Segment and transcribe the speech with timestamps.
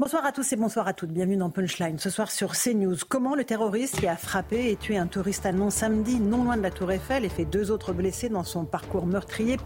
[0.00, 1.10] Bonsoir à tous et bonsoir à toutes.
[1.10, 1.98] Bienvenue dans Punchline.
[1.98, 5.68] Ce soir sur CNews, comment le terroriste qui a frappé et tué un touriste allemand
[5.68, 9.04] samedi non loin de la Tour Eiffel et fait deux autres blessés dans son parcours
[9.04, 9.58] meurtrier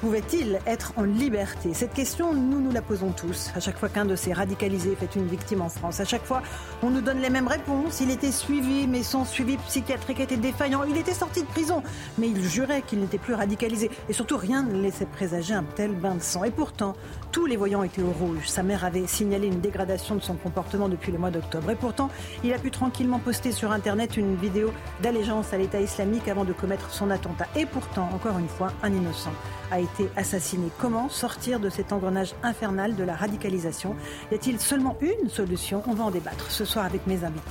[0.00, 1.74] Pouvait-il être en liberté?
[1.74, 3.52] Cette question, nous nous la posons tous.
[3.54, 6.42] À chaque fois qu'un de ces radicalisés fait une victime en France, à chaque fois,
[6.82, 8.00] on nous donne les mêmes réponses.
[8.00, 10.82] Il était suivi, mais son suivi psychiatrique était défaillant.
[10.82, 11.84] Il était sorti de prison,
[12.18, 13.90] mais il jurait qu'il n'était plus radicalisé.
[14.08, 16.42] Et surtout, rien ne laissait présager un tel bain de sang.
[16.42, 16.94] Et pourtant,
[17.32, 18.48] tous les voyants étaient au rouge.
[18.48, 21.70] Sa mère avait signalé une dégradation de son comportement depuis le mois d'octobre.
[21.70, 22.10] Et pourtant,
[22.42, 24.72] il a pu tranquillement poster sur Internet une vidéo
[25.02, 27.46] d'allégeance à l'État islamique avant de commettre son attentat.
[27.56, 29.32] Et pourtant, encore une fois, un innocent
[29.70, 30.68] a été assassiné.
[30.78, 33.94] Comment sortir de cet engrenage infernal de la radicalisation?
[34.32, 35.82] Y a-t-il seulement une solution?
[35.86, 37.50] On va en débattre ce soir avec mes invités.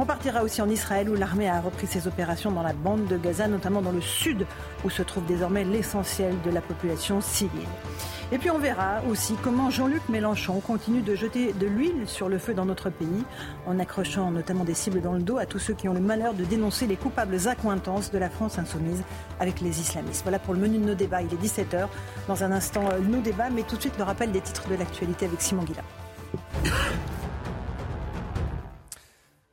[0.00, 3.16] On partira aussi en Israël où l'armée a repris ses opérations dans la bande de
[3.16, 4.46] Gaza, notamment dans le sud
[4.84, 7.66] où se trouve désormais l'essentiel de la population civile.
[8.30, 12.38] Et puis on verra aussi comment Jean-Luc Mélenchon continue de jeter de l'huile sur le
[12.38, 13.24] feu dans notre pays,
[13.66, 16.34] en accrochant notamment des cibles dans le dos à tous ceux qui ont le malheur
[16.34, 19.02] de dénoncer les coupables accointances de la France insoumise
[19.40, 20.22] avec les islamistes.
[20.24, 21.22] Voilà pour le menu de nos débats.
[21.22, 21.88] Il est 17h.
[22.26, 24.74] Dans un instant, euh, nos débats, mais tout de suite le rappel des titres de
[24.74, 25.82] l'actualité avec Simon Guilla.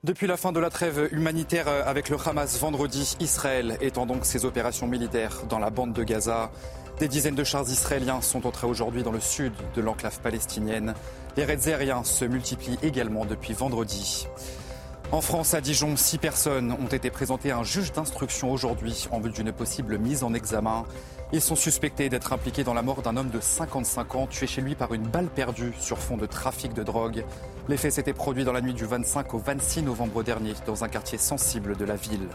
[0.05, 4.45] Depuis la fin de la trêve humanitaire avec le Hamas vendredi, Israël étend donc ses
[4.45, 6.51] opérations militaires dans la bande de Gaza.
[6.99, 10.93] Des dizaines de chars israéliens sont entrés aujourd'hui dans le sud de l'enclave palestinienne.
[11.37, 14.27] Les raids aériens se multiplient également depuis vendredi.
[15.11, 19.19] En France, à Dijon, six personnes ont été présentées à un juge d'instruction aujourd'hui en
[19.19, 20.85] vue d'une possible mise en examen.
[21.33, 24.61] Ils sont suspectés d'être impliqués dans la mort d'un homme de 55 ans tué chez
[24.61, 27.25] lui par une balle perdue sur fond de trafic de drogue.
[27.67, 30.87] Les faits s'étaient produits dans la nuit du 25 au 26 novembre dernier dans un
[30.87, 32.27] quartier sensible de la ville.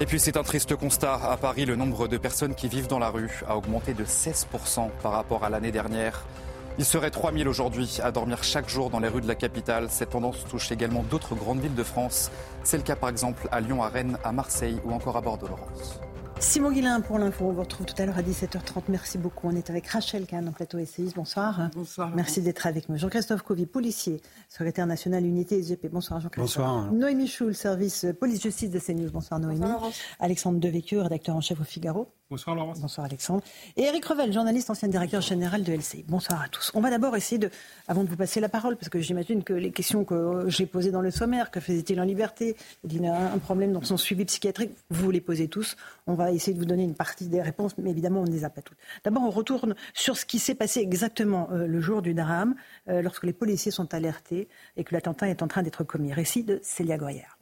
[0.00, 1.14] Et puis c'est un triste constat.
[1.14, 4.90] À Paris, le nombre de personnes qui vivent dans la rue a augmenté de 16%
[5.00, 6.24] par rapport à l'année dernière.
[6.78, 9.86] Il serait 3000 aujourd'hui à dormir chaque jour dans les rues de la capitale.
[9.90, 12.32] Cette tendance touche également d'autres grandes villes de France.
[12.64, 16.00] C'est le cas par exemple à Lyon, à Rennes, à Marseille ou encore à Bordeaux-Laurence.
[16.40, 17.46] Simon Guillain pour l'info.
[17.46, 18.84] On vous retrouve tout à l'heure à 17h30.
[18.88, 19.48] Merci beaucoup.
[19.48, 21.16] On est avec Rachel Kahn en plateau essayiste.
[21.16, 21.70] Bonsoir.
[21.74, 22.10] Bonsoir.
[22.14, 22.98] Merci d'être avec nous.
[22.98, 24.20] Jean-Christophe Covy, policier,
[24.52, 25.86] secrétaire national unité SGP.
[25.90, 26.62] Bonsoir Jean-Christophe.
[26.62, 26.92] Bonsoir.
[26.92, 29.10] Noémie Schul, service police-justice de CNews.
[29.10, 29.60] Bonsoir Noémie.
[29.60, 29.90] Bonsoir,
[30.20, 32.12] Alexandre Devecchio, rédacteur en chef au Figaro.
[32.32, 32.80] Bonsoir Laurence.
[32.80, 33.42] Bonsoir Alexandre.
[33.76, 36.04] Et Eric Revel, journaliste, ancien directeur général de LCI.
[36.08, 36.70] Bonsoir à tous.
[36.74, 37.50] On va d'abord essayer de,
[37.88, 40.90] avant de vous passer la parole, parce que j'imagine que les questions que j'ai posées
[40.90, 42.56] dans le sommaire, que faisait-il en liberté,
[42.88, 45.76] il a un problème dans son suivi psychiatrique, vous les posez tous.
[46.06, 48.44] On va essayer de vous donner une partie des réponses, mais évidemment on ne les
[48.44, 48.78] a pas toutes.
[49.04, 52.54] D'abord, on retourne sur ce qui s'est passé exactement euh, le jour du drame,
[52.88, 54.41] euh, lorsque les policiers sont alertés
[54.76, 56.12] et que l'attentat est en train d'être commis.
[56.12, 57.38] Récit de Célia Goyère.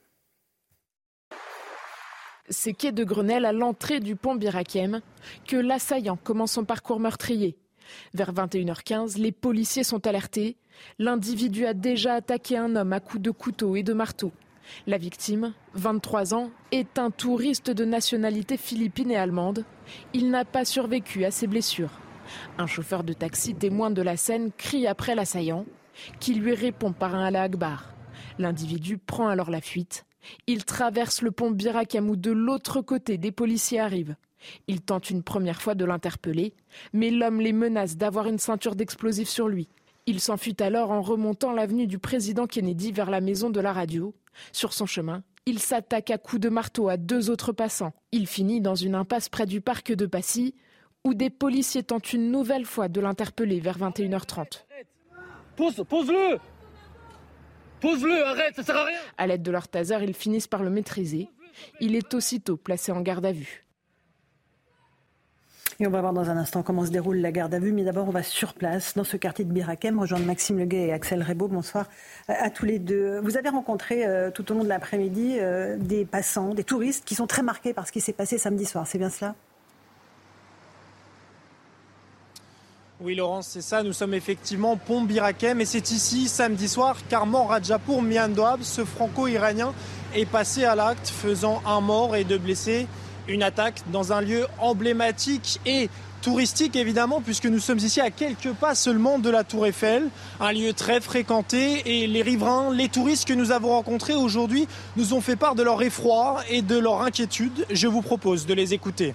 [2.48, 5.02] C'est quai de Grenelle à l'entrée du pont Birakem
[5.46, 7.56] que l'assaillant commence son parcours meurtrier.
[8.12, 10.56] Vers 21h15, les policiers sont alertés.
[10.98, 14.32] L'individu a déjà attaqué un homme à coups de couteau et de marteau.
[14.86, 19.64] La victime, 23 ans, est un touriste de nationalité philippine et allemande.
[20.12, 22.00] Il n'a pas survécu à ses blessures.
[22.58, 25.66] Un chauffeur de taxi témoin de la scène crie après l'assaillant,
[26.18, 27.48] qui lui répond par un Allah.
[28.38, 30.04] L'individu prend alors la fuite.
[30.46, 34.16] Il traverse le pont Birakem où de l'autre côté des policiers arrivent.
[34.68, 36.54] Il tente une première fois de l'interpeller,
[36.92, 39.68] mais l'homme les menace d'avoir une ceinture d'explosifs sur lui.
[40.06, 44.14] Il s'enfuit alors en remontant l'avenue du président Kennedy vers la maison de la radio.
[44.52, 47.92] Sur son chemin, il s'attaque à coups de marteau à deux autres passants.
[48.12, 50.54] Il finit dans une impasse près du parc de Passy,
[51.04, 54.64] où des policiers tentent une nouvelle fois de l'interpeller vers 21h30.
[55.60, 56.38] Pose, pose-le
[57.82, 60.70] Pose-le, arrête, ça sert à rien À l'aide de leur taser, ils finissent par le
[60.70, 61.28] maîtriser.
[61.80, 63.66] Il est aussitôt placé en garde à vue.
[65.78, 67.72] Et on va voir dans un instant comment se déroule la garde à vue.
[67.72, 70.92] Mais d'abord, on va sur place, dans ce quartier de Birakem, rejoindre Maxime Leguet et
[70.94, 71.48] Axel Rebaud.
[71.48, 71.90] Bonsoir
[72.28, 73.20] à tous les deux.
[73.20, 77.14] Vous avez rencontré euh, tout au long de l'après-midi euh, des passants, des touristes qui
[77.14, 78.86] sont très marqués par ce qui s'est passé samedi soir.
[78.86, 79.34] C'est bien cela?
[83.02, 83.82] Oui, Laurence, c'est ça.
[83.82, 89.72] Nous sommes effectivement pont Birakem et c'est ici, samedi soir, qu'Armand Rajapour Miandoab, ce franco-iranien,
[90.14, 92.86] est passé à l'acte, faisant un mort et deux blessés.
[93.26, 95.88] Une attaque dans un lieu emblématique et
[96.20, 100.08] touristique évidemment puisque nous sommes ici à quelques pas seulement de la Tour Eiffel,
[100.38, 105.14] un lieu très fréquenté et les riverains, les touristes que nous avons rencontrés aujourd'hui nous
[105.14, 107.64] ont fait part de leur effroi et de leur inquiétude.
[107.70, 109.14] Je vous propose de les écouter.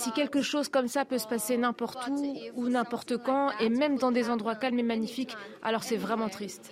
[0.00, 3.98] Si quelque chose comme ça peut se passer n'importe où ou n'importe quand, et même
[3.98, 6.70] dans des endroits calmes et magnifiques, alors c'est vraiment triste.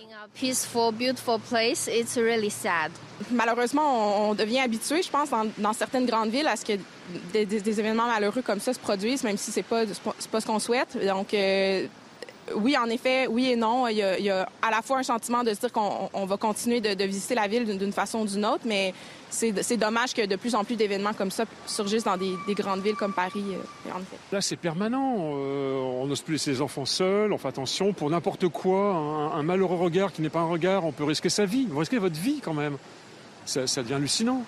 [3.31, 6.79] Malheureusement, on devient habitué, je pense, dans, certaines grandes villes à ce que
[7.33, 9.83] des, événements malheureux comme ça se produisent, même si c'est pas
[10.31, 10.97] pas ce qu'on souhaite.
[11.05, 11.85] Donc euh,
[12.55, 13.87] oui, en effet, oui et non.
[13.87, 17.03] Il y, a, à la fois un sentiment de se dire qu'on va continuer de,
[17.03, 18.93] visiter la ville d'une façon ou d'une autre, mais
[19.29, 22.95] c'est dommage que de plus en plus d'événements comme ça surgissent dans des, grandes villes
[22.95, 23.89] comme Paris, euh.
[24.31, 25.15] Là, c'est permanent.
[25.17, 27.33] Euh, on n'ose plus laisser les enfants seuls.
[27.33, 28.93] On fait attention pour n'importe quoi.
[29.33, 31.67] Un, malheureux regard qui n'est pas un regard, on peut risquer sa vie.
[31.69, 32.77] Vous risquez votre vie quand même.
[33.45, 34.43] Ça devient hallucinant.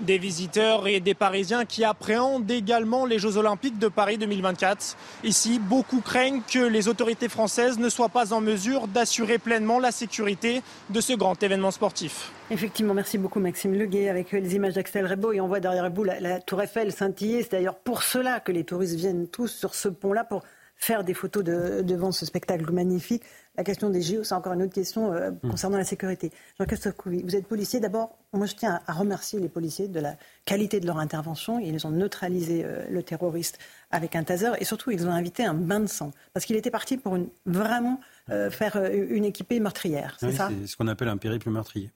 [0.00, 4.96] Des visiteurs et des Parisiens qui appréhendent également les Jeux Olympiques de Paris 2024.
[5.24, 9.90] Ici, beaucoup craignent que les autorités françaises ne soient pas en mesure d'assurer pleinement la
[9.90, 12.30] sécurité de ce grand événement sportif.
[12.50, 16.04] Effectivement, merci beaucoup Maxime Leguet avec les images d'Axel Rebaud et on voit derrière vous
[16.04, 17.42] la, la tour Eiffel scintiller.
[17.42, 20.44] C'est d'ailleurs pour cela que les touristes viennent tous sur ce pont-là pour
[20.78, 23.24] faire des photos devant ce spectacle magnifique.
[23.56, 25.50] La question des JO, c'est encore une autre question euh, hmm.
[25.50, 26.30] concernant la sécurité.
[26.58, 27.80] Jean-Christophe Couvi, vous êtes policier.
[27.80, 31.58] D'abord, moi je tiens à, remercier les policiers de la qualité de leur intervention.
[31.58, 33.58] Ils ont neutralisé euh, le terroriste
[33.90, 36.70] avec un taser et surtout ils ont invité un bain de sang parce qu'il était
[36.70, 40.16] parti pour une, vraiment euh, faire une équipée meurtrière.
[40.20, 40.48] C'est ça?
[40.60, 41.90] C'est ce qu'on appelle un périple meurtrier.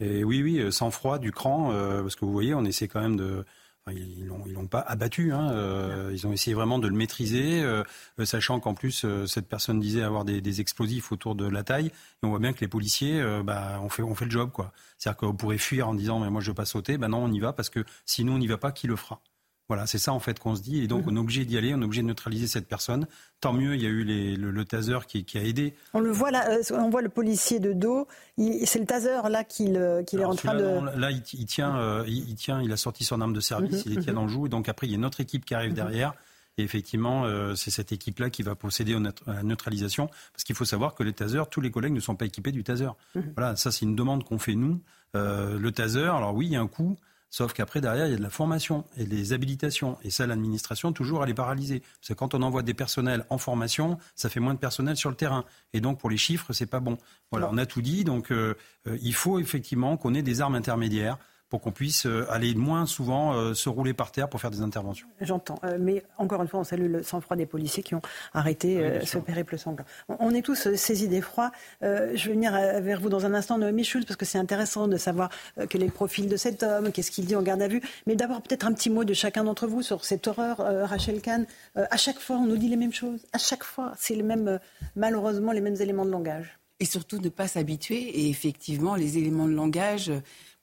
[0.00, 3.16] Et oui, oui, sans froid, du cran, parce que vous voyez, on essaie quand même
[3.16, 3.46] de
[3.92, 5.32] ils l'ont, l'ont pas abattu.
[5.32, 7.84] Hein, euh, ils ont essayé vraiment de le maîtriser, euh,
[8.18, 11.86] euh, sachant qu'en plus cette personne disait avoir des, explosifs autour de la taille.
[11.86, 14.50] Et on voit bien que les policiers, bah, on fait, le job.
[14.98, 16.98] C'est-à-dire qu'on pourrait fuir en disant mais moi je veux pas sauter.
[16.98, 18.72] Ben non, on y va parce que sinon on n'y va pas.
[18.72, 19.20] Qui le fera?
[19.68, 20.82] Voilà, c'est ça en fait qu'on se dit.
[20.82, 21.12] Et donc, mhm.
[21.12, 23.06] on est obligé d'y aller, on est obligé de neutraliser cette personne.
[23.40, 24.04] Tant mieux, il y a eu
[24.36, 25.74] le, taser qui, a aidé.
[25.92, 28.06] On le voit là, euh, on voit le policier de dos.
[28.64, 30.98] C'est le taser là qu'il est en train de.
[30.98, 33.94] là, il, tient, euh, il, tient, il a sorti son arme de service, mhm, il
[33.96, 34.18] les tient mhm.
[34.18, 34.46] dans le joue.
[34.46, 36.14] Et donc après, il y a une autre équipe qui arrive derrière.
[36.58, 40.08] Et effectivement, euh, c'est cette équipe-là qui va procéder à la neutralisation.
[40.32, 42.62] Parce qu'il faut savoir que les tasers, tous les collègues ne sont pas équipés du
[42.62, 42.88] taser.
[43.36, 44.80] Voilà, ça c'est une demande qu'on fait nous.
[45.14, 46.96] le taser, alors oui, il y a un coût.
[47.36, 49.98] Sauf qu'après, derrière, il y a de la formation et des habilitations.
[50.02, 51.80] Et ça, l'administration, toujours, elle est paralysée.
[51.80, 55.10] Parce que quand on envoie des personnels en formation, ça fait moins de personnel sur
[55.10, 55.44] le terrain.
[55.74, 56.96] Et donc, pour les chiffres, c'est pas bon.
[57.30, 58.04] Voilà, on a tout dit.
[58.04, 58.54] Donc, euh,
[58.88, 61.18] euh, il faut effectivement qu'on ait des armes intermédiaires
[61.48, 64.62] pour qu'on puisse euh, aller moins souvent euh, se rouler par terre pour faire des
[64.62, 65.06] interventions.
[65.20, 65.58] J'entends.
[65.64, 68.02] Euh, mais encore une fois, on salue le sang-froid des policiers qui ont
[68.34, 69.84] arrêté ce périple sanglant.
[70.08, 71.52] On est tous saisis d'effroi.
[71.82, 71.86] je
[72.26, 75.30] vais venir vers vous dans un instant, Noémie Schulz, parce que c'est intéressant de savoir
[75.68, 77.80] quel est le profil de cet homme, qu'est-ce qu'il dit en garde à vue.
[78.06, 81.46] Mais d'abord, peut-être un petit mot de chacun d'entre vous sur cette horreur, Rachel Kahn.
[81.74, 83.24] à chaque fois, on nous dit les mêmes choses.
[83.32, 84.58] À chaque fois, c'est les mêmes,
[84.94, 86.58] malheureusement, les mêmes éléments de langage.
[86.78, 87.98] Et surtout ne pas s'habituer.
[88.20, 90.12] Et effectivement, les éléments de langage,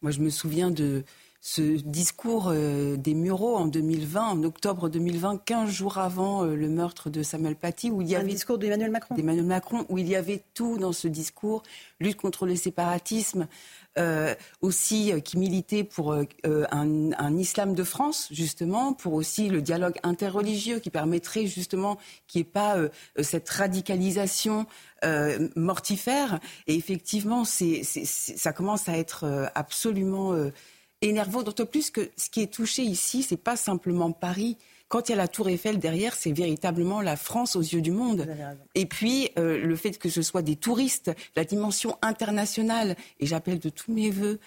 [0.04, 1.04] moi, je me souviens de
[1.40, 6.70] ce discours euh, des Mureaux en 2020, en octobre 2020, 15 jours avant euh, le
[6.70, 8.26] meurtre de Samuel Paty, où il y avait...
[8.26, 9.16] Un discours d'Emmanuel Macron.
[9.16, 11.64] D'Emmanuel Macron, où il y avait tout dans ce discours,
[12.00, 13.48] lutte contre le séparatisme,
[13.98, 20.80] euh, aussi qui militait pour un, islam de France, justement, pour aussi le dialogue interreligieux
[20.80, 21.98] qui permettrait justement
[22.28, 22.78] qu'il n'y ait pas
[23.22, 24.66] cette radicalisation
[25.04, 26.40] euh, mortifère.
[26.68, 30.52] Et effectivement, ça commence à être euh, absolument euh,
[31.02, 31.44] énervant.
[31.44, 34.58] D'autant plus que ce qui est touché ici, c'est pas simplement Paris.
[34.88, 37.92] Quand il y a la Tour Eiffel derrière, c'est véritablement la France aux yeux du
[37.92, 38.28] monde.
[38.76, 43.70] Et puis, le fait que ce soit des touristes, la dimension internationale, et j'appelle de
[43.70, 44.40] tous mes voeux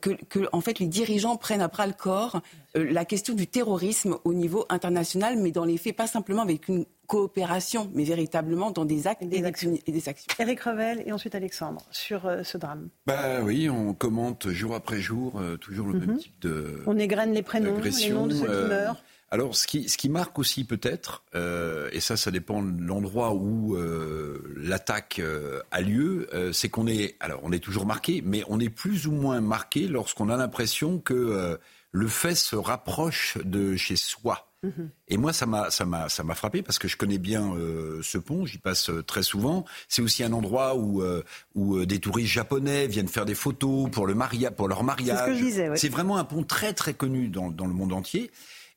[0.00, 2.40] que, en fait, les dirigeants prennent à bras le corps
[2.74, 6.84] la question du terrorisme au niveau international, mais dans les faits, pas simplement avec une
[7.06, 9.78] coopération, mais véritablement dans des actes et des, actions.
[9.86, 10.32] Et des actions.
[10.38, 12.88] Eric Revel et ensuite Alexandre sur euh, ce drame.
[13.06, 16.18] Bah oui, on commente jour après jour euh, toujours le même mhm.
[16.18, 16.82] type de.
[16.86, 19.02] On égrène les prénoms, les noms de ceux qui euh, meurent.
[19.30, 23.76] Alors, ce qui, ce qui marque aussi peut-être, et ça, ça dépend de l'endroit où
[24.56, 25.20] l'attaque
[25.70, 29.12] a lieu, c'est qu'on est, alors, on est toujours marqué, mais on est plus ou
[29.12, 31.58] moins marqué lorsqu'on a l'impression que
[31.96, 34.46] le fait se rapproche de chez soi.
[34.62, 34.90] Mhm.
[35.08, 38.00] Et moi, ça m'a, ça m'a, ça m'a frappé parce que je connais bien euh,
[38.02, 39.64] ce pont, j'y passe euh, très souvent.
[39.88, 41.22] C'est aussi un endroit où, euh,
[41.54, 45.38] où des touristes japonais viennent faire des photos pour, le maria, pour leur mariage.
[45.52, 48.30] C'est, C'est vraiment un pont très très connu dans, dans, le monde entier.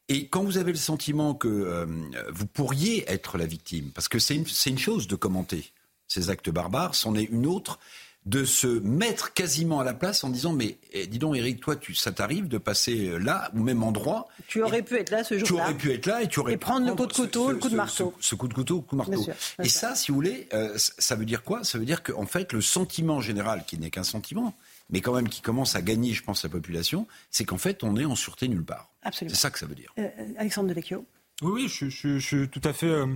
[0.10, 1.88] Et quand vous avez le sentiment que
[2.30, 5.72] vous pourriez être la victime, parce que c'est une, chose de commenter
[6.08, 7.80] ces actes barbares, c'en est une autre
[8.26, 11.76] de se mettre quasiment à la place en disant mais eh, dis donc Eric, toi
[11.76, 14.28] tu, ça t'arrive de passer là au même endroit.
[14.48, 15.46] Tu aurais pu être là ce jour-là.
[15.46, 17.58] Tu aurais pu être là et tu aurais et prendre le coup de couteau, le
[17.58, 18.14] coup de marteau.
[18.20, 19.26] Ce, coup de couteau, le coup de marteau.
[19.64, 21.64] et ça, si vous voulez, euh, ça veut dire quoi?
[21.64, 24.54] Ça veut dire qu'en fait le sentiment général, qui n'est qu'un sentiment,
[24.90, 27.96] mais quand même qui commence à gagner, je pense, la population, c'est qu'en fait on
[27.98, 28.92] est en sûreté nulle part.
[29.04, 29.36] Absolument.
[29.36, 29.94] C'est ça que ça veut dire.
[29.98, 31.06] Euh, Alexandre Devecchio.
[31.42, 33.08] Oui, je, je, je, suis tout à fait euh,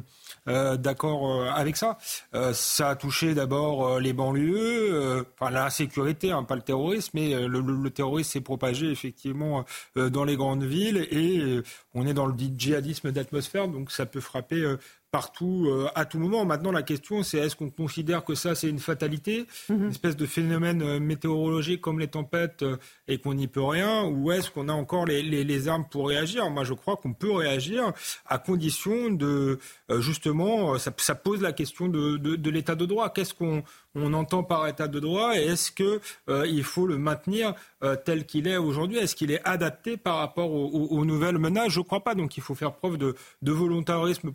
[0.47, 1.97] euh d'accord euh, avec ça.
[2.33, 7.11] Euh, ça a touché d'abord euh, les banlieues, enfin la sécurité, hein, pas le terrorisme,
[7.15, 9.65] mais le, le, le terrorisme s'est propagé effectivement
[9.95, 11.61] dans les grandes villes et
[11.93, 14.75] on est dans le djihadisme d'atmosphère, donc ça peut frapper
[15.13, 16.43] partout, euh, à tout moment.
[16.43, 19.84] Maintenant, la question, c'est est-ce qu'on considère que ça, c'est une fatalité, mhm.
[19.84, 22.77] une espèce de phénomène euh, météorologique comme les tempêtes euh,
[23.08, 26.08] et qu'on n'y peut rien, ou est-ce qu'on a encore les, les, les, armes pour
[26.08, 26.50] réagir?
[26.50, 27.93] Moi, je crois qu'on peut réagir
[28.25, 29.60] à condition de,
[30.00, 33.13] justement, ça, ça, pose la question de, de, de l'état de droit.
[33.13, 33.63] Qu'est-ce qu'on
[33.95, 38.25] on entend par état de droit et est-ce qu'il euh, faut le maintenir euh, tel
[38.25, 38.97] qu'il est aujourd'hui?
[38.97, 41.69] Est-ce qu'il est adapté par rapport aux, nouvelles menaces?
[41.69, 42.15] Je ne crois pas.
[42.15, 44.31] Donc il faut faire preuve de, volontarisme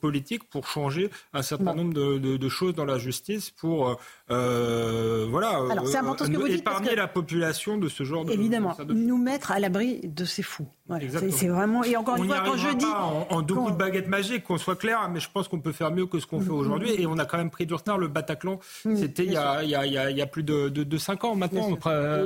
[0.00, 3.98] politique pour changer un certain nombre de, choses dans la justice pour
[4.30, 5.60] euh, voilà,
[6.48, 10.68] épargner la population de ce genre de Évidemment, nous mettre à l'abri de ces fous.
[11.30, 11.82] c'est vraiment.
[11.82, 12.84] Et encore une fois, quand je dis.
[12.84, 15.72] en, en deux coups de baguette magique, qu'on soit clair, mais je pense qu'on peut
[15.72, 16.52] faire mieux que ce qu'on fait mm-hmm.
[16.52, 16.90] aujourd'hui.
[16.98, 17.98] Et on a quand même pris du retard.
[17.98, 21.76] Le Bataclan c'était il, y a, plus de, de, 5 ans maintenant.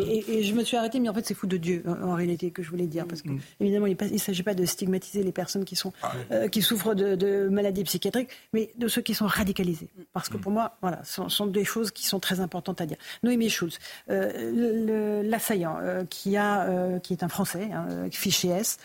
[0.01, 2.63] Et, je me suis arrêtée, mais en fait, c'est fou de Dieu, en, réalité, que
[2.63, 3.07] je voulais dire.
[3.07, 3.41] Parce que, mm.
[3.61, 6.95] évidemment, il ne s'agit pas de stigmatiser les personnes qui, sont, ah euh, qui souffrent
[6.95, 9.89] de, maladies psychiatriques, mais de ceux qui sont radicalisés.
[10.13, 10.41] Parce que mm.
[10.41, 12.97] pour moi, voilà, ce sont, des choses qui sont très importantes à dire.
[13.23, 13.79] Noémie Schulz,
[14.11, 18.79] euh, l'assaillant, euh, qui, a, qui est un Français, hein, fiché S,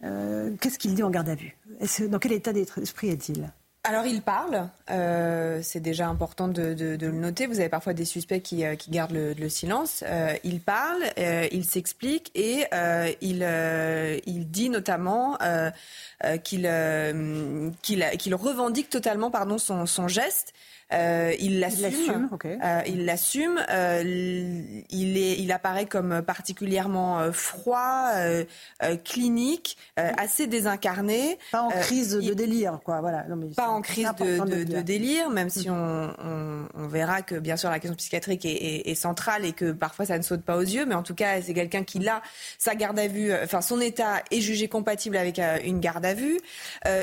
[0.00, 1.56] qu'est-ce qu'il dit en garde à vue?
[2.08, 3.52] Dans quel état d'esprit est-il?
[3.84, 7.48] Alors il parle, euh, c'est déjà important de, le noter.
[7.48, 10.04] Vous avez parfois des suspects qui, euh, gardent le, silence.
[10.06, 11.02] Euh, il parle,
[11.50, 12.64] il s'explique et
[13.20, 13.44] il,
[14.26, 15.36] il dit notamment
[16.44, 16.70] qu'il
[17.82, 20.54] qu'il revendique totalement pardon, son, son geste
[20.92, 22.28] euh, il l'assume.
[22.44, 23.60] Euh, il l'assume.
[23.70, 24.02] Euh,
[24.90, 28.10] il, est, il apparaît comme particulièrement froid,
[29.04, 31.38] clinique, assez désincarné.
[31.50, 33.00] Pas en crise de délire, quoi.
[33.00, 33.24] Voilà.
[33.56, 35.72] pas en crise de, délire, même si mm.
[35.72, 40.04] on, on, verra que bien sûr la question psychiatrique est, est, centrale et que parfois
[40.04, 42.22] ça ne saute pas aux yeux, mais en tout cas c'est quelqu'un qui là
[42.58, 46.38] sa garde à vue, enfin son état est jugé compatible avec une garde à vue.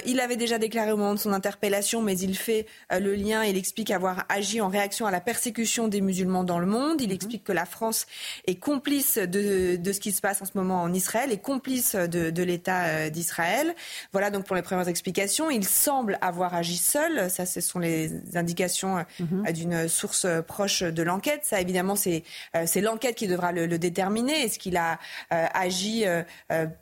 [0.06, 3.58] il avait déjà déclaré au moment de son interpellation, mais il fait le lien, il
[3.58, 7.00] explique explique avoir agi en réaction à la persécution des musulmans dans le monde.
[7.00, 7.16] Il mhm.
[7.16, 8.08] explique que la France
[8.46, 11.96] est complice de, de, ce qui se passe en ce moment en Israël, est complice
[11.96, 13.74] de, de l'État euh, d'Israël.
[14.12, 15.50] Voilà donc pour les premières explications.
[15.50, 17.30] Il semble avoir agi seul.
[17.30, 19.52] Ça, ce sont les indications euh, mhm.
[19.54, 21.42] d'une source proche de l'enquête.
[21.44, 22.24] Ça, évidemment, c'est
[22.58, 24.44] euh, c'est l'enquête qui devra le, le déterminer.
[24.44, 26.04] Est-ce qu'il a agi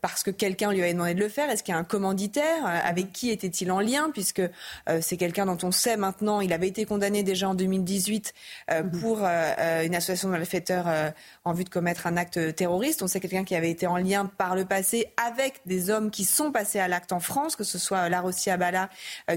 [0.02, 1.50] parce que quelqu'un lui avait demandé de le faire?
[1.50, 4.10] Est-ce qu'il y a un commanditaire Avec qui était-il en lien?
[4.12, 4.42] Puisque
[5.02, 8.34] c'est quelqu'un dont on sait maintenant, il avait été condamné déjà en 2018
[8.72, 9.00] euh, mhm.
[9.00, 9.28] pour euh,
[9.60, 10.88] euh, une association de malfaiteurs
[11.46, 13.02] en vue de commettre un acte terroriste.
[13.02, 16.26] On sait quelqu'un qui avait été en lien par le passé avec des hommes qui
[16.26, 18.90] sont passés à l'acte en France, que ce soit Larossi Abala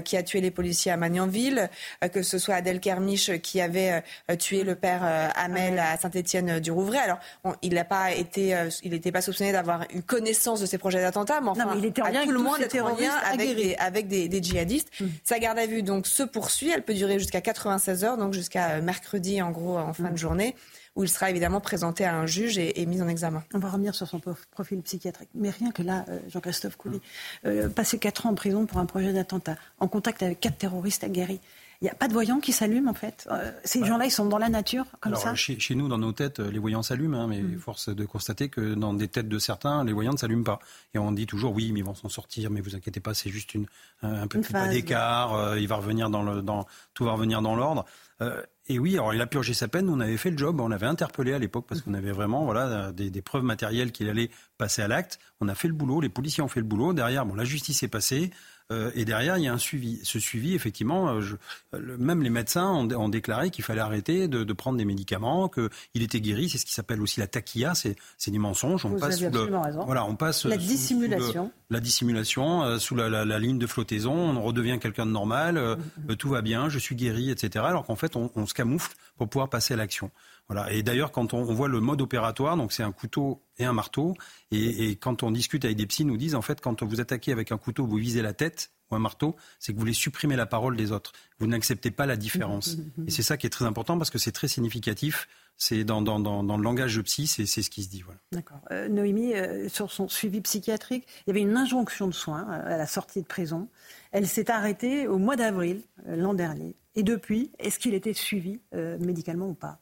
[0.03, 1.69] qui a tué les policiers à Magnanville,
[2.11, 4.03] que ce soit Adèle Kermiche qui avait
[4.39, 5.03] tué le père
[5.35, 6.99] Hamel à Saint-Étienne du Rouvray.
[6.99, 7.19] Alors,
[7.61, 11.41] il n'a pas été, il n'était pas soupçonné d'avoir eu connaissance de ces projets d'attentat,
[11.41, 14.07] mais enfin, il était en lien, tout le monde était en lien avec, des, avec
[14.07, 14.89] des, djihadistes.
[14.99, 15.05] Mmh.
[15.23, 18.81] Sa garde à vue donc se poursuit, elle peut durer jusqu'à 96 heures, donc jusqu'à
[18.81, 20.17] mercredi en gros en fin de mm.
[20.17, 20.55] journée
[20.95, 23.43] où il sera évidemment présenté à un juge et, mis en examen.
[23.53, 25.29] On va revenir sur son profil psychiatrique.
[25.33, 26.99] Mais rien que là, euh, Jean-Christophe Coulis,
[27.45, 31.05] euh, passer 4 ans en prison pour un projet d'attentat, en contact avec quatre terroristes
[31.05, 31.39] aguerris,
[31.81, 33.27] il n'y a pas de voyants qui s'allument en fait.
[33.31, 33.87] Euh, ces bah.
[33.87, 35.33] gens-là, ils sont dans la nature comme ça.
[35.33, 37.57] Chez, chez, nous, dans nos têtes, les voyants s'allument, hein, mais mm.
[37.57, 40.59] force de constater que dans des têtes de certains, les voyants ne s'allument pas.
[40.93, 43.31] Et on dit toujours oui, mais ils vont s'en sortir, mais vous inquiétez pas, c'est
[43.31, 43.65] juste une,
[44.03, 47.55] un, peu plus d'écart, euh, il va revenir dans le, dans, tout va revenir dans
[47.55, 47.85] l'ordre.
[48.21, 49.89] Euh, et oui, alors il a purgé sa peine.
[49.89, 52.91] On avait fait le job, on l'avait interpellé à l'époque parce qu'on avait vraiment voilà
[52.91, 55.19] des, des preuves matérielles qu'il allait passer à l'acte.
[55.41, 56.93] On a fait le boulot, les policiers ont fait le boulot.
[56.93, 58.29] Derrière, bon, la justice est passée.
[58.71, 59.99] Euh, et derrière, il y a un suivi.
[60.03, 61.35] Ce suivi, effectivement, euh, je,
[61.77, 66.49] même les médecins ont, déclaré qu'il fallait arrêter de, prendre des médicaments, qu'il était guéri.
[66.49, 67.95] C'est ce qui s'appelle aussi la taquilla, c'est
[68.31, 68.85] du mensonge.
[68.85, 71.51] On passe sous le, voilà, on passe la dissimulation.
[71.69, 74.13] la dissimulation euh, sous la, ligne de flottaison.
[74.13, 75.57] On redevient quelqu'un de normal.
[75.57, 76.15] Mm-hmm.
[76.15, 77.65] tout va bien, je suis guéri, etc.
[77.67, 80.11] Alors qu'en fait, on, se camoufle pour pouvoir passer à l'action.
[80.47, 80.71] Voilà.
[80.73, 84.15] Et d'ailleurs, quand on, voit le mode opératoire, donc c'est un couteau et un marteau,
[84.51, 87.31] et, quand on discute avec des psys, ils nous disent en fait, quand vous attaquez
[87.31, 90.35] avec un couteau, vous visez la tête ou un marteau, c'est que vous voulez supprimer
[90.35, 91.13] la parole des autres.
[91.39, 92.77] Vous n'acceptez pas la différence.
[93.07, 95.29] Et c'est ça qui est très important parce que c'est très significatif.
[95.57, 98.01] C'est dans, dans, dans, le langage de psy, c'est ce qui se dit.
[98.01, 98.19] Voilà.
[98.31, 98.61] D'accord.
[98.71, 102.73] Euh, Noémie, euh, sur son suivi psychiatrique, il y avait une injonction de soins euh,
[102.73, 103.69] à la sortie de prison.
[104.11, 106.75] Elle s'est arrêtée au mois d'avril l'an dernier.
[106.95, 109.79] Et depuis, est-ce qu'il était suivi médicalement ou pas?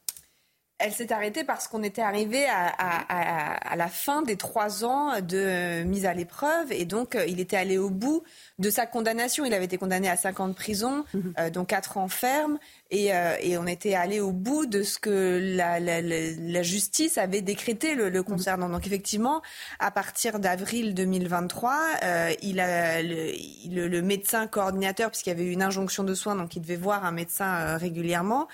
[0.80, 6.06] Elle s'est arrêtée parce qu'on était arrivé à, la fin des trois ans de mise
[6.06, 8.24] à l'épreuve et donc il était allé au bout
[8.60, 9.46] de sa condamnation.
[9.46, 11.34] Il avait été condamné à cinq ans de prison, mhm.
[11.40, 12.60] euh, dont quatre ans ferme,
[12.92, 17.20] et, euh, et, on était allé au bout de ce que la, la, la justice
[17.20, 18.68] avait décrété le, le, concernant.
[18.68, 19.42] Donc effectivement,
[19.78, 25.52] à partir d'avril 2023, euh, il a le, le, médecin coordinateur, puisqu'il y avait eu
[25.52, 28.48] une injonction de soins, donc il devait voir un médecin euh, régulièrement.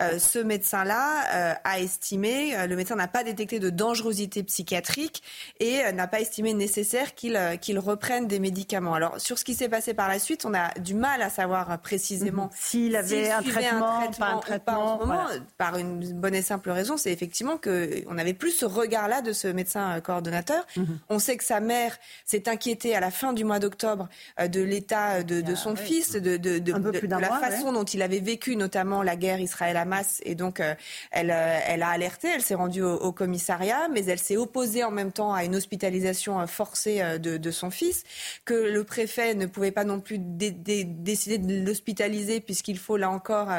[0.00, 5.22] Euh, ce médecin-là a estimé, le médecin n'a pas détecté de dangerosité psychiatrique
[5.60, 8.94] et n'a pas estimé nécessaire qu'il qu'il reprenne des médicaments.
[8.94, 11.80] Alors sur ce qui s'est passé par la suite, on a du mal à savoir
[11.80, 12.50] précisément mhm.
[12.54, 13.92] s'il avait un traitement
[14.40, 15.26] traitement, pas en ce moment,
[15.58, 19.48] par une bonne et simple raison, c'est effectivement qu'on n'avait plus ce regard-là de ce
[19.48, 20.66] médecin euh, coordonnateur.
[20.76, 20.98] Mhm.
[21.08, 24.08] On sait que sa mère s'est inquiétée à la fin du mois d'octobre
[24.40, 28.20] euh, de l'état de, de, son fils, de, de, de la façon dont il avait
[28.20, 30.20] vécu notamment la guerre Israël-Hamas.
[30.24, 30.74] Et donc, euh,
[31.10, 31.30] elle,
[31.66, 35.34] elle a alerté, elle s'est rendue au, commissariat, mais elle s'est opposée en même temps
[35.34, 38.04] à une hospitalisation forcée de, son fils,
[38.44, 43.50] que le préfet ne pouvait pas non plus décider de l'hospitaliser puisqu'il faut là encore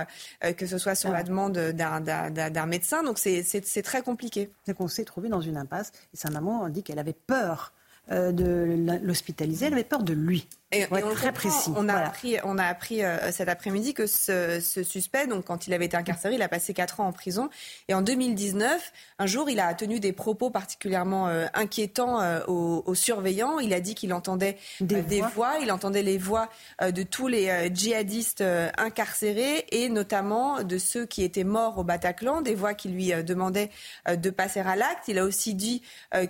[0.43, 1.23] euh, que ce soit sur la ah.
[1.23, 3.03] demande d'un médecin.
[3.03, 4.49] Donc c'est très compliqué.
[4.65, 7.73] C'est qu'on s'est trouvé dans une impasse et sa maman dit qu'elle avait peur
[8.11, 10.47] euh, de l'hospitaliser, elle avait peur de lui.
[10.73, 11.71] Et, on très précis.
[11.75, 15.73] On a appris, on a appris euh, cet après-midi que ce, suspect, donc quand il
[15.73, 17.49] avait été incarcéré, il a passé 4 ans en prison.
[17.87, 22.95] Et en 2019, un jour, il a tenu des propos particulièrement euh, inquiétants euh, aux,
[22.95, 23.59] surveillants.
[23.59, 25.53] Il a dit qu'il entendait des, voix.
[25.61, 26.49] il entendait les voix
[26.81, 28.43] de tous les djihadistes
[28.77, 33.69] incarcérés et notamment de ceux qui étaient morts au Bataclan, des voix qui lui demandaient
[34.07, 35.07] de passer à l'acte.
[35.07, 35.81] Il a aussi dit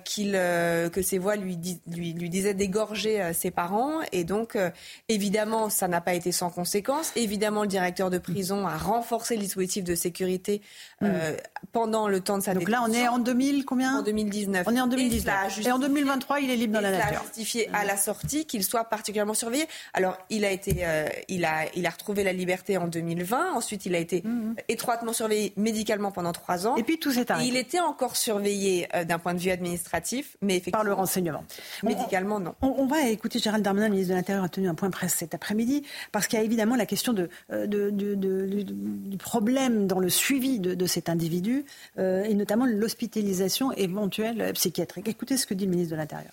[0.05, 1.57] qu'il, que ces voix lui,
[1.87, 4.69] lui, lui disaient d'égorger ses parents et donc, euh,
[5.09, 7.11] évidemment, ça n'a pas été sans conséquence.
[7.15, 10.61] Évidemment, le directeur de prison a renforcé le dispositif de sécurité
[11.01, 11.35] euh, mm.
[11.71, 13.99] pendant le temps de sa Donc là, on est en 2000, combien?
[13.99, 14.67] En 2019.
[14.67, 15.65] On est en 2019.
[15.65, 17.07] Et, en 2023, il est libre dans la nature.
[17.11, 19.67] Il a justifié à la sortie qu'il soit particulièrement surveillé.
[19.93, 23.53] Alors, il a été, euh, il a, il a retrouvé la liberté en 2020.
[23.53, 24.55] Ensuite, il a été mm-hmm.
[24.69, 26.75] étroitement surveillé médicalement pendant trois ans.
[26.75, 27.47] Et puis tout s'est arrêté.
[27.47, 30.79] Il était encore surveillé d'un point de vue administratif, mais effectivement.
[30.79, 31.43] Par le renseignement.
[31.83, 32.55] Médicalement, non.
[32.61, 35.83] On, va écouter Gérald Darmanin, ministre de l'Intérieur, a tenu un point presse cet après-midi,
[36.11, 40.85] parce qu'il y a évidemment la question de, euh, du problème dans le suivi de,
[40.85, 41.65] cet individu,
[41.97, 45.07] euh, et notamment l'hospitalisation éventuelle psychiatrique.
[45.07, 46.31] Écoutez ce que dit le ministre de l'Intérieur.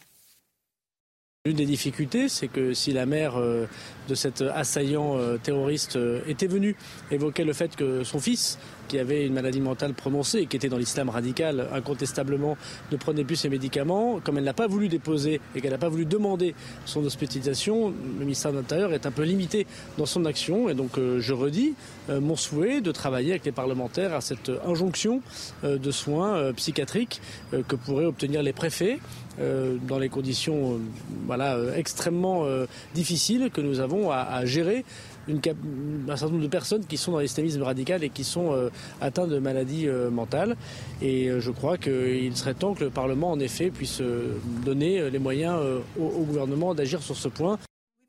[1.46, 3.66] L'une des difficultés, c'est que si la mère euh,
[4.08, 6.76] de cet assaillant terroriste était venue
[7.10, 8.58] évoquer le fait que son fils
[8.90, 12.56] qui avait une maladie mentale prononcée et qui était dans l'islam radical, incontestablement,
[12.90, 14.18] ne prenait plus ses médicaments.
[14.24, 18.24] Comme elle n'a pas voulu déposer et qu'elle n'a pas voulu demander son hospitalisation, le
[18.24, 20.68] ministère de l'Intérieur est un peu limité dans son action.
[20.68, 21.74] Et donc, euh, je redis
[22.08, 25.22] euh, mon souhait de travailler avec les parlementaires à cette injonction
[25.62, 27.20] euh, de soins psychiatriques
[27.68, 28.98] que pourraient obtenir les préfets
[29.86, 30.80] dans les conditions
[31.26, 32.44] voilà, extrêmement
[32.94, 34.84] difficiles que nous avons à gérer
[35.30, 39.26] un certain nombre de personnes qui sont dans l'islamisme radical et qui sont euh, atteints
[39.26, 40.56] de maladies euh, mentales.
[41.02, 44.02] Et euh, je crois qu'il serait temps que le Parlement, en effet, puisse
[44.64, 45.58] donner les moyens
[45.98, 47.58] au gouvernement d'agir sur ce point.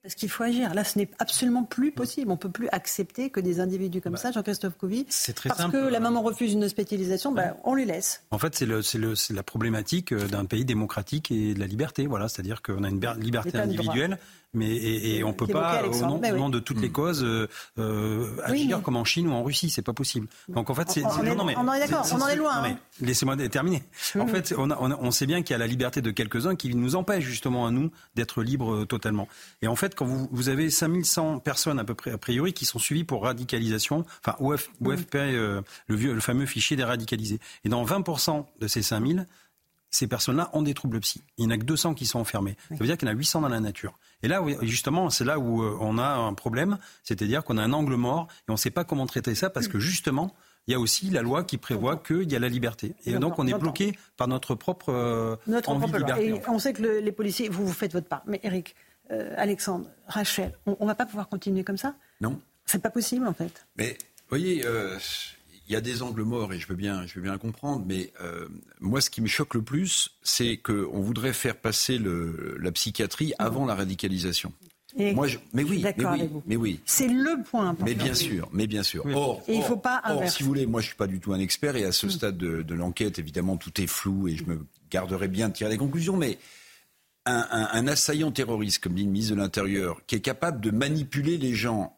[0.04, 0.74] Parce qu'il faut agir.
[0.74, 2.32] Là, ce n'est absolument plus possible.
[2.32, 5.90] On ne peut plus accepter que des individus comme bah, ça, Jean-Christophe Couvi, parce que
[5.90, 8.24] la maman refuse une hospitalisation, bah, on lui laisse.
[8.32, 12.08] En fait, c'est la problématique d'un pays démocratique et de la liberté.
[12.08, 14.18] Voilà, c'est-à-dire qu'on a une liberté individuelle
[14.54, 16.94] mais et, on peut pas au nom, de toutes les mm.
[16.94, 17.48] causes euh,
[17.80, 20.28] euh, agir comme en Chine ou en Russie, c'est pas possible.
[20.50, 22.64] Donc en fait, c'est on, non, mais, on est d'accord, on en est loin.
[22.64, 22.78] Hein.
[23.00, 23.84] Laissez-moi terminer.
[24.20, 26.96] En fait, on, on, sait bien qu'il y a la liberté de quelques-uns qui nous
[26.96, 29.28] empêche justement à nous d'être libres euh, totalement.
[29.62, 32.66] Et en fait, quand vous, vous avez 5100 personnes à peu près a priori qui
[32.66, 35.64] sont suivies pour radicalisation, enfin OF, OFP, mm.
[35.88, 37.40] le, vieux, le fameux fichier des radicalisés.
[37.64, 39.26] Et dans 20% de ces 5000,
[39.92, 41.22] ces personnes-là ont des troubles psy.
[41.38, 42.56] Il n'y en a que 200 qui sont enfermés.
[42.70, 44.00] Ça veut dire qu'il y en a 800 dans la nature.
[44.24, 47.74] Et là, justement, c'est là où euh, on a un problème, c'est-à-dire qu'on a un
[47.74, 50.34] angle mort et on ne sait pas comment traiter ça parce que justement,
[50.68, 52.72] il y a aussi la loi qui prévoit qu'il y a la la
[53.06, 56.28] Et donc, on est bloqué par notre propre euh, notre envie de liberté.
[56.28, 58.22] Et on sait que les policiers, vous, vous faites votre part.
[58.28, 58.76] Mais Eric,
[59.12, 61.96] euh, Alexandre, Rachel, on ne va pas pouvoir continuer comme ça?
[62.22, 62.40] Non.
[62.66, 63.66] C'est pas possible, en fait.
[63.76, 63.98] Mais
[64.30, 64.98] voyez, euh,
[65.72, 68.12] il y a des angles morts et je veux bien, je veux bien comprendre, mais
[68.20, 68.50] euh,
[68.82, 73.32] moi, ce qui me choque le plus, c'est qu'on voudrait faire passer le, la psychiatrie
[73.40, 74.52] avant la radicalisation.
[74.98, 76.82] moi, je, mais oui, mais oui, mais oui.
[76.86, 79.06] C'est le point Mais bien sûr, mais bien sûr.
[79.16, 81.32] Or, et il faut pas or, si vous voulez, moi, je suis pas du tout
[81.32, 82.12] un expert et à ce mm.
[82.12, 85.70] stade de, de l'enquête, évidemment, tout est flou et je me garderai bien de tirer
[85.70, 86.38] des conclusions, mais
[87.26, 90.72] un, un, un, assaillant terroriste, comme dit le ministre de l'Intérieur, qui est capable de
[90.72, 91.98] manipuler les gens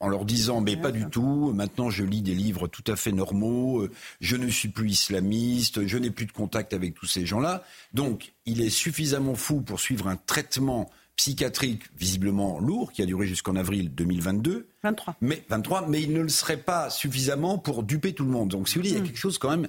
[0.00, 3.12] en leur disant mais pas du tout, maintenant je lis des livres tout à fait
[3.12, 7.26] normaux, euh, je ne suis plus islamiste, je n'ai plus de contact avec tous ces
[7.26, 7.64] gens-là.
[7.92, 13.26] Donc il est suffisamment fou pour suivre un traitement psychiatrique visiblement lourd qui a duré
[13.26, 14.68] jusqu'en avril 2022.
[14.82, 15.16] 23.
[15.20, 18.50] Mais 23, mais il ne le serait pas suffisamment pour duper tout le monde.
[18.50, 19.06] Donc si vous voulez, il y a hmm.
[19.06, 19.68] quelque chose quand même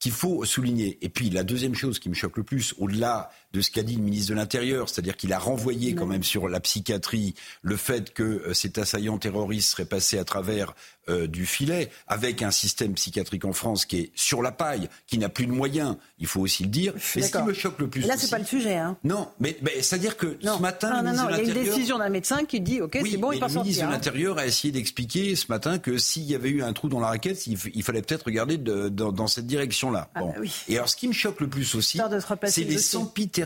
[0.00, 0.98] qu'il faut souligner.
[1.00, 3.96] Et puis la deuxième chose qui me choque le plus, au-delà de ce qu'a dit
[3.96, 8.12] le ministre de l'Intérieur, c'est-à-dire qu'il a renvoyé quand même sur la psychiatrie le fait
[8.12, 10.74] que euh, cet assaillant terroriste serait passé à travers
[11.08, 15.18] euh, du filet, avec un système psychiatrique en France qui est sur la paille, qui
[15.18, 16.94] n'a plus de moyens, il faut aussi le dire.
[17.16, 18.02] Mais ce qui me choque le plus.
[18.02, 18.76] là, c'est pas le sujet.
[18.76, 18.96] Hein.
[19.02, 21.02] Non, mais, c'est-à-dire que ce matin.
[21.02, 23.32] Non, non, non, il y a une décision d'un médecin qui dit OK, c'est bon,
[23.32, 23.90] il passe Le ministre de hein.
[23.90, 27.08] l'Intérieur a essayé d'expliquer ce matin que s'il y avait eu un trou dans la
[27.08, 30.08] raquette, il, fallait peut-être regarder dans cette direction-là.
[30.14, 30.34] Ah, bon.
[30.68, 32.00] Et alors, ce qui me choque le plus aussi,
[32.46, 33.41] c'est les sempiternels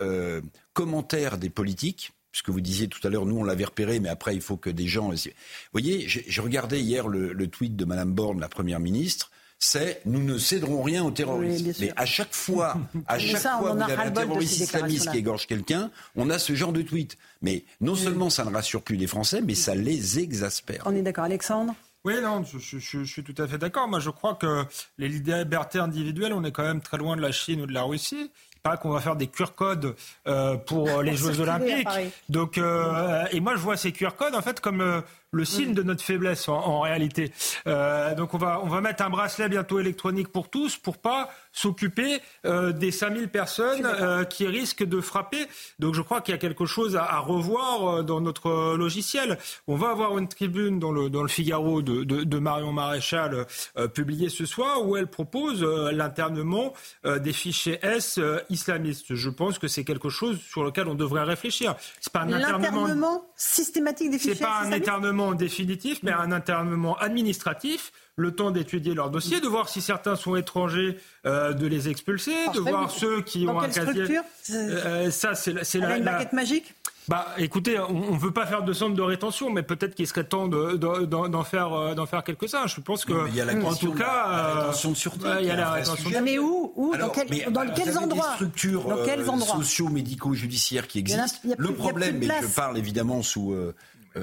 [0.00, 0.40] euh,
[0.72, 4.10] commentaires des politiques ce que vous disiez tout à l'heure, nous on l'avait repéré, mais
[4.10, 5.08] après il faut que des gens.
[5.08, 5.30] Vous
[5.72, 9.30] voyez, je regardais hier le, tweet de Madame Borne, la première ministre.
[9.58, 11.80] C'est nous ne céderons rien aux terroristes.
[11.80, 15.90] mais à chaque fois, à chaque fois vous avez un terroriste islamiste qui égorge quelqu'un,
[16.14, 17.16] on a ce genre de tweet.
[17.40, 20.82] Mais non seulement ça ne rassure plus les Français, mais ça les exaspère.
[20.84, 21.74] On est d'accord, Alexandre?
[22.04, 23.88] Oui, non, je, je, suis tout à fait d'accord.
[23.88, 24.64] Moi, je crois que
[24.98, 27.82] les libertés individuelles, on est quand même très loin de la Chine ou de la
[27.82, 28.30] Russie
[28.76, 29.94] qu'on va faire des QR codes
[30.26, 31.88] euh, pour les Jeux Olympiques.
[32.28, 35.00] Donc, euh, et moi, je vois ces QR codes en fait comme euh,
[35.36, 37.32] le signe de notre faiblesse en, réalité.
[37.64, 42.20] donc, on va on va mettre un bracelet bientôt électronique pour tous pour pas s'occuper
[42.44, 43.86] des 5000 personnes
[44.28, 45.46] qui risquent de frapper.
[45.78, 49.38] Donc, je crois qu'il y a quelque chose à, revoir dans notre logiciel.
[49.66, 53.46] On va avoir une tribune dans le dans le Figaro de, de, Marion Maréchal
[53.94, 56.72] publiée ce soir où elle propose l'internement
[57.04, 58.20] des fichiers S
[58.50, 59.14] islamiste.
[59.14, 61.74] Je pense que c'est quelque chose sur lequel on devrait réfléchir.
[62.00, 64.34] C'est pas un internement systématique des fichiers.
[64.34, 69.46] C'est pas un internement définitif, mais un internement administratif le temps d'étudier leur dossier, de
[69.46, 73.68] voir si certains sont étrangers, euh, de les expulser, de voir ceux qui ont un
[73.68, 74.20] casier.
[74.50, 76.74] Euh, ça, c'est la, une baguette magique.
[77.08, 80.24] Bah, écoutez, on ne veut pas faire de centre de rétention, mais peut-être qu'il serait
[80.24, 82.66] temps d'en faire, euh, d'en faire quelques-uns.
[82.66, 85.28] Je pense que, il y a la en tout cas, la rétention de sûreté.
[85.40, 88.34] il y a la rétention de Mais où, où dans, quel, dans quels endroits des
[88.34, 91.38] structures dans quels endroits sociaux, médicaux, judiciaires qui existent.
[91.56, 93.72] le problème, et je parle évidemment sous euh,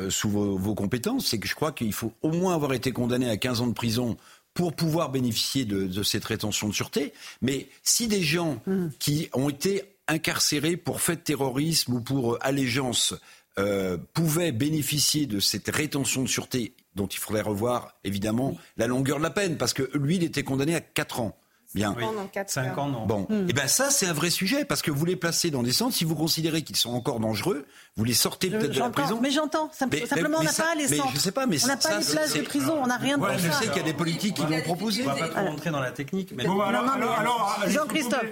[0.10, 3.38] sous vos, compétences, c'est que je crois qu'il faut au moins avoir été condamné à
[3.38, 4.17] 15 ans de prison
[4.53, 7.13] pour pouvoir bénéficier de, cette rétention de sûreté.
[7.41, 8.89] Mais si des gens hmm.
[8.99, 13.15] qui ont été incarcérés pour fait de terrorisme ou pour allégeance
[13.60, 19.17] euh, pouvaient bénéficier de cette rétention de sûreté dont il faudrait revoir évidemment la longueur
[19.17, 21.38] de la peine, parce que lui, il était condamné à 4 ans.
[21.73, 21.95] Bien.
[22.47, 23.05] 5 ans, non.
[23.05, 25.63] Bon, et eh ben ça c'est un vrai sujet parce que vous les placez dans
[25.63, 25.95] des centres.
[25.95, 29.19] Si vous considérez qu'ils sont encore dangereux, vous les sortez peut-être de la prison.
[29.21, 29.69] Mais j'entends.
[29.71, 31.12] Simplement, on n'a pas les centres.
[31.13, 32.77] Je sais pas, mais on n'a pas les places de prison.
[32.81, 35.03] On n'a rien de ouais, Je sais qu'il y a des politiques qui l'ont proposé.
[35.03, 36.33] On va pas trop rentrer dans la technique.
[36.36, 38.23] Mais bon, alors, alors, Jean-Christophe.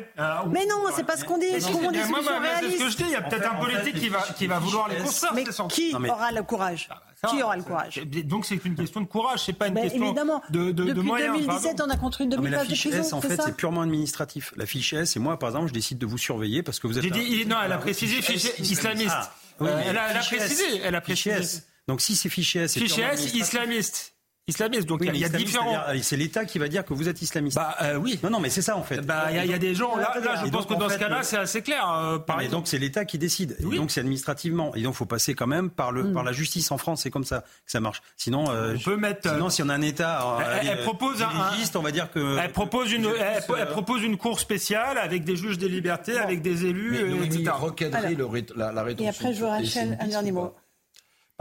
[0.52, 1.60] Mais non, c'est pas ce qu'on dit.
[1.60, 3.04] Ce qu'on dit, c'est ce que je dis.
[3.08, 5.34] Il y a peut-être un politique qui va qui va vouloir les construire.
[5.34, 6.90] Mais qui aura le courage?
[7.30, 10.72] Qui aura le courage Donc c'est une question de courage, c'est pas une question de,
[10.72, 11.34] de, Depuis moyens.
[11.34, 12.98] Depuis 2017, on a construit 2000 places de prison.
[12.98, 14.54] S, en fait, c'est purement administratif.
[14.56, 16.98] La fiche S, et moi, par exemple, je décide de vous surveiller parce que vous
[16.98, 17.04] êtes.
[17.04, 19.10] J'ai dit, non, elle a précisé fichier islamiste.
[19.12, 19.32] Ah,
[19.62, 21.62] euh, elle a précisé, elle a précisé.
[21.88, 24.16] Donc si c'est fichier S, fichier S islamiste
[24.52, 24.88] islamiste.
[24.88, 25.78] Donc il y a différents.
[26.02, 27.56] C'est l'État qui va dire que vous êtes islamiste.
[27.56, 28.20] Bah euh, oui.
[28.24, 29.02] Non non mais c'est ça en fait.
[29.02, 31.38] Bah il y, a des gens là, là je pense que dans ce cas-là c'est
[31.38, 31.90] assez clair.
[31.90, 33.58] Euh, et donc c'est l'État qui décide.
[33.60, 34.74] Et donc c'est administrativement.
[34.76, 36.14] Et donc faut passer quand même par le mm.
[36.14, 37.02] par la justice en France.
[37.04, 38.02] C'est comme ça que ça marche.
[38.18, 39.30] Sinon euh, on peut mettre.
[39.30, 40.38] Sinon si on a un État.
[40.62, 41.30] elle, propose un.
[41.76, 42.38] On va dire que.
[42.40, 46.66] Elle propose une elle, propose une cour spéciale avec des juges des libertés, avec des
[46.66, 47.52] élus, etc.
[47.60, 48.18] Recadrer
[48.56, 49.06] la, rétention.
[49.06, 50.54] Et après je vous Rachel un dernier mot.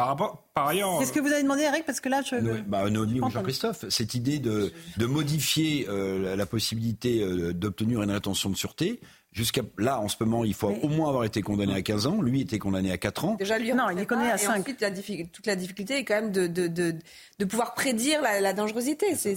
[0.01, 0.99] Par, rapport, par ailleurs.
[0.99, 2.37] Qu'est-ce que vous avez demandé, Eric Parce que là, je.
[2.63, 8.49] bah, ou Jean-Christophe, cette idée de, de modifier euh, la possibilité euh, d'obtenir une rétention
[8.49, 9.01] de sûreté,
[9.33, 12.21] Jusqu'à là, en ce moment, il faut au moins avoir été condamné à 15 ans.
[12.21, 13.37] Lui était condamné à 4 ans.
[13.39, 14.59] Déjà, lui, non, il est condamné à 5.
[14.59, 16.97] ensuite, la toute la difficulté est quand même de, de, de,
[17.39, 19.15] de pouvoir prédire la, la dangerosité.
[19.15, 19.37] C'est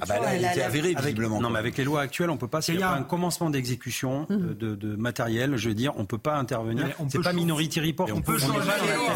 [0.00, 1.40] ah bah là, il était avéré, visiblement.
[1.40, 2.60] non, mais avec les lois actuelles, on peut pas.
[2.68, 4.54] Il y a un commencement d'exécution euh, mhm.
[4.54, 6.86] de, de, matériel, je veux dire, on peut pas intervenir.
[7.08, 8.08] C'est pas Minority Report.
[8.14, 8.60] On, peut changer.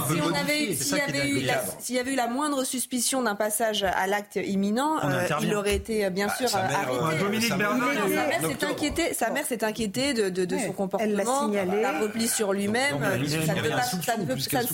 [0.09, 4.37] Si on avait utilisé y, avait eu la, la moindre suspicion d'un passage à l'acte
[4.37, 7.23] imminent, euh, il aurait été bien sûr bah, arrêté.
[7.23, 11.09] Dominique Bernard, sa mère s'est inquiétée, de, de, de son comportement.
[11.09, 11.83] Elle l'a signalé.
[11.83, 12.97] La repli sur lui-même.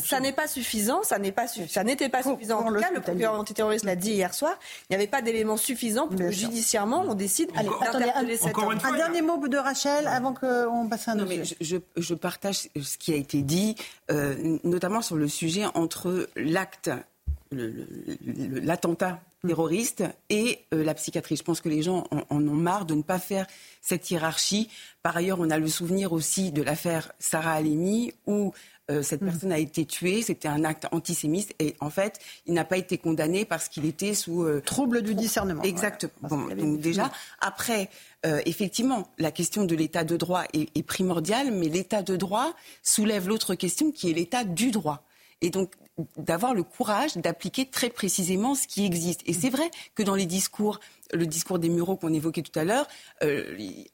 [0.09, 1.03] Ça n'est pas suffisant.
[1.03, 2.61] Ça n'est pas ça n'était pas suffisant.
[2.61, 4.55] En tout cas, le procureur antiterroriste l'a dit hier soir.
[4.88, 8.57] Il n'y avait pas d'éléments suffisants pour que judiciairement on décide d'interpeller cette.
[8.85, 11.33] Un dernier mot de Rachel avant qu'on passe à un autre.
[11.61, 13.75] Je partage ce qui a été dit,
[14.11, 16.91] euh, notamment sur le sujet entre l'acte,
[17.51, 21.37] l'attentat terroriste et euh, la psychiatrie.
[21.37, 23.47] Je pense que les gens en, ont marre de ne pas faire
[23.81, 24.69] cette hiérarchie.
[25.03, 28.53] Par ailleurs, on a le souvenir aussi de l'affaire Sarah Halimi où
[28.91, 29.27] euh, cette mm.
[29.27, 32.99] personne a été tuée, c'était un acte antisémite et en fait, il n'a pas été
[32.99, 35.63] condamné parce qu'il était sous trouble du discernement.
[35.65, 36.29] Exactement.
[36.29, 37.89] donc déjà, après,
[38.25, 43.29] effectivement, la question de l'état de droit est, est primordiale, mais l'état de droit soulève
[43.29, 45.03] l'autre question qui est l'état du droit.
[45.41, 45.73] Et donc,
[46.17, 49.21] d'avoir le courage d'appliquer très précisément ce qui existe.
[49.27, 50.81] Et c'est vrai que dans les discours,
[51.13, 52.87] le discours des Mureaux qu'on évoquait tout à l'heure,
[53.23, 53.45] euh,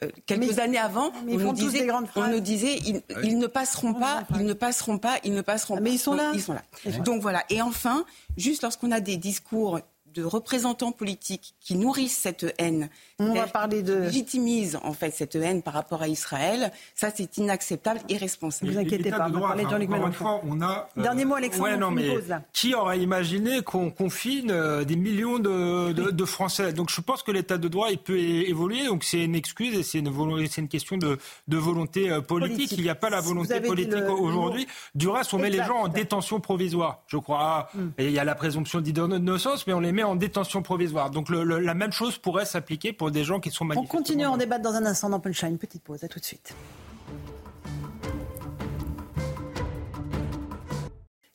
[0.03, 4.47] euh, quelques années avant, on, nous disait, on nous disait, ils, ne passeront pas, ils
[4.47, 5.81] ne passeront pas, ils ne passeront pas.
[5.81, 6.31] Mais ils sont là.
[6.35, 6.63] Ils sont là.
[7.05, 7.45] Donc voilà.
[7.51, 8.05] Et enfin,
[8.37, 9.81] juste lorsqu'on a des discours
[10.19, 12.89] de représentants politiques qui nourrissent cette haine,
[13.21, 16.73] on va parler de légitimise en fait cette haine par rapport à Israël.
[16.95, 18.71] Ça, c'est inacceptable, irresponsable.
[18.71, 19.29] Ne vous inquiétez pas.
[19.29, 20.41] on va parler de Jean-Luc Mélenchon.
[20.45, 21.65] On a, euh, Dernier mot, Alexandre.
[21.65, 22.17] Ouais, non, mais
[22.53, 26.73] qui aurait imaginé qu'on confine euh, des millions de, de, de, Français?
[26.73, 28.87] Donc, je pense que l'état de droit il peut évoluer.
[28.87, 32.73] Donc, c'est une excuse et c'est une, une, question de, de volonté euh, politique.
[32.73, 34.67] Il n'y a pas la volonté politique aujourd'hui.
[34.95, 37.03] Du reste, on met les gens en détention provisoire.
[37.07, 37.69] Je crois.
[37.75, 37.89] Hmm.
[37.99, 41.11] Et il y a la présomption d'innocence, mais on les met en détention provisoire.
[41.11, 44.31] Donc, le, la même chose pourrait s'appliquer pour des gens qui sont On continue à
[44.31, 45.59] en débattre dans un instant dans Punchline.
[45.59, 46.55] Petite pause, à tout de suite.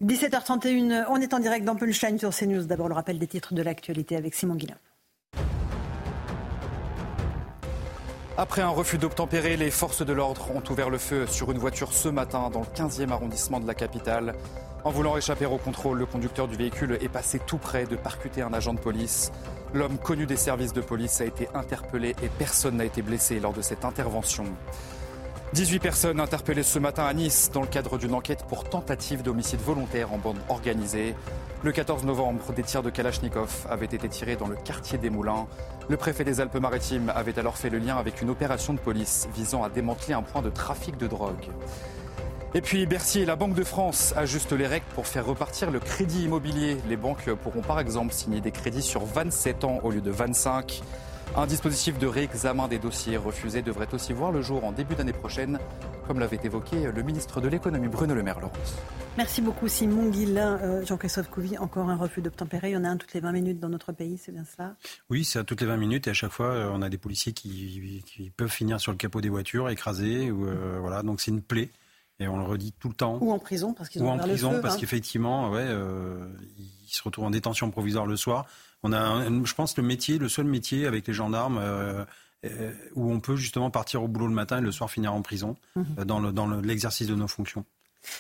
[0.03, 2.65] 17h31, on est en direct dans Punchline sur CNews.
[2.65, 4.77] D'abord le rappel des titres de l'actualité avec Simon Guillain.
[8.36, 11.93] Après un refus d'obtempérer, les forces de l'ordre ont ouvert le feu sur une voiture
[11.93, 14.33] ce matin dans le 15e arrondissement de la capitale.
[14.85, 18.41] En voulant échapper au contrôle, le conducteur du véhicule est passé tout près de percuter
[18.41, 19.31] un agent de police.
[19.73, 23.53] L'homme connu des services de police a été interpellé et personne n'a été blessé lors
[23.53, 24.43] de cette intervention.
[25.53, 29.61] 18 personnes interpellées ce matin à Nice dans le cadre d'une enquête pour tentative d'homicide
[29.61, 31.15] volontaire en bande organisée.
[31.63, 35.47] Le 14 novembre, des tirs de Kalachnikov avaient été tirés dans le quartier des Moulins.
[35.87, 39.63] Le préfet des Alpes-Maritimes avait alors fait le lien avec une opération de police visant
[39.63, 41.47] à démanteler un point de trafic de drogue.
[42.55, 45.79] Et puis Bercy et la Banque de France ajustent les règles pour faire repartir le
[45.79, 46.77] crédit immobilier.
[46.87, 50.83] Les banques pourront par exemple signer des crédits sur 27 ans au lieu de 25.
[51.35, 55.13] Un dispositif de réexamen des dossiers refusés devrait aussi voir le jour en début d'année
[55.13, 55.57] prochaine,
[56.05, 58.39] comme l'avait évoqué le ministre de l'économie Bruno Le Maire.
[58.39, 58.75] Laurence.
[59.17, 60.59] Merci beaucoup Simon Guillain.
[60.61, 62.69] Euh, Jean-Christophe Couvi, encore un refus d'obtempérer.
[62.69, 64.75] Il y en a un toutes les 20 minutes dans notre pays, c'est bien cela?
[65.09, 66.99] Oui, c'est à toutes les 20 minutes et à chaque fois, euh, on a des
[66.99, 70.29] policiers qui, peuvent finir sur le capot des voitures, écrasés.
[70.29, 71.71] Ou, euh, voilà, donc c'est une plaie.
[72.23, 73.17] Et on le redit tout le temps.
[73.21, 74.77] Ou en prison, parce qu'ils ont Ou en prison, parce hein.
[74.79, 76.25] qu'effectivement, ouais, euh,
[76.57, 78.45] ils se retrouvent en détention provisoire le soir.
[78.83, 82.05] On a, je pense, le métier, le seul métier avec les gendarmes euh,
[82.45, 85.21] euh, où on peut justement partir au boulot le matin et le soir finir en
[85.21, 86.05] prison mhm.
[86.05, 87.65] dans, le, dans l'exercice de nos fonctions.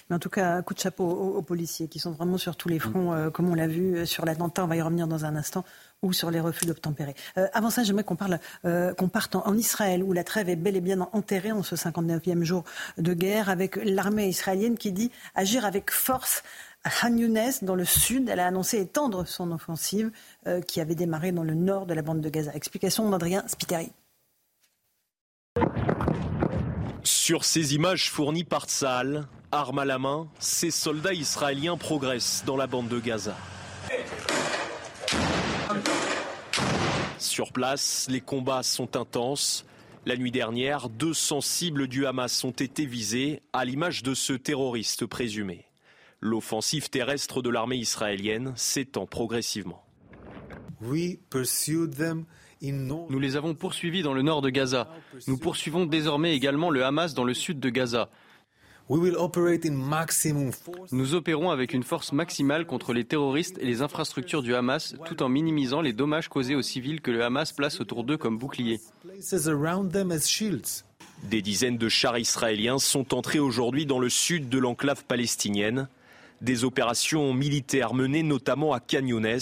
[0.09, 2.79] Mais en tout cas, coup de chapeau aux, policiers qui sont vraiment sur tous les
[2.79, 5.65] fronts, euh, comme on l'a vu sur l'attentat, on va y revenir dans un instant,
[6.03, 7.15] ou sur les refus d'obtempérer.
[7.37, 10.55] Euh, avant ça, j'aimerais qu'on parle, euh, qu'on parte en, Israël, où la trêve est
[10.55, 12.63] bel et bien enterrée en ce 59e jour
[12.99, 16.43] de guerre, avec l'armée israélienne qui dit agir avec force
[16.83, 18.29] à Han Younes, dans le sud.
[18.29, 20.11] Elle a annoncé étendre son offensive
[20.67, 22.53] qui avait démarré dans le nord de la bande de Gaza.
[22.53, 23.91] Explication d'Adrien Spiteri.
[27.03, 32.57] Sur ces images fournies par Tsahal, armes à la main, ces soldats israéliens progressent dans
[32.57, 33.35] la bande de Gaza.
[37.23, 39.65] Sur place, les combats sont intenses.
[40.05, 45.05] La nuit dernière, 200 cibles du Hamas ont été visées, à l'image de ce terroriste
[45.05, 45.65] présumé.
[46.19, 49.85] L'offensive terrestre de l'armée israélienne s'étend progressivement.
[53.09, 54.89] Nous les avons poursuivis dans le nord de Gaza.
[55.27, 58.09] Nous poursuivons désormais également le Hamas dans le sud de Gaza.
[60.91, 65.23] Nous opérons avec une force maximale contre les terroristes et les infrastructures du Hamas tout
[65.23, 68.81] en minimisant les dommages causés aux civils que le Hamas place autour d'eux comme boucliers.
[71.23, 75.87] Des dizaines de chars israéliens sont entrés aujourd'hui dans le sud de l'enclave palestinienne.
[76.41, 79.39] Des opérations militaires menées notamment à Canyones.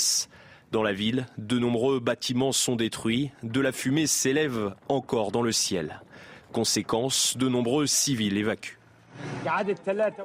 [0.72, 5.52] Dans la ville, de nombreux bâtiments sont détruits, de la fumée s'élève encore dans le
[5.52, 6.02] ciel.
[6.54, 8.81] Conséquence, de nombreux civils évacuent.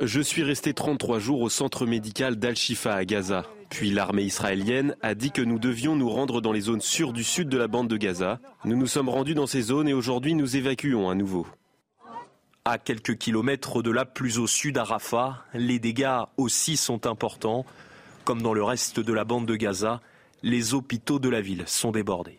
[0.00, 3.44] Je suis resté 33 jours au centre médical d'Al-Shifa à Gaza.
[3.70, 7.24] Puis l'armée israélienne a dit que nous devions nous rendre dans les zones sûres du
[7.24, 8.40] sud de la bande de Gaza.
[8.64, 11.46] Nous nous sommes rendus dans ces zones et aujourd'hui nous évacuons à nouveau.
[12.64, 17.64] À quelques kilomètres de là, plus au sud à Rafah, les dégâts aussi sont importants.
[18.24, 20.00] Comme dans le reste de la bande de Gaza,
[20.42, 22.38] les hôpitaux de la ville sont débordés.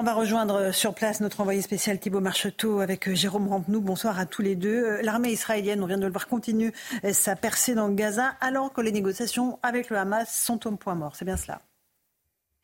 [0.00, 3.80] On va rejoindre sur place notre envoyé spécial Thibault Marcheteau avec euh, Jérôme Rampenou.
[3.80, 4.84] Bonsoir à tous les deux.
[4.84, 8.72] Euh, l'armée israélienne, on vient de le voir, continue euh, sa percée dans Gaza alors
[8.72, 11.16] que les négociations avec le Hamas sont au point mort.
[11.16, 11.62] C'est bien cela.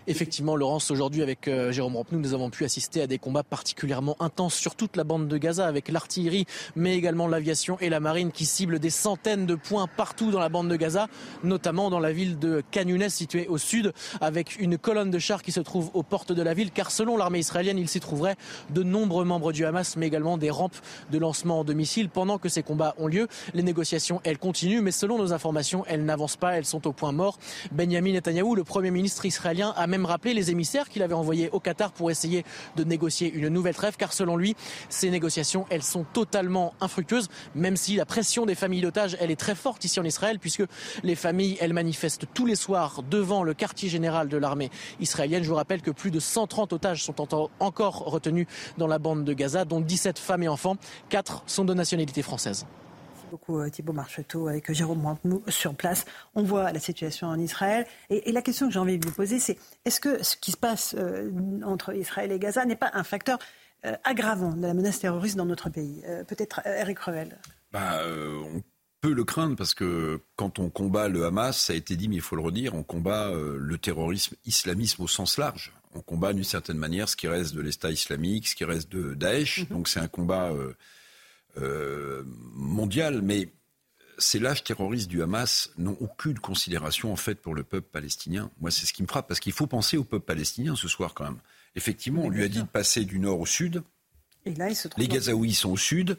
[0.07, 4.17] Effectivement, Laurence, aujourd'hui avec euh, Jérôme Rampenou, nous avons pu assister à des combats particulièrement
[4.21, 6.45] intenses sur toute la bande de Gaza avec l'artillerie,
[6.77, 10.51] mais également l'aviation et la marine qui ciblent des centaines de points partout dans la
[10.51, 11.09] bande de Gaza,
[11.43, 15.53] notamment dans la ville de Khan située au sud, avec une colonne de chars qui
[15.53, 18.37] se trouve aux portes de la ville, car selon l'armée israélienne, il s'y trouverait
[18.69, 20.77] de nombreux membres du Hamas, mais également des rampes
[21.13, 22.11] de lancement de missiles.
[22.11, 26.05] Pendant que ces combats ont lieu, les négociations, elles continuent, mais selon nos informations, elles
[26.05, 27.39] n'avancent pas, elles sont au point mort.
[27.73, 31.61] Benjamin Netanyahou, le premier ministre israélien, a même rappelé les émissaires qu'il avait envoyés au
[31.61, 34.57] Qatar pour essayer de négocier une nouvelle trêve, car selon lui,
[34.89, 39.37] ces négociations, elles sont totalement infructueuses, même si la pression des familles d'otages, elle est
[39.37, 40.65] très forte ici en Israël, puisque
[41.05, 45.45] les familles, elles manifestent tous les soirs devant le quartier général de l'armée israélienne.
[45.45, 47.15] Je vous rappelle que plus de 130 otages sont
[47.61, 50.77] encore retenus dans la bande de Gaza, dont 17 femmes et enfants.
[51.11, 52.67] 4 sont de nationalité française
[53.35, 56.05] beaucoup euh, Thibault Marcheteau avec Jérôme Mointenou sur place.
[56.37, 57.85] On voit la situation en Israël.
[58.09, 60.57] Et, la question que j'ai envie de vous poser, c'est est-ce que ce qui se
[60.57, 61.33] passe euh,
[61.65, 63.41] entre Israël et Gaza n'est pas un facteur
[63.87, 67.37] euh, aggravant de la menace terroriste dans notre pays Peut-être Eric Revel?
[67.73, 68.63] Bah, on
[69.01, 72.17] peut le craindre parce que quand on combat le Hamas, ça a été dit, mais
[72.17, 75.73] il faut le redire, on combat le terrorisme, islamisme au sens large.
[75.95, 79.15] On combat d'une certaine manière ce qui reste de l'État islamique, ce qui reste de
[79.15, 79.61] Daesh.
[79.61, 79.69] Mm-hmm.
[79.69, 80.75] Donc c'est un combat euh,
[81.57, 83.49] mondiale, mais
[84.19, 88.51] ces lâches terroristes du Hamas n'ont aucune considération en fait pour le peuple palestinien.
[88.61, 91.15] Moi, c'est ce qui me frappe, parce qu'il faut penser au peuple palestinien ce soir
[91.15, 91.39] quand même.
[91.77, 93.83] Effectivement, on lui a dit de passer du nord au sud.
[94.47, 96.19] Et là, Les Gazaouis sont au sud.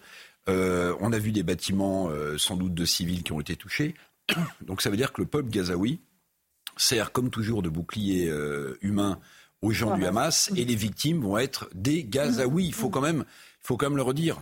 [0.49, 3.95] Euh, on a vu des bâtiments, euh, sans doute de civils, qui ont été touchés.
[4.61, 6.01] Donc ça veut dire que le peuple gazaoui
[6.77, 8.31] sert, comme toujours, de bouclier
[8.81, 9.19] humain
[9.61, 12.65] aux gens du Hamas, et les victimes vont être des Gazaouis.
[12.65, 13.23] Il faut quand même,
[13.63, 14.41] il faut quand même le redire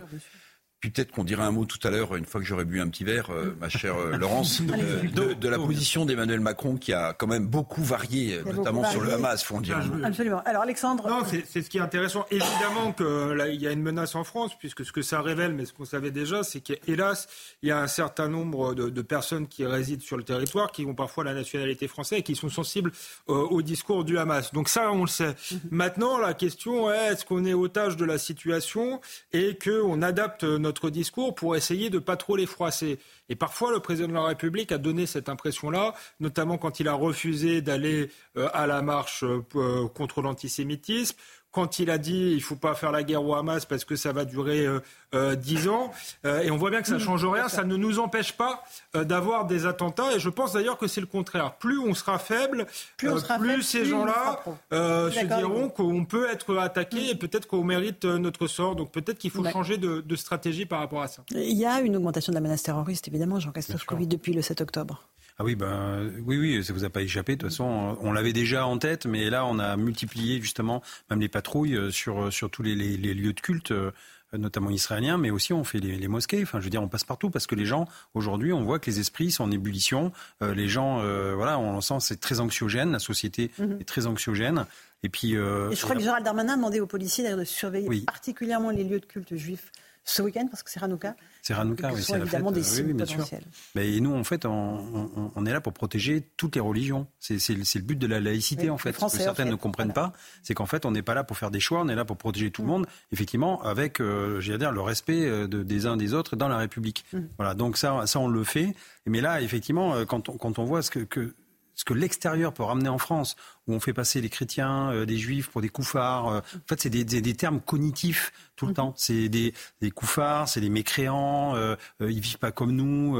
[0.90, 3.04] peut-être qu'on dira un mot tout à l'heure, une fois que j'aurai bu un petit
[3.04, 4.60] verre, euh, ma chère euh, Laurence,
[5.18, 9.12] euh, de, la position d'Emmanuel Macron qui a quand même beaucoup varié, notamment sur le
[9.12, 9.80] Hamas, faut en dire.
[10.02, 10.42] Absolument.
[10.44, 11.08] Alors Alexandre.
[11.08, 12.26] Non, c'est ce qui est intéressant.
[12.30, 15.72] Évidemment qu'il y a une menace en France, puisque ce que ça révèle, mais ce
[15.72, 17.26] qu'on savait déjà, c'est qu'hélas,
[17.62, 20.94] il y a un certain nombre de, personnes qui résident sur le territoire, qui ont
[20.94, 22.90] parfois la nationalité française et qui sont sensibles
[23.26, 24.52] au discours du Hamas.
[24.52, 25.34] Donc ça, on le sait.
[25.52, 25.60] Mhm.
[25.70, 29.00] Maintenant, la question est est-ce qu'on est otage de la situation
[29.32, 32.98] et qu'on adapte notre notre discours pour essayer de pas trop les froisser.
[33.28, 36.94] Et parfois, le président de la République a donné cette impression-là, notamment quand il a
[36.94, 41.16] refusé d'aller euh, à la marche euh, contre l'antisémitisme,
[41.54, 44.12] quand il a dit il faut pas faire la guerre au Hamas parce que ça
[44.12, 44.80] va durer euh,
[45.14, 45.92] euh, dix ans,
[46.26, 49.46] euh, et on voit bien que ça change rien, ça ne nous empêche pas d'avoir
[49.46, 51.54] des attentats, et je pense d'ailleurs que c'est le contraire.
[51.54, 57.46] Plus on sera faible, plus, ces gens-là se diront qu'on peut être attaqué et peut-être
[57.46, 58.74] qu'on mérite notre sort.
[58.74, 61.22] Donc peut-être qu'il faut changer de, de, stratégie par rapport à ça.
[61.30, 64.60] Il y a une augmentation de la menace terroriste, évidemment, Jean-Christophe Covid, depuis le 7
[64.60, 65.06] octobre.
[65.38, 67.34] Ah oui, ben, oui, oui, ça vous a pas échappé.
[67.34, 71.20] De toute façon, on l'avait déjà en tête, mais là, on a multiplié justement même
[71.20, 73.90] les patrouilles euh, sur, euh, sur tous les, lieux de culte euh,
[74.32, 76.42] notamment israéliens, mais aussi on fait les, mosquées.
[76.42, 78.88] Enfin, je veux dire, on passe partout parce que les gens, aujourd'hui, on voit que
[78.88, 80.10] les esprits sont en ébullition.
[80.40, 80.96] les gens,
[81.36, 82.90] voilà, on sent c'est très anxiogène.
[82.90, 83.78] La société mhm.
[83.80, 84.66] est très anxiogène.
[85.04, 85.34] Et puis.
[85.34, 88.98] et je crois que Gérald Darmanin a demandé aux policiers de surveiller particulièrement les lieux
[88.98, 89.70] de culte juifs
[90.04, 91.16] ce week-end parce que c'est Hanouka.
[91.42, 92.44] C'est Hanouka, oui, c'est la fête.
[92.52, 93.26] Des oui, bien sûr.
[93.74, 97.06] Mais nous, en fait, on, est là pour protéger toutes les religions.
[97.18, 98.92] C'est le but de la laïcité, en fait.
[98.92, 100.12] ce que certaines ne comprennent pas,
[100.42, 102.16] c'est qu'en fait, on n'est pas là pour faire des choix, on est là pour
[102.16, 102.70] protéger tout le mm.
[102.70, 106.58] monde, effectivement, avec, euh, dire, le respect euh, de, des uns des autres dans la
[106.58, 107.04] République.
[107.12, 107.18] Mm.
[107.38, 108.74] Voilà, donc ça, ça, on le fait.
[109.06, 111.34] Mais là, effectivement, euh, quand on, quand on voit ce que, que
[111.74, 115.16] ce que l'extérieur peut ramener en France, où on fait passer les chrétiens, euh, des
[115.16, 116.28] juifs pour des couffards.
[116.28, 118.76] Euh, en fait, c'est des, des, termes cognitifs tout le mhm.
[118.76, 118.94] temps.
[118.96, 123.18] C'est des, des couffards, c'est des mécréants, euh, ils vivent pas comme nous.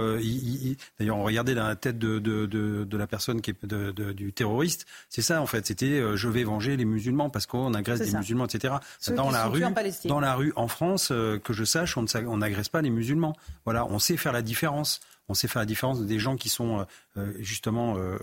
[0.98, 4.32] D'ailleurs, on regardait dans la tête de, de, de, de la personne qui est du
[4.32, 4.86] terroriste.
[5.08, 5.66] C'est ça, en fait.
[5.66, 8.74] C'était je vais venger les musulmans parce qu'on agresse des musulmans, etc.
[9.16, 9.64] dans la rue,
[10.04, 13.34] dans la rue en France, que je sache, on n'agresse pas les musulmans.
[13.64, 16.80] Voilà, on sait faire la différence on sait faire la différence des gens qui sont
[16.80, 16.84] euh,
[17.16, 18.18] euh, justement euh,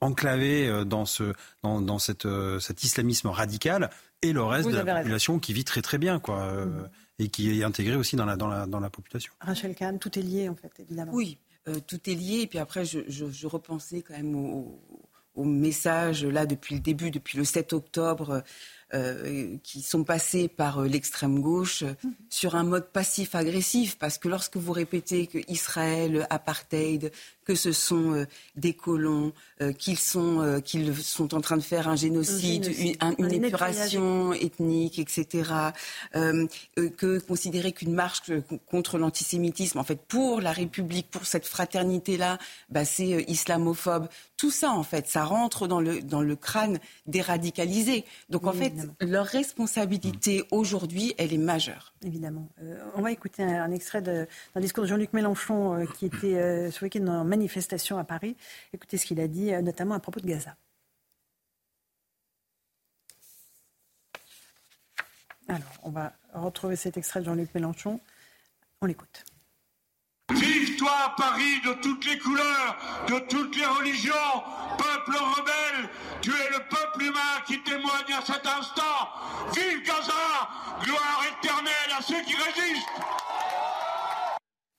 [0.00, 1.32] enclavé dans, ce,
[1.62, 2.28] dans, dans cette,
[2.60, 3.90] cet islamisme radical
[4.22, 6.20] et le reste de la population qui vit très très bien.
[6.20, 6.52] quoi.
[6.52, 6.90] Mm.
[7.20, 9.32] Et qui est intégré aussi dans la, dans la, dans la population.
[9.40, 11.12] Rachel Kahn, tout est lié en fait, évidemment.
[11.14, 11.38] Oui,
[11.86, 12.40] tout est lié.
[12.40, 14.82] Et puis après, je, je, je repensais quand même au,
[15.34, 18.42] au message là depuis le début, depuis le 7 octobre,
[18.94, 21.94] euh, qui sont passés par euh, l'extrême gauche euh,
[22.28, 27.10] sur un mode passif-agressif, parce que lorsque vous répétez que Israël, apartheid,
[27.44, 28.24] que ce sont
[28.56, 29.34] des colons,
[29.78, 32.72] qu'ils sont, qu'ils sont en train de faire un génocide,
[33.18, 35.50] une, épuration ethnique, etc.,
[36.14, 38.22] que considérer qu'une marche
[38.64, 42.38] contre l'antisémitisme, en fait, pour la République, pour cette fraternité-là,
[42.70, 44.08] bah, c'est islamophobe.
[44.38, 48.06] Tout ça, en fait, ça rentre dans le, dans le crâne des radicalisés.
[48.30, 51.94] Donc, en fait, leur responsabilité aujourd'hui, elle est majeure.
[52.02, 52.48] Évidemment.
[52.62, 54.26] Euh, on va écouter un, extrait d'un
[54.60, 58.36] discours de Jean-Luc Mélenchon euh, qui était euh, ce week-end en manifestation à Paris.
[58.72, 60.56] Écoutez ce qu'il a dit, notamment à propos de Gaza.
[65.48, 68.00] Alors, on va retrouver cet extrait de Jean-Luc Mélenchon.
[68.80, 69.24] On l'écoute.
[70.34, 72.76] Vive toi Paris de toutes les couleurs,
[73.08, 74.42] de toutes les religions,
[74.76, 75.88] peuple rebelle,
[76.20, 79.08] tu es le peuple humain qui témoigne à cet instant.
[79.54, 80.12] Vive Gaza,
[80.82, 82.88] gloire éternelle à ceux qui résistent.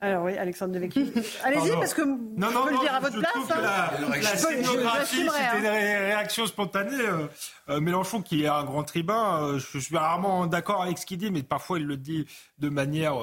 [0.02, 1.04] Alors oui, Alexandre Devecchio.
[1.44, 3.32] Allez-y, parce que non, je peux le dire à votre place.
[3.50, 3.62] Hein.
[3.62, 7.00] La, la c'était des réactions spontanées.
[7.00, 7.28] Euh,
[7.70, 11.18] euh, Mélenchon, qui est un grand tribun, euh, je, suis rarement d'accord avec ce qu'il
[11.18, 12.28] dit, mais parfois il le dit
[12.60, 13.16] de manière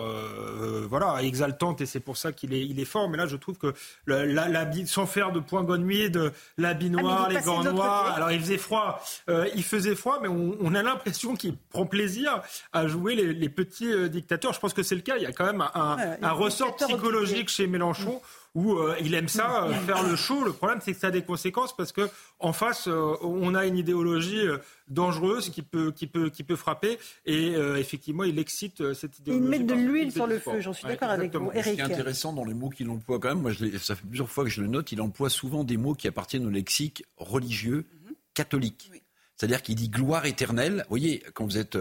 [0.89, 3.09] voilà exaltante et c'est pour ça qu'il est, il est fort.
[3.09, 3.75] Mais là, je trouve que
[4.87, 8.14] sans faire de point de l'habit ah, noir, les gants noirs.
[8.14, 9.01] Alors il faisait froid,
[9.55, 12.43] il faisait froid, mais on, a l'impression qu'il prend plaisir
[12.73, 14.55] à jouer les, petits dictateurs.
[14.55, 15.16] Je pense que c'est le cas.
[15.16, 18.21] Il y a quand même un, un ressort psychologique chez Mélenchon
[18.55, 20.45] où euh, il aime ça, euh, faire le show.
[20.45, 22.09] Le problème, c'est que ça a des conséquences parce que
[22.39, 24.43] en face, euh, on a une idéologie
[24.89, 29.45] dangereuse qui peut, qui peut, qui peut frapper et effectivement, il excite cette idéologie.
[29.45, 31.51] Il met de l'huile sur le feu, j'en suis d'accord avec vous.
[31.53, 31.65] Eric.
[31.65, 34.07] Ce qui est intéressant dans les mots qu'il emploie quand même, moi, je ça fait
[34.07, 37.05] plusieurs fois que je le note, il emploie souvent des mots qui appartiennent au lexique
[37.17, 38.15] religieux mhm.
[38.35, 38.91] catholique.
[39.37, 40.85] C'est-à-dire qu'il dit gloire éternelle.
[40.89, 41.77] Vous voyez, quand vous êtes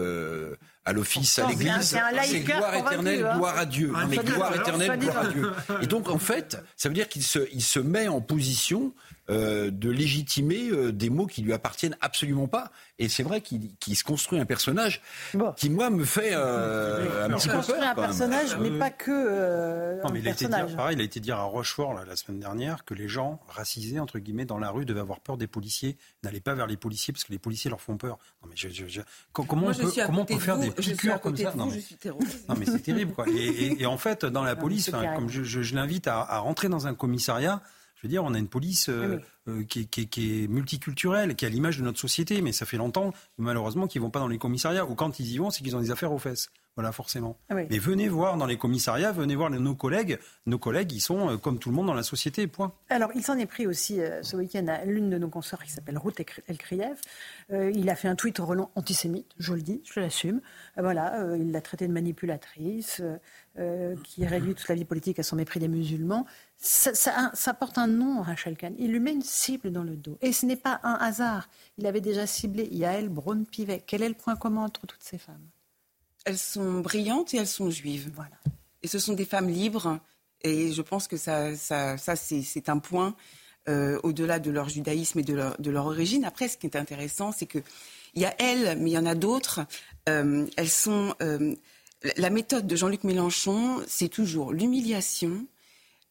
[0.84, 1.96] à l'office, à l'église.
[2.22, 3.36] C'est gloire éternelle, hein.
[3.36, 3.92] gloire à Dieu.
[4.08, 5.52] mais gloire éternelle, gloire à Dieu.
[5.82, 8.92] Et donc, en fait, ça veut dire qu'il se, il se met en position
[9.30, 12.72] euh, de légitimer euh, des mots qui lui appartiennent absolument pas.
[12.98, 15.00] Et c'est vrai qu'il se construit un personnage
[15.56, 17.82] qui, moi, me fait euh, un petit peu peur.
[17.82, 21.20] un personnage, mais pas que non, mais il A été dire, pareil, il a été
[21.20, 24.84] dire à Rochefort la semaine dernière que les gens racisés, entre guillemets, dans la rue
[24.84, 27.80] devaient avoir peur des policiers, n'allaient pas vers les policiers parce que les policiers leur
[27.80, 28.18] font peur.
[28.42, 29.00] Non, mais je,
[29.32, 33.12] comment, on peut, comment on peut faire des piqûres comme ça non, mais, c'est terrible.
[33.12, 33.26] Quoi.
[33.28, 37.62] Et, en fait, dans la police, comme je, l'invite à rentrer dans un commissariat,
[38.02, 41.50] je veux dire, on a une police euh, euh, qui, est multiculturelle, qui est à
[41.50, 44.38] l'image de notre société, mais ça fait longtemps, malheureusement, qu'ils ne vont pas dans les
[44.38, 44.86] commissariats.
[44.86, 46.48] Ou quand ils y vont, c'est qu'ils ont des affaires aux fesses.
[46.76, 47.36] Voilà, forcément.
[47.50, 50.18] Ah mais venez voir dans les commissariats, venez voir nos collègues.
[50.46, 52.72] Nos collègues, ils sont euh, comme tout le monde dans la société, point.
[52.88, 55.98] Alors, il s'en est pris aussi ce week-end à l'une de nos consoeurs qui s'appelle
[55.98, 56.96] Ruth Elkriev.
[57.50, 60.40] il a fait un tweet relent antisémite, je le dis, je l'assume.
[60.78, 63.02] voilà, il l'a traité de manipulatrice,
[64.04, 66.26] qui réduit toute la vie politique à son mépris des musulmans
[66.62, 68.74] ça, porte un nom, Rachel Kahn.
[68.78, 70.18] Il lui met une cible dans le dos.
[70.20, 71.48] Et ce n'est pas un hasard.
[71.78, 73.82] Il avait déjà ciblé Yael Braun-Pivet.
[73.86, 75.48] Quel est le point commun entre toutes ces femmes?
[76.24, 78.10] Elles sont brillantes et elles sont juives.
[78.14, 78.36] Voilà.
[78.82, 79.98] Et ce sont des femmes libres.
[80.42, 83.16] Et je pense que ça, ça, c'est un point
[83.68, 86.24] euh, au-delà de leur judaïsme et de leur, de leur, origine.
[86.24, 87.62] Après, ce qui est intéressant, c'est qu'il
[88.14, 89.60] y a elles, mais il y en a d'autres.
[90.08, 91.14] Euh, elles sont.
[91.22, 91.54] Euh,
[92.16, 95.46] la méthode de Jean-Luc Mélenchon, c'est toujours l'humiliation,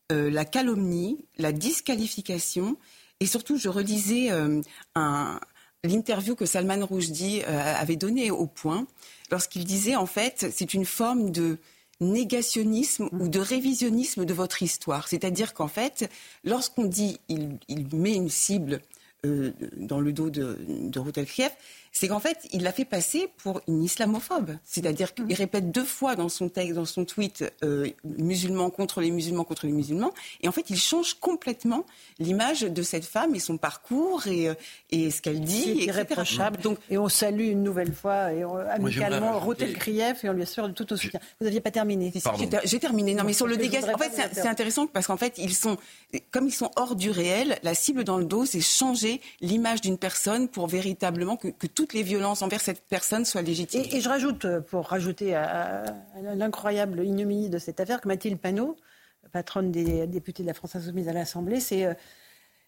[0.09, 2.78] la calomnie, la disqualification.
[3.22, 4.61] Et surtout, je relisais euh,
[5.84, 8.88] l'interview que Salman Rushdie euh, avait donnée au point,
[9.30, 11.59] lorsqu'il disait, en fait, c'est une forme de
[11.99, 15.07] négationnisme ou de révisionnisme de votre histoire.
[15.07, 16.09] C'est-à-dire qu'en fait,
[16.43, 17.59] lorsqu'on dit il,
[17.93, 18.82] met une cible
[19.24, 20.99] dans le dos de, de
[21.91, 24.57] c'est qu'en fait, il l'a fait passer pour une islamophobe.
[24.63, 25.33] C'est-à-dire qu'il mm.
[25.33, 29.65] répète deux fois dans son texte, dans son tweet, euh, musulmans contre les musulmans contre
[29.65, 30.13] les musulmans.
[30.41, 31.85] Et en fait, il change complètement
[32.19, 34.53] l'image de cette femme et son parcours et, euh,
[34.89, 35.63] et ce qu'elle dit.
[35.63, 36.61] C'est irréprochable.
[36.61, 40.69] Donc, et on salue une nouvelle fois et amicalement Rotel Krief et on lui assure
[40.69, 41.19] de tout au soutien.
[41.39, 42.13] Vous n'aviez pas terminé.
[42.63, 43.13] J'ai terminé.
[43.13, 45.77] Non, mais sur le dégât, en fait, c'est intéressant parce qu'en fait, ils sont,
[46.31, 49.97] comme ils sont hors du réel, la cible dans le dos, c'est changer l'image d'une
[49.97, 53.84] personne pour véritablement que, que tout toutes les violences envers cette personne soient légitimes.
[53.91, 55.84] Et, je rajoute, euh, pour rajouter à,
[56.36, 58.75] l'incroyable ignominie de cette affaire, que Mathilde Panot,
[59.32, 61.95] patronne des députés de la France Insoumise à l'Assemblée, c'est euh,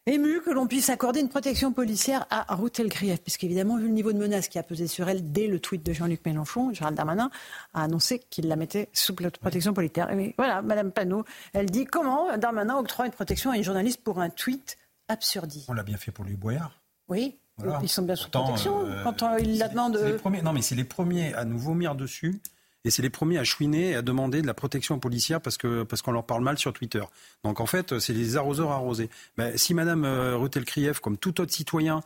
[0.07, 4.13] Ému que l'on puisse accorder une protection policière à Ruth Elgrief, puisqu'évidemment, vu le niveau
[4.13, 7.29] de menace qui a pesé sur elle dès le tweet de Jean-Luc Mélenchon, Gérald Darmanin
[7.75, 10.09] a annoncé qu'il la mettait sous protection policière.
[10.09, 14.19] Et voilà, Madame Panot, elle dit comment Darmanin octroie une protection à une journaliste pour
[14.19, 14.75] un tweet
[15.07, 15.69] absurdiste.
[15.69, 16.81] On l'a bien fait pour lui Boyard.
[17.07, 17.37] Oui,
[17.81, 19.99] ils sont bien sous protection euh, quand euh, il la demande.
[20.43, 22.39] Non, mais c'est les premiers à nous vomir dessus
[22.85, 25.83] et c'est les premiers à chouiner et à demander de la protection policière parce que
[25.83, 27.03] parce qu'on leur parle mal sur Twitter.
[27.43, 29.09] Donc en fait, c'est les arroseurs arrosés.
[29.37, 32.01] Ben, si Madame euh, Rutel-Krief, comme tout autre citoyen,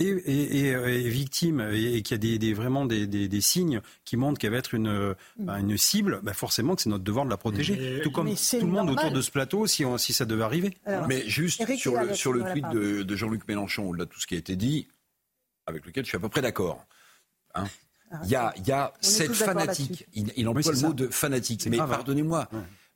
[0.00, 4.58] est, victime et, qu'il y a des, vraiment des, des, signes qui montrent qu'elle va
[4.58, 8.00] être une, ben, une cible, ben forcément que c'est notre devoir de la protéger.
[8.02, 10.76] tout comme tout le monde autour de ce plateau, si, si ça devait arriver.
[11.08, 14.26] mais juste sur le, sur le tweet de, de Jean-Luc Mélenchon, au-delà de tout ce
[14.26, 14.88] qui a été dit,
[15.66, 16.84] avec lequel je suis à peu près d'accord.
[17.54, 17.64] Hein
[18.24, 20.06] il y a, y a cette fanatique.
[20.12, 21.66] Il, il, emploie le mot de fanatique.
[21.66, 22.48] Mais pardonnez-moi.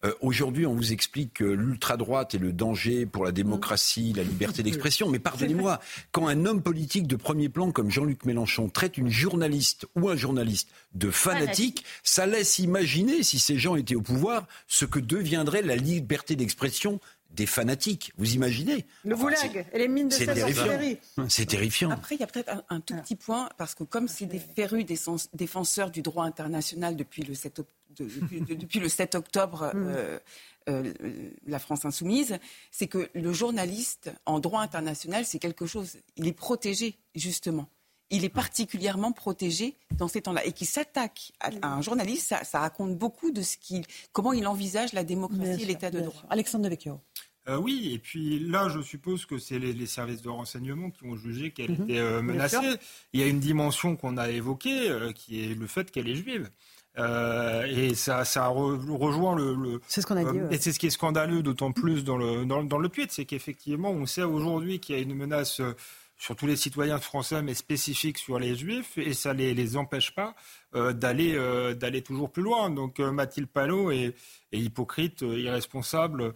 [0.07, 4.63] Euh, aujourd'hui, on vous explique que l'ultra-droite est le danger pour la démocratie, la liberté
[4.63, 5.09] d'expression.
[5.11, 5.81] Mais pardonnez-moi,
[6.13, 10.17] quand un homme politique de premier plan comme Jean-Luc Mélenchon traite une journaliste ou un
[10.17, 15.63] journaliste de fanatique, ça laisse imaginer, si ces gens étaient au pouvoir, ce que deviendrait
[15.63, 17.01] la liberté d'expression
[17.37, 18.13] des fanatiques.
[18.17, 20.79] Vous imaginez Le goulag et les mines de C'est terrifiant.
[21.29, 21.91] C'est terrifiant.
[21.91, 24.85] Après, il y a peut-être un, tout petit point, parce que comme c'est des férus
[25.35, 27.61] défenseurs du droit international depuis le 7,
[27.99, 29.87] depuis, le 7 octobre, mm.
[29.89, 30.19] euh,
[30.69, 30.93] euh,
[31.47, 32.39] la France insoumise,
[32.71, 37.69] c'est que le journaliste en droit international, c'est quelque chose, il est protégé, justement
[38.11, 40.45] il est particulièrement protégé dans ces temps-là.
[40.47, 44.93] Et qui s'attaque à, un journaliste, ça, raconte beaucoup de ce qu'il, comment il envisage
[44.93, 46.23] la démocratie et l'état de droit.
[46.31, 47.01] Alexandre Devecchio.
[47.49, 51.17] Euh, oui, et puis là, je suppose que c'est les, services de renseignement qui ont
[51.17, 51.85] jugé qu'elle mhm.
[51.85, 52.77] était euh, menacée.
[53.13, 56.17] Il y a une dimension qu'on a évoquée, euh, qui est le fait qu'elle est
[56.17, 56.51] juive.
[56.99, 59.81] et ça, ça rejoint le.
[59.87, 60.41] c'est ce qu'on a dit.
[60.51, 63.27] Et c'est ce qui est scandaleux, d'autant plus dans le, dans, dans le tweet, c'est
[63.27, 65.61] qu'effectivement, on sait aujourd'hui qu'il y a une menace
[66.17, 69.77] sur tous les citoyens français, mais spécifique sur les juifs, et ça ne les, les
[69.77, 70.35] empêche pas
[70.75, 72.71] euh, d'aller euh, d'aller toujours plus loin.
[72.71, 74.15] Donc euh, Mathilde Palot est,
[74.53, 76.33] hypocrite, irresponsable,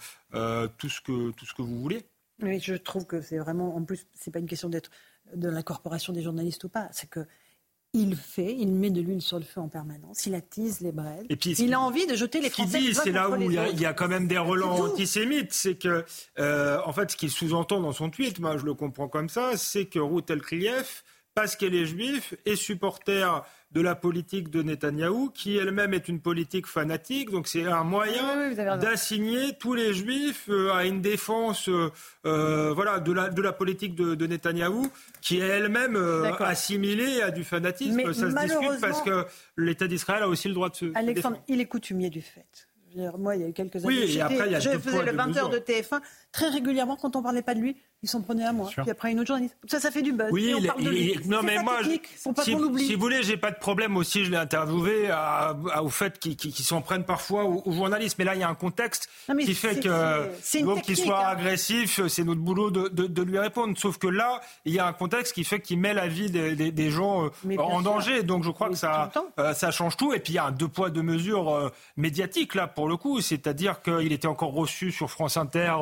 [0.76, 2.04] tout ce que tout ce que vous voulez.
[2.42, 4.90] Oui, je trouve que c'est vraiment, en plus, c'est pas une question d'être
[5.34, 7.26] de la corporation des journalistes ou pas, c'est que
[7.92, 11.24] il fait, il met de l'huile sur le feu en permanence, il attise les braises.
[11.28, 12.78] Et puis, il a envie de jeter les Français.
[12.78, 16.04] dit, c'est là où il y, a, quand même des relents antisémites, c'est que,
[16.38, 19.56] euh, en fait, ce qu'il sous-entend dans son tweet, moi je le comprends comme ça,
[19.56, 21.04] c'est que Ruth Elkrief,
[21.40, 26.20] parce qu'elle est juive, est supporter de la politique de Netanyahou, qui elle-même est une
[26.20, 27.30] politique fanatique.
[27.30, 31.90] Donc c'est un moyen d'assigner tous les juifs euh, à une défense euh,
[32.26, 34.88] euh, voilà, de, la, de la politique de, de Netanyahou,
[35.22, 35.96] qui est elle-même
[36.40, 37.94] assimilée à du fanatisme.
[37.94, 39.24] Mais Ça se discute parce que
[39.56, 40.84] l'État d'Israël a aussi le droit de se.
[40.94, 42.68] Alexandre, il est coutumier du fait.
[43.16, 45.04] Moi, il y a eu quelques années, oui, et après, il y a je faisais
[45.04, 46.00] le 20h de TF1.
[46.32, 48.70] Très régulièrement, quand on parlait pas de lui, il s'en prenait à moi.
[48.74, 49.54] Puis après, une autre journaliste.
[49.68, 50.30] Ça, ça fait du buzz.
[50.30, 51.20] Oui, on parle de lui.
[51.26, 52.00] non, mais moi, si,
[52.42, 54.24] si, vous voulez, j'ai pas de problème aussi.
[54.24, 58.16] Je l'ai interviewé à, au fait qu'ils s'en prennent parfois aux, journalistes.
[58.18, 59.10] Mais là, il y a un contexte
[59.44, 61.32] qui fait que qu'il soit hein.
[61.32, 63.76] agressif, c'est notre boulot de, de, de, lui répondre.
[63.76, 66.56] Sauf que là, il y a un contexte qui fait qu'il met la vie des,
[66.56, 68.22] des, des gens euh, en danger.
[68.22, 70.14] Donc, je crois que ça, euh, ça change tout.
[70.14, 72.96] Et puis, il y a un deux poids deux mesures euh, médiatiques là pour le
[72.96, 73.20] coup.
[73.20, 75.74] C'est-à-dire qu'il était encore reçu sur France Inter.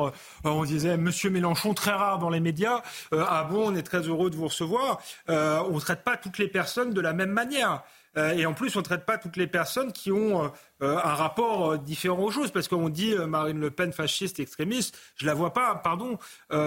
[0.43, 2.81] on disait Monsieur Mélenchon très rare dans les médias.
[3.13, 4.99] Euh, ah bon, on est très heureux de vous recevoir.
[5.29, 7.83] Euh, on ne traite pas toutes les personnes de la même manière.
[8.17, 10.47] Euh, et en plus, on ne traite pas toutes les personnes qui ont euh,
[10.81, 12.51] euh, un rapport différent aux choses.
[12.51, 16.17] Parce qu'on dit Marine Le Pen fasciste, extrémiste, je la vois pas, pardon,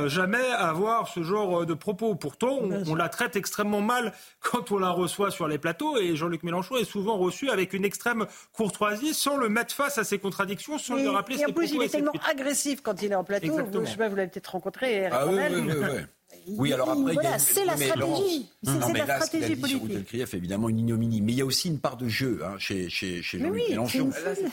[0.06, 2.14] jamais avoir ce genre de propos.
[2.14, 5.98] Pourtant, on, la traite extrêmement mal quand on la reçoit sur les plateaux.
[5.98, 10.04] Et Jean-Luc Mélenchon est souvent reçu avec une extrême courtoisie, sans le mettre face à
[10.04, 13.16] ses contradictions, sans lui rappeler et en plus, il est tellement agressif quand il est
[13.16, 13.52] en plateau.
[13.52, 15.06] Vous, je sais pas, vous l'avez peut-être rencontré.
[15.06, 15.72] Ah, oui, oui,
[16.46, 18.48] oui, oui, alors après, voilà, c'est la stratégie.
[18.62, 20.08] C'est la stratégie politique.
[20.12, 22.54] Il y évidemment une ignominie, mais il y a aussi une part de jeu hein,
[22.58, 24.10] chez, chez, chez Jean-Luc Mélenchon.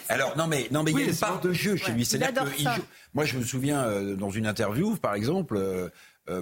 [0.07, 2.05] Alors non, mais non, mais il y a une part de jeu chez lui.
[2.05, 2.81] C'est-à-dire que
[3.13, 5.57] moi, je me souviens euh, dans une interview, par exemple.
[5.57, 5.89] Euh,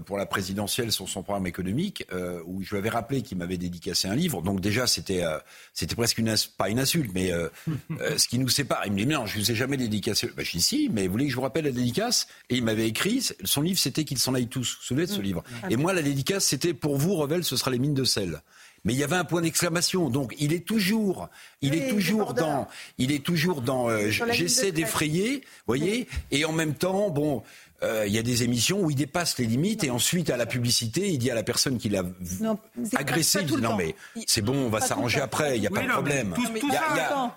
[0.06, 3.58] pour la présidentielle sur son programme économique, euh, où je lui avais rappelé qu'il m'avait
[3.58, 4.42] dédicacé un livre.
[4.42, 5.38] Donc déjà, c'était euh,
[5.74, 7.32] c'était presque une pas une insulte, mais
[8.18, 8.82] ce qui nous sépare.
[8.86, 10.30] Il me dit non, je vous ai jamais dédicacé.
[10.36, 12.28] Bah, je dis si, mais vous voulez que je vous rappelle la dédicace?
[12.50, 14.74] Et il m'avait écrit son livre, c'était qu'il s'en aille tous.
[14.74, 15.24] Vous vous souvenez de ce mmh.
[15.24, 15.44] livre?
[15.70, 18.42] Et moi, la dédicace, c'était pour vous, Revel, ce sera les mines de sel
[18.88, 20.10] mais il y avait un point d'exclamation.
[20.10, 21.28] Donc il est toujours,
[21.62, 23.90] il est toujours dans, il est toujours dans.
[24.10, 27.44] j'essaie d'effrayer, voyez, et en même temps, bon,
[27.84, 30.48] euh, il y a des émissions où il dépasse les limites et ensuite à la
[30.48, 32.04] publicité, il dit à la personne qui l'a
[32.96, 35.84] agressé, il dit non mais c'est bon, on va s'arranger après, il n'y a pas
[35.84, 36.34] de problème.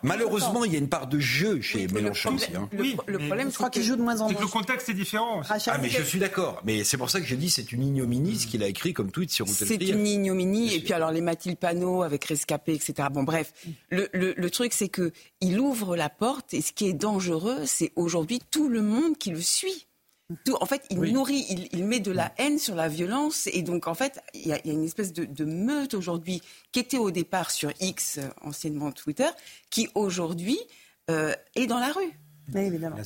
[0.03, 2.57] malheureusement, il y a une part de jeu chez Mélenchon aussi.
[2.57, 2.69] Hein.
[2.73, 4.41] Le, problème, je crois qu'il joue de moins en moins.
[4.41, 5.43] Le contexte est différent.
[5.49, 6.63] Ah, mais je suis d'accord.
[6.65, 9.11] Mais c'est pour ça que je dis c'est une ignominie ce qu'il a écrit comme
[9.11, 10.75] tweet sur C'est une ignominie.
[10.75, 13.09] Et puis alors les Mathilde Panot avec Rescapé, etc.
[13.13, 13.53] Bon bref,
[13.91, 17.93] le, le truc c'est que il ouvre la porte et ce qui est dangereux, c'est
[17.97, 19.87] aujourd'hui tout le monde qui le suit
[20.61, 23.49] en fait, il nourrit, il, met de la haine sur la violence.
[23.53, 27.11] Et donc, en fait, il y a, une espèce de, meute aujourd'hui qui était au
[27.11, 29.29] départ sur X, euh, anciennement Twitter,
[29.71, 30.59] qui aujourd'hui
[31.11, 32.13] euh, est dans la rue.
[32.55, 32.97] Oui, évidemment.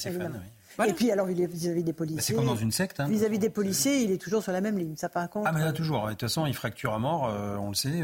[0.86, 2.16] Et puis, alors, vis-à-vis des policiers.
[2.16, 3.00] Bah, c'est comme dans une secte.
[3.00, 3.08] Hein.
[3.08, 4.96] Vis-à-vis des policiers, il est toujours sur la même ligne.
[4.96, 5.44] Ça pas compte.
[5.46, 6.06] Ah, mais là, toujours.
[6.06, 8.02] De toute façon, il fracture à mort, euh, on le sait.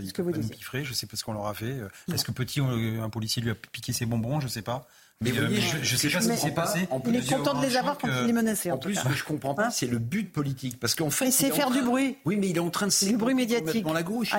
[0.00, 1.76] il que vous piffrer, je sais pas ce qu'on leur a fait.
[2.12, 4.86] Est-ce que petit, un policier lui a piqué ses bonbons Je sais pas.
[5.22, 5.48] Mais euh,
[5.82, 6.86] je ne sais pas ce qui s'est passé.
[7.06, 8.70] Il est content de les avoir quand il est menacé.
[8.70, 10.78] En, plus, ce que je comprends pas, hein c'est le but politique.
[10.78, 11.30] Parce qu'en fait.
[11.30, 12.18] C'est faire du bruit.
[12.26, 13.84] Oui, mais il est en train de Du bruit médiatique.
[13.84, 14.34] Dans la gauche.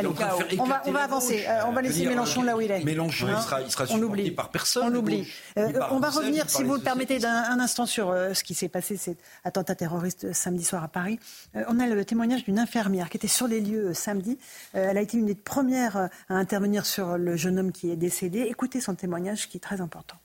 [0.60, 1.46] on va, on va avancer.
[1.48, 2.84] Euh, on va laisser Mélenchon là où il est.
[2.84, 4.84] Mélenchon, il hein sera, il sera supporté par personne.
[4.86, 5.28] On oublie.
[5.58, 8.98] Euh, on va revenir, si vous le permettez, un instant sur ce qui s'est passé,
[8.98, 11.20] cet attentat terroriste samedi soir à Paris.
[11.56, 14.38] On a le témoignage d'une infirmière qui était sur les lieux samedi.
[14.74, 15.98] Elle a été une des premières
[16.30, 18.42] à intervenir sur le jeune homme qui est décédé.
[18.42, 20.18] Écoutez son témoignage qui est très important.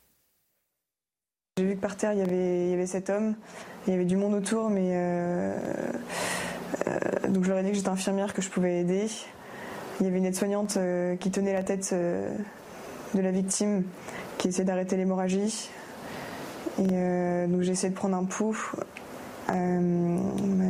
[1.58, 3.34] J'ai vu que par terre, il y avait, il y avait cet homme,
[3.86, 5.54] il y avait du monde autour, mais euh,
[6.88, 9.06] euh, donc je leur ai dit que j'étais infirmière, que je pouvais aider.
[10.00, 13.84] Il y avait une aide-soignante euh, qui tenait la tête de la victime,
[14.38, 15.68] qui essayait d'arrêter l'hémorragie.
[16.78, 18.72] Et donc j'ai essayé de prendre un pouls.
[19.48, 19.52] Bah,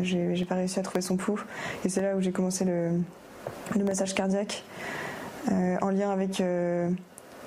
[0.02, 1.44] j'ai pas réussi à trouver son pouls.
[1.84, 2.90] Et c'est là où j'ai commencé le,
[3.76, 4.64] le, massage cardiaque
[5.48, 6.42] en lien avec,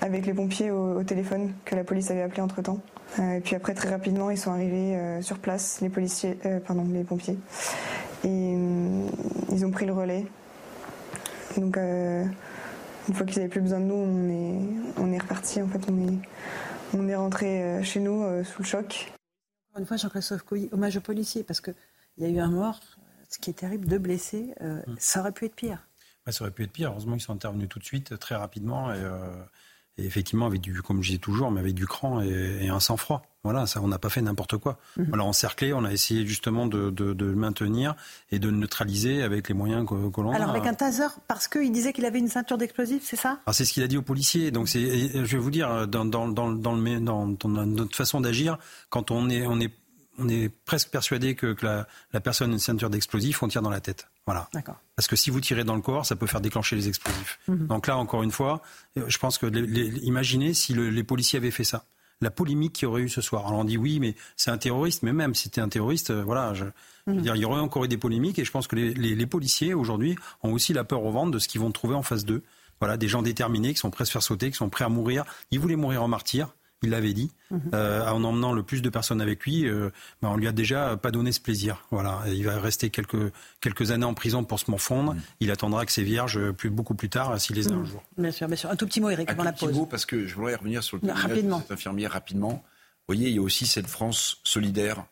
[0.06, 2.80] avec les pompiers au, au téléphone que la police avait appelé entre temps.
[3.20, 6.60] Euh, et puis après, très rapidement, ils sont arrivés euh, sur place, les policiers, euh,
[6.60, 7.38] pardon, les pompiers.
[8.24, 8.54] Et
[9.52, 10.26] ils ont pris le relais.
[11.58, 12.34] Donc, une
[13.14, 15.62] fois qu'ils n'avaient plus besoin de nous, on est, on est reparti.
[15.62, 16.18] En fait, on est,
[16.96, 19.14] on est rentré chez nous sous le choc.
[19.70, 21.76] Encore une fois, Jean-Christophe Couilly, hommage aux policiers, parce qu'il
[22.18, 22.80] y a eu un mort,
[23.30, 24.56] ce qui est terrible, deux blessés.
[24.60, 24.82] Hum.
[24.98, 25.86] Ça aurait pu être pire.
[26.28, 26.90] ça aurait pu être pire.
[26.90, 28.92] Heureusement qu'ils sont intervenus tout de suite, très rapidement.
[28.92, 29.00] Et,
[29.98, 33.22] et effectivement, avec du, comme je dis toujours, mais avec du cran et, un sang-froid.
[33.44, 34.78] Voilà, ça, on n'a pas fait n'importe quoi.
[34.98, 35.10] Mhm.
[35.14, 37.96] On l'a encerclé, on a essayé justement de, le maintenir
[38.32, 40.36] et de le neutraliser avec les moyens que, l'on a.
[40.36, 43.40] Alors avec un taser, parce qu'il disait qu'il avait une ceinture d'explosifs, c'est ça?
[43.52, 44.52] C'est ce qu'il a dit aux policiers.
[44.52, 48.58] Donc c'est, je vais vous dire, dans, dans, dans, dans, le, dans, notre façon d'agir,
[48.90, 49.72] quand on est, on est
[50.18, 53.82] on est presque persuadé que, la, personne a une ceinture d'explosifs, on tire dans la
[53.82, 54.08] tête.
[54.26, 54.50] Voilà.
[54.96, 57.40] Parce que si vous tirez dans le corps, ça peut faire déclencher les explosifs.
[57.48, 57.68] Mhm.
[57.68, 58.62] Donc là, encore une fois,
[58.98, 59.46] euh, je pense que
[60.04, 61.86] imaginez si les policiers avaient fait ça.
[62.22, 63.46] La polémique qu'il y aurait eu ce soir.
[63.46, 65.04] Alors on dit oui, mais c'est un terroriste.
[65.04, 67.22] Mais même si c'était un terroriste, euh, voilà, je, veux mhm.
[67.22, 68.40] dire, il y aurait encore eu des polémiques.
[68.40, 71.48] Et je pense que les, policiers aujourd'hui ont aussi la peur au ventre de ce
[71.48, 72.44] qu'ils vont trouver en face d'eux.
[72.80, 74.90] Voilà, des gens déterminés qui sont prêts à se faire sauter, qui sont prêts à
[74.90, 75.24] mourir.
[75.52, 76.54] Ils voulaient mourir en martyr
[76.86, 77.72] il l'avait dit, mhm.
[77.74, 79.90] euh, en emmenant le plus de personnes avec lui, euh,
[80.22, 81.86] ben, on lui a déjà pas donné ce plaisir.
[81.92, 85.14] Voilà, il va rester quelques quelques années en prison pour se morfondre.
[85.14, 85.22] Mhm.
[85.42, 87.86] Il attendra que ses vierges plus beaucoup plus tard s'il les a un mhm.
[87.86, 88.04] jour.
[88.18, 88.70] Bien sûr, bien sûr.
[88.70, 89.74] Un tout petit mot, Eric, avant la pause.
[89.74, 91.58] Mot parce que je voudrais revenir sur le rapidement.
[91.58, 92.64] de cette infirmière rapidement.
[93.08, 95.06] Vous voyez, il y a aussi cette France solidaire.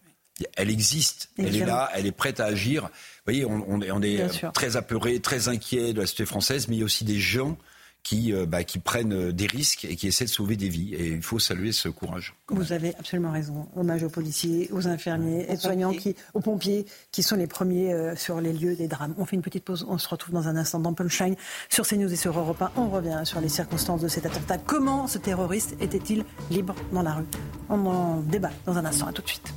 [0.55, 2.83] Elle existe, elle est là, elle est prête à agir.
[2.83, 2.89] Vous
[3.25, 6.79] voyez, on, est, on est très apeuré, très inquiet de la société française, mais il
[6.79, 7.55] y a aussi des gens
[8.03, 10.93] qui, euh, bah, qui prennent euh, des risques et qui essaient de sauver des vies.
[10.93, 12.35] Et il faut saluer ce courage.
[12.49, 13.67] Vous avez absolument raison.
[13.75, 18.15] Hommage aux policiers, aux infirmiers, aux soignants, qui, aux pompiers, qui sont les premiers euh,
[18.15, 19.15] sur les lieux des drames.
[19.17, 19.85] On fait une petite pause.
[19.87, 21.35] On se retrouve dans un instant dans Punchline
[21.69, 22.71] sur CNews et sur Europe 1.
[22.75, 24.57] On revient sur les circonstances de cet attentat.
[24.57, 27.25] Comment ce terroriste était-il libre dans la rue?
[27.69, 29.07] On en débat dans un instant.
[29.07, 29.53] À tout de suite.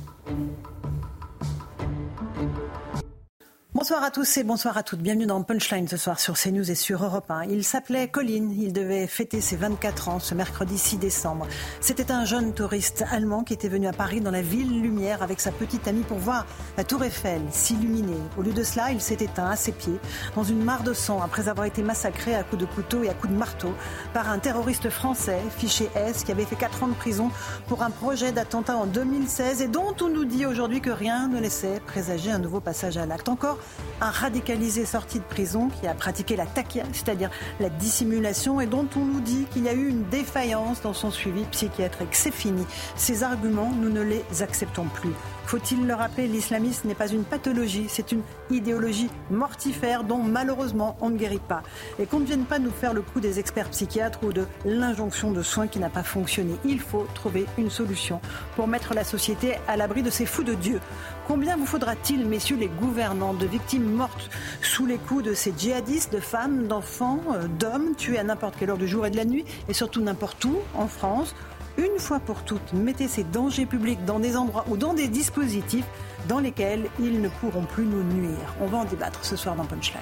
[3.87, 4.99] Bonsoir à tous et bonsoir à toutes.
[4.99, 7.43] Bienvenue dans Punchline ce soir sur CNews et sur Europe 1.
[7.45, 8.49] Il s'appelait Colin.
[8.59, 11.47] Il devait fêter ses 24 ans ce mercredi 6 décembre.
[11.79, 15.39] C'était un jeune touriste allemand qui était venu à Paris dans la ville lumière avec
[15.39, 18.17] sa petite amie pour voir la tour Eiffel s'illuminer.
[18.37, 20.01] Au lieu de cela, il s'est éteint à ses pieds
[20.35, 23.13] dans une mare de sang après avoir été massacré à coups de couteau et à
[23.13, 23.73] coups de marteau
[24.13, 27.31] par un terroriste français, fiché S, qui avait fait 4 ans de prison
[27.69, 31.39] pour un projet d'attentat en 2016 et dont on nous dit aujourd'hui que rien ne
[31.39, 33.29] laissait présager un nouveau passage à l'acte.
[33.29, 33.57] Encore
[34.01, 38.87] un radicalisé sorti de prison qui a pratiqué la taquia, c'est-à-dire la dissimulation, et dont
[38.95, 42.13] on nous dit qu'il y a eu une défaillance dans son suivi psychiatrique.
[42.13, 42.65] C'est fini.
[42.95, 45.13] Ces arguments, nous ne les acceptons plus.
[45.47, 48.21] Faut-il le rappeler, l'islamisme n'est pas une pathologie, c'est une
[48.51, 51.63] idéologie mortifère dont malheureusement on ne guérit pas.
[51.99, 55.31] Et qu'on ne vienne pas nous faire le coup des experts psychiatres ou de l'injonction
[55.31, 56.55] de soins qui n'a pas fonctionné.
[56.65, 58.19] Il faut trouver une solution
[58.57, 60.81] pour mettre la société à l'abri de ces fous de Dieu.
[61.27, 64.29] Combien vous faudra-t-il, messieurs les gouvernants, de victimes mortes
[64.61, 68.69] sous les coups de ces djihadistes, de femmes, d'enfants, euh, d'hommes, tués à n'importe quelle
[68.69, 71.35] heure du jour et de la nuit, et surtout n'importe où en France
[71.77, 75.85] une fois pour toutes, mettez ces dangers publics dans des endroits ou dans des dispositifs
[76.27, 78.55] dans lesquels ils ne pourront plus nous nuire.
[78.61, 80.01] On va en débattre ce soir dans Punchline.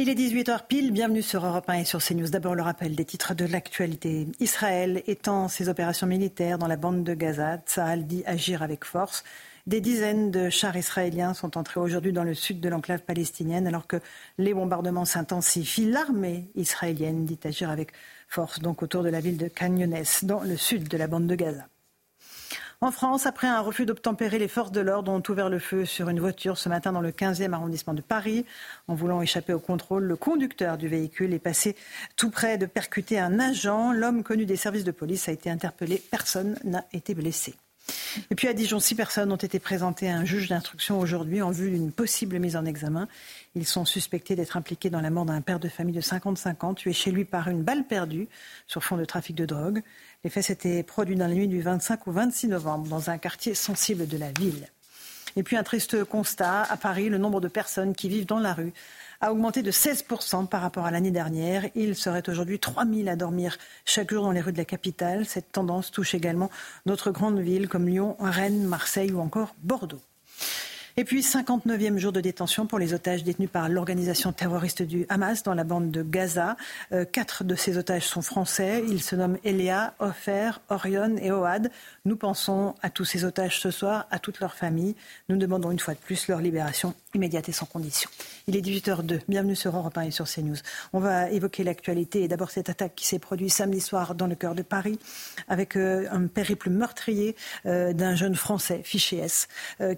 [0.00, 2.28] Il est 18h pile, bienvenue sur Europe 1 et sur CNews.
[2.28, 4.28] D'abord le rappel des titres de l'actualité.
[4.38, 7.58] Israël étend ses opérations militaires dans la bande de Gaza.
[7.66, 9.24] Tsahal dit agir avec force.
[9.66, 13.88] Des dizaines de chars israéliens sont entrés aujourd'hui dans le sud de l'enclave palestinienne alors
[13.88, 13.96] que
[14.38, 15.90] les bombardements s'intensifient.
[15.90, 17.90] L'armée israélienne dit agir avec
[18.28, 21.34] force donc autour de la ville de Canyones, dans le sud de la bande de
[21.34, 21.66] Gaza.
[22.80, 26.10] En France, après un refus d'obtempérer, les forces de l'ordre ont ouvert le feu sur
[26.10, 28.46] une voiture ce matin dans le 15e arrondissement de Paris.
[28.86, 31.74] En voulant échapper au contrôle, le conducteur du véhicule est passé
[32.14, 33.90] tout près de percuter un agent.
[33.90, 36.00] L'homme connu des services de police a été interpellé.
[36.12, 37.56] Personne n'a été blessé.
[38.30, 41.50] Et puis à Dijon, six personnes ont été présentées à un juge d'instruction aujourd'hui en
[41.50, 43.08] vue d'une possible mise en examen.
[43.54, 46.74] Ils sont suspectés d'être impliqués dans la mort d'un père de famille de 55 ans,
[46.74, 48.28] tué chez lui par une balle perdue
[48.66, 49.82] sur fond de trafic de drogue.
[50.24, 53.54] Les faits s'étaient produits dans la nuit du 25 au 26 novembre dans un quartier
[53.54, 54.66] sensible de la ville.
[55.36, 58.52] Et puis un triste constat, à Paris, le nombre de personnes qui vivent dans la
[58.52, 58.72] rue
[59.20, 61.66] a augmenté de 16% par rapport à l'année dernière.
[61.76, 65.24] Il serait aujourd'hui 3000 à dormir chaque jour dans les rues de la capitale.
[65.24, 66.50] Cette tendance touche également
[66.84, 70.02] d'autres grandes villes comme Lyon, Rennes, Marseille ou encore Bordeaux.
[70.98, 75.44] Et puis 59e jour de détention pour les otages détenus par l'organisation terroriste du Hamas
[75.44, 76.56] dans la bande de Gaza.
[76.90, 78.82] Euh, quatre de ces otages sont français.
[78.88, 81.70] Ils se nomment Eléa, Ofer, Orion et Oad.
[82.04, 84.96] Nous pensons à tous ces otages ce soir, à toutes leurs familles.
[85.28, 88.10] Nous demandons une fois de plus leur libération immédiate et sans condition.
[88.48, 89.20] Il est 18h02.
[89.28, 90.56] Bienvenue sur Europe 1 et sur CNews.
[90.92, 94.34] On va évoquer l'actualité et d'abord cette attaque qui s'est produite samedi soir dans le
[94.34, 94.98] cœur de Paris
[95.46, 97.36] avec euh, un périple meurtrier
[97.66, 99.48] euh, d'un jeune Français, fiché S,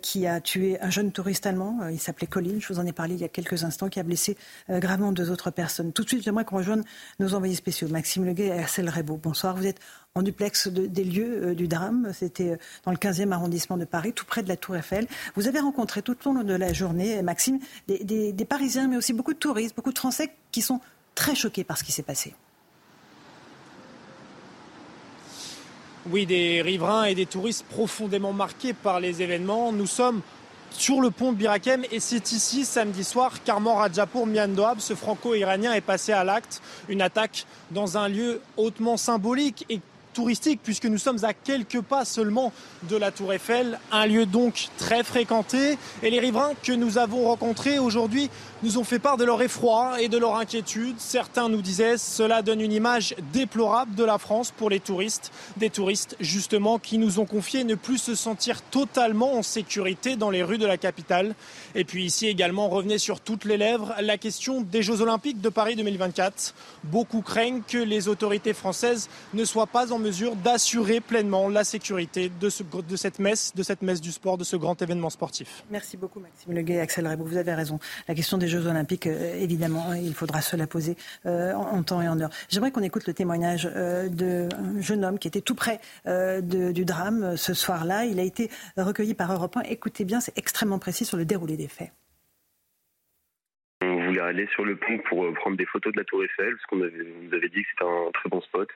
[0.02, 2.84] qui a tué un un jeune touriste allemand, euh, il s'appelait Colin, je vous en
[2.84, 4.36] ai parlé il y a quelques instants, qui a blessé
[4.70, 5.92] euh, gravement deux autres personnes.
[5.92, 6.82] Tout de suite, j'aimerais qu'on rejoigne
[7.20, 9.20] nos envoyés spéciaux, Maxime Leguet et Axel Rebaud.
[9.22, 9.78] Bonsoir, vous êtes
[10.16, 12.10] en duplex des lieux euh, du drame.
[12.12, 15.06] C'était dans le 15e arrondissement de Paris, tout près de la Tour Eiffel.
[15.36, 19.12] Vous avez rencontré tout au long de la journée, Maxime, des, des Parisiens, mais aussi
[19.12, 20.80] beaucoup de touristes, beaucoup de Français qui sont
[21.14, 22.34] très choqués par ce qui s'est passé.
[26.10, 29.70] Oui, des riverains et des touristes profondément marqués par les événements.
[29.70, 30.22] Nous sommes
[30.70, 35.72] sur le pont de Birakem et c'est ici samedi soir qu'Armand Rajapour Miandoab, ce franco-iranien,
[35.72, 36.62] est passé à l'acte.
[36.88, 39.80] Une attaque dans un lieu hautement symbolique et
[40.12, 42.52] touristique puisque nous sommes à quelques pas seulement
[42.88, 45.78] de la Tour Eiffel, un lieu donc très fréquenté.
[46.02, 48.30] Et les riverains que nous avons rencontrés aujourd'hui
[48.62, 50.96] nous ont fait part de leur effroi et de leur inquiétude.
[50.98, 55.70] Certains nous disaient cela donne une image déplorable de la France pour les touristes, des
[55.70, 60.42] touristes justement qui nous ont confié ne plus se sentir totalement en sécurité dans les
[60.42, 61.34] rues de la capitale.
[61.74, 65.48] Et puis ici également revenait sur toutes les lèvres la question des Jeux Olympiques de
[65.48, 66.54] Paris 2024.
[66.84, 72.30] Beaucoup craignent que les autorités françaises ne soient pas en mesure d'assurer pleinement la sécurité
[72.40, 75.64] de, ce, de cette messe, de cette messe du sport, de ce grand événement sportif.
[75.70, 77.78] Merci beaucoup Maxime Leguet, Axel Rebou, vous avez raison.
[78.08, 80.96] La question des Jeux Olympiques, euh, évidemment, il faudra se la poser
[81.26, 82.30] euh, en, temps et en heure.
[82.48, 87.36] J'aimerais qu'on écoute le témoignage euh, d'un jeune homme qui était tout près du drame
[87.36, 88.04] ce soir-là.
[88.04, 89.62] Il a été recueilli par Europe 1.
[89.62, 91.92] Écoutez bien, c'est extrêmement précis sur le déroulé des faits.
[93.82, 96.66] On voulait aller sur le pont pour prendre des photos de la Tour Eiffel, parce
[96.66, 98.68] qu'on nous avait dit que c'était un très bon spot.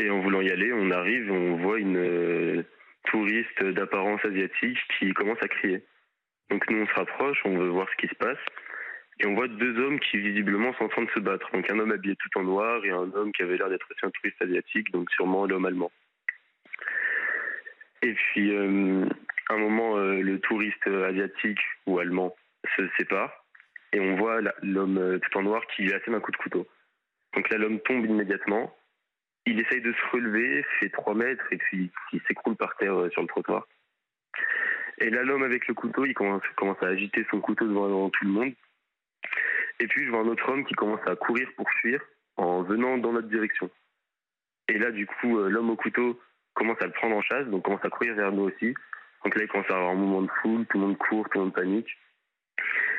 [0.00, 2.62] Et en voulant y aller, on arrive, on voit une euh,
[3.06, 5.82] touriste d'apparence asiatique qui commence à crier.
[6.50, 8.38] Donc nous, on se rapproche, on veut voir ce qui se passe.
[9.18, 11.50] Et on voit deux hommes qui visiblement sont en train de se battre.
[11.52, 14.06] Donc un homme habillé tout en noir et un homme qui avait l'air d'être aussi
[14.06, 15.90] un touriste asiatique, donc sûrement l'homme allemand.
[18.02, 19.04] Et puis, euh,
[19.48, 22.36] à un moment, euh, le touriste asiatique ou allemand
[22.76, 23.44] se sépare
[23.92, 26.68] et on voit l'homme tout en noir qui lui assène un coup de couteau.
[27.34, 28.72] Donc là, l'homme tombe immédiatement
[29.48, 33.10] il essaye de se relever, fait 3 mètres et puis il s'écroule par terre euh,
[33.10, 33.66] sur le trottoir.
[34.98, 36.42] Et là, l'homme avec le couteau, il commence,
[36.82, 38.52] à agiter son couteau devant, tout le monde.
[39.80, 42.00] Et puis je vois un autre homme qui commence à courir pour fuir
[42.36, 43.70] en venant dans notre direction.
[44.68, 46.20] Et là, du coup, euh, l'homme au couteau
[46.54, 48.74] commence à le prendre en chasse, donc commence à courir vers nous aussi.
[49.24, 51.38] Donc là, il commence à avoir un mouvement de foule, tout le monde court, tout
[51.38, 51.88] le monde panique.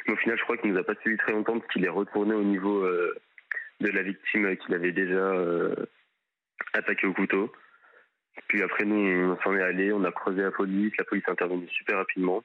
[0.07, 1.89] Mais au final, je crois qu'il nous a pas suivi très longtemps parce qu'il est
[1.89, 3.13] retourné au niveau euh,
[3.81, 5.33] de la victime qu'il avait déjà
[6.73, 7.51] attaqué au couteau.
[8.47, 11.31] Puis après, nous, on s'en est allé, on a creusé la police, la police est
[11.31, 12.41] intervenue super rapidement.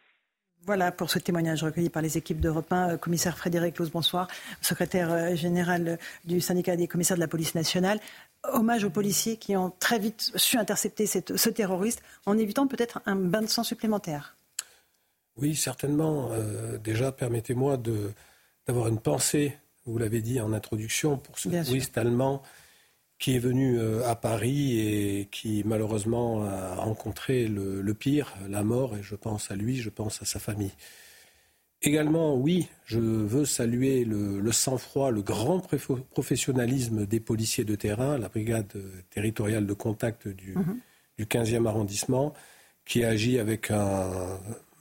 [0.66, 2.90] Voilà pour ce témoignage recueilli par les équipes d'Europe 1.
[2.90, 4.28] Euh, commissaire Frédéric Lose, bonsoir.
[4.62, 8.00] Secrétaire euh, général du syndicat des commissaires de la police nationale.
[8.44, 13.16] Hommage aux policiers qui ont très vite su intercepter ce terroriste en évitant peut-être un
[13.16, 14.36] bain de sang supplémentaire.
[15.36, 16.30] Oui, certainement.
[16.32, 17.78] Euh, déjà, permettez-moi
[18.66, 22.42] d'avoir une pensée, vous l'avez dit en introduction, pour ce touriste allemand
[23.24, 28.98] qui est venu euh, à Paris et qui malheureusement a rencontré le, pire, la mort,
[28.98, 30.74] et je pense à lui, je pense à sa famille.
[31.80, 35.66] Également, oui, je veux saluer le, sang-froid, le grand
[36.10, 38.74] professionnalisme des policiers de terrain, la brigade
[39.08, 40.54] territoriale de contact du,
[41.18, 41.66] 15e mhm.
[41.66, 42.34] arrondissement,
[42.84, 43.72] qui a agi avec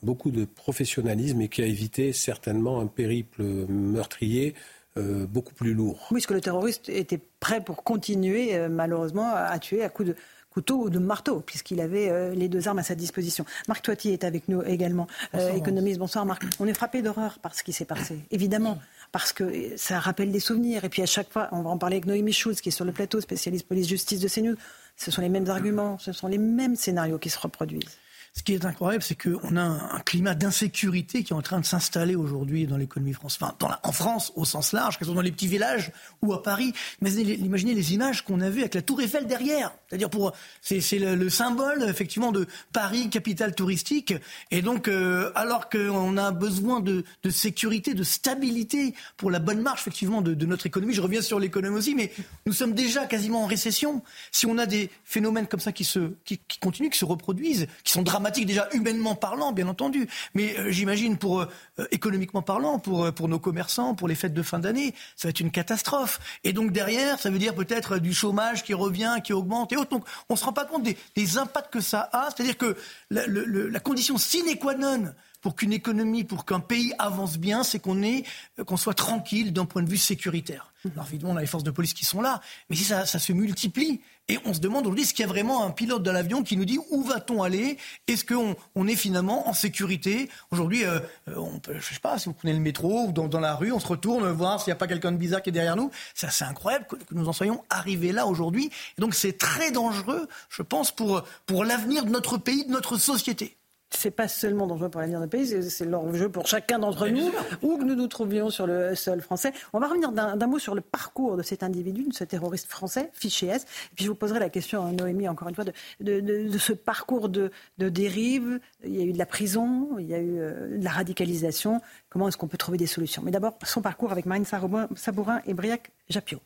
[0.01, 4.53] beaucoup de professionnalisme et qui a évité certainement un périple meurtrier
[4.97, 6.07] euh, beaucoup plus lourd.
[6.11, 10.09] Oui, parce que le terroriste était prêt pour continuer, euh, malheureusement, à tuer à coups
[10.09, 10.15] de
[10.51, 13.43] couteau ou de marteau, puisqu'il avait euh, les deux armes à sa disposition.
[13.67, 15.07] Marc Toiti est avec nous également,
[15.55, 15.97] économiste.
[15.97, 16.43] Bonsoir Marc.
[16.59, 18.77] On est frappé d'horreur par ce qui s'est passé, évidemment,
[19.11, 20.85] parce que ça rappelle des souvenirs.
[20.85, 22.85] Et puis à chaque fois, on va en parler avec Noémie Schulz, qui est sur
[22.85, 24.57] le plateau, spécialiste police-justice de CNews.
[24.95, 27.97] Ce sont les mêmes arguments, ce sont les mêmes scénarios qui se reproduisent.
[28.35, 31.65] Ce qui est incroyable, c'est qu'on a un, climat d'insécurité qui est en train de
[31.65, 35.21] s'installer aujourd'hui dans l'économie française, enfin, en France au sens large, que ce soit dans
[35.21, 35.91] les petits villages
[36.23, 36.73] ou à Paris.
[37.01, 39.71] Imaginez, imaginez les images qu'on a vues avec la Tour Eiffel derrière.
[39.87, 44.15] C'est-à-dire pour c'est, le, symbole effectivement de Paris, capitale touristique.
[44.49, 49.81] Et donc, euh, alors qu'on a besoin de, sécurité, de stabilité pour la bonne marche
[49.81, 50.95] effectivement de, notre économie.
[50.95, 52.11] Je reviens sur l'économie aussi, mais
[52.47, 54.01] nous sommes déjà quasiment en récession.
[54.31, 57.93] Si on a des phénomènes comme ça qui se qui continuent, qui se reproduisent, qui
[57.93, 61.45] sont dramatiques déjà humainement parlant, bien entendu, mais euh, j'imagine pour euh,
[61.79, 65.29] euh, économiquement parlant, pour pour nos commerçants, pour les fêtes de fin d'année, ça va
[65.29, 66.19] être une catastrophe.
[66.43, 69.89] Et donc derrière, ça veut dire peut-être du chômage qui revient, qui augmente et autres.
[69.89, 72.29] Donc on se rend pas compte des, impacts que ça a.
[72.29, 72.77] C'est-à-dire que
[73.09, 75.13] la, la condition sine qua non
[75.43, 78.23] pour qu'une économie, pour qu'un pays avance bien, c'est qu'on est,
[78.65, 80.73] qu'on soit tranquille d'un point de vue sécuritaire.
[80.95, 83.19] Alors évidemment, on a les forces de police qui sont là, mais si ça, ça
[83.19, 86.09] se multiplie, et on se demande aujourd'hui, est-ce qu'il y a vraiment un pilote de
[86.09, 87.77] l'avion qui nous dit où va-t-on aller?
[88.07, 90.29] Est-ce qu'on on est finalement en sécurité?
[90.51, 93.39] Aujourd'hui, euh, euh, on peut, je sais pas, si vous prenez le métro ou dans,
[93.41, 95.53] la rue, on se retourne voir s'il n'y a pas quelqu'un de bizarre qui est
[95.53, 95.91] derrière nous.
[96.15, 98.71] C'est assez incroyable que, nous en soyons arrivés là aujourd'hui.
[98.97, 102.97] Et donc c'est très dangereux, je pense, pour, pour l'avenir de notre pays, de notre
[102.97, 103.57] société
[103.97, 107.31] c'est pas seulement dangereux pour l'avenir du pays, c'est l'enjeu pour chacun d'entre nous,
[107.61, 109.53] où que nous nous trouvions sur le sol français.
[109.73, 113.09] On va revenir d'un mot sur le parcours de cet individu, de ce terroriste français,
[113.13, 113.63] fiché S.
[113.63, 115.65] Et puis je vous poserai la question, à Noémie, encore une fois,
[115.99, 118.59] de, ce parcours de, dérive.
[118.83, 121.81] Il y a eu de la prison, il y a eu euh, de la radicalisation.
[122.09, 123.21] Comment est-ce qu'on peut trouver des solutions?
[123.23, 126.39] Mais d'abord, son parcours avec Marine Sabourin et Briac Japio.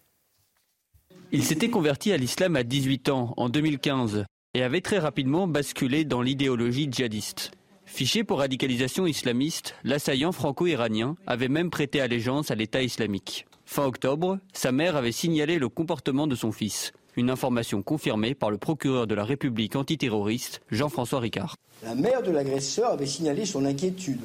[1.32, 6.06] Il s'était converti à l'islam à 18 ans, en 2015 et avait très rapidement basculé
[6.06, 7.52] dans l'idéologie djihadiste.
[7.86, 13.45] Fiché pour radicalisation islamiste, l'assaillant franco-iranien avait même prêté allégeance à l'État islamique.
[13.66, 18.52] Fin octobre, sa mère avait signalé le comportement de son fils, une information confirmée par
[18.52, 21.56] le procureur de la République antiterroriste, Jean-François Ricard.
[21.84, 24.22] La mère de l'agresseur avait signalé son inquiétude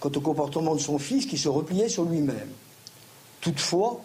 [0.00, 2.48] quant au comportement de son fils qui se repliait sur lui-même.
[3.40, 4.00] Toutefois,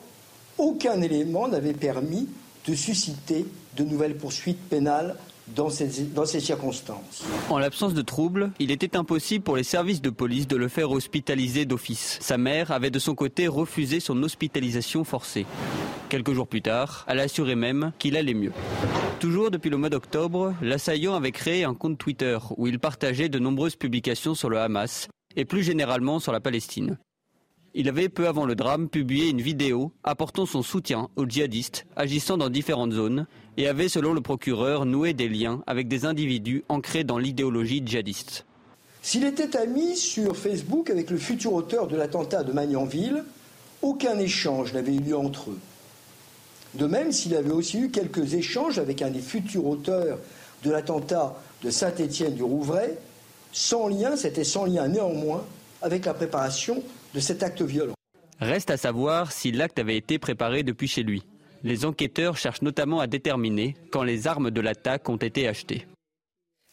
[0.57, 2.27] aucun élément n'avait permis
[2.67, 3.45] de susciter
[3.75, 5.15] de nouvelles poursuites pénales
[5.47, 7.23] dans ces, circonstances.
[7.49, 10.91] En l'absence de troubles, il était impossible pour les services de police de le faire
[10.91, 12.17] hospitaliser d'office.
[12.21, 15.45] Sa mère avait de son côté refusé son hospitalisation forcée.
[16.09, 18.53] Quelques jours plus tard, elle assurait même qu'il allait mieux.
[19.19, 23.39] Toujours depuis le mois d'octobre, l'assaillant avait créé un compte Twitter où il partageait de
[23.39, 26.97] nombreuses publications sur le Hamas et plus généralement sur la Palestine.
[27.75, 32.37] Il avait peu avant le drame publié une vidéo apportant son soutien aux djihadistes agissant
[32.37, 33.25] dans différentes zones
[33.57, 38.45] et avait, selon le procureur, noué des liens avec des individus ancrés dans l'idéologie djihadiste.
[39.01, 43.23] S'il était ami sur Facebook avec le futur auteur de l'attentat de Magnanville,
[43.81, 45.59] aucun échange n'avait eu lieu entre eux.
[46.75, 50.17] De même, s'il avait aussi eu quelques échanges avec un des futurs auteurs
[50.63, 52.97] de l'attentat de Saint-Étienne du Rouvray,
[53.51, 55.43] sans lien, c'était sans lien néanmoins
[55.81, 56.81] avec la préparation
[57.13, 57.93] de cet acte violent.
[58.39, 61.23] Reste à savoir si l'acte avait été préparé depuis chez lui.
[61.63, 65.85] Les enquêteurs cherchent notamment à déterminer quand les armes de l'attaque ont été achetées.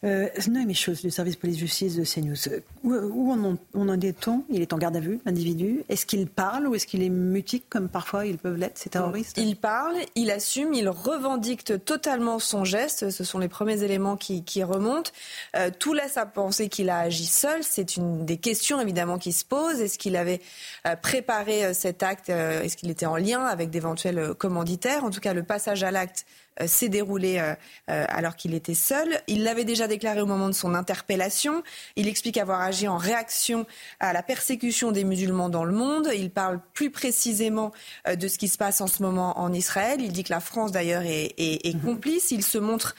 [0.03, 2.61] Euh, Noémie Chose, du service police-justice de CNews.
[2.83, 4.43] Où, où on, en, est-on?
[4.49, 5.83] Il est en garde à vue, l'individu.
[5.89, 9.37] Est-ce qu'il parle ou est-ce qu'il est mutique, comme parfois ils peuvent l'être, ces terroristes?
[9.37, 13.11] Il parle, il assume, il revendique totalement son geste.
[13.11, 15.11] Ce sont les premiers éléments qui, remontent.
[15.55, 17.63] Euh, tout laisse à penser qu'il a agi seul.
[17.63, 19.81] C'est une des questions, évidemment, qui se posent.
[19.81, 20.41] Est-ce qu'il avait
[20.87, 25.03] euh, préparé euh, cet acte Est-ce qu'il était en lien avec d'éventuels commanditaires?
[25.03, 27.53] En tout cas, le passage à l'acte euh, s'est déroulé euh,
[27.89, 29.07] euh, alors qu'il était seul.
[29.27, 31.63] Il l'avait déjà déclaré au moment de son interpellation.
[31.95, 33.65] Il explique avoir agi en réaction
[33.99, 36.09] à la persécution des musulmans dans le monde.
[36.13, 37.71] Il parle plus précisément
[38.11, 40.01] de ce qui se passe en ce moment en Israël.
[40.01, 41.33] Il dit que la France d'ailleurs est,
[41.73, 41.81] mhm.
[41.81, 42.31] complice.
[42.31, 42.95] Il se montre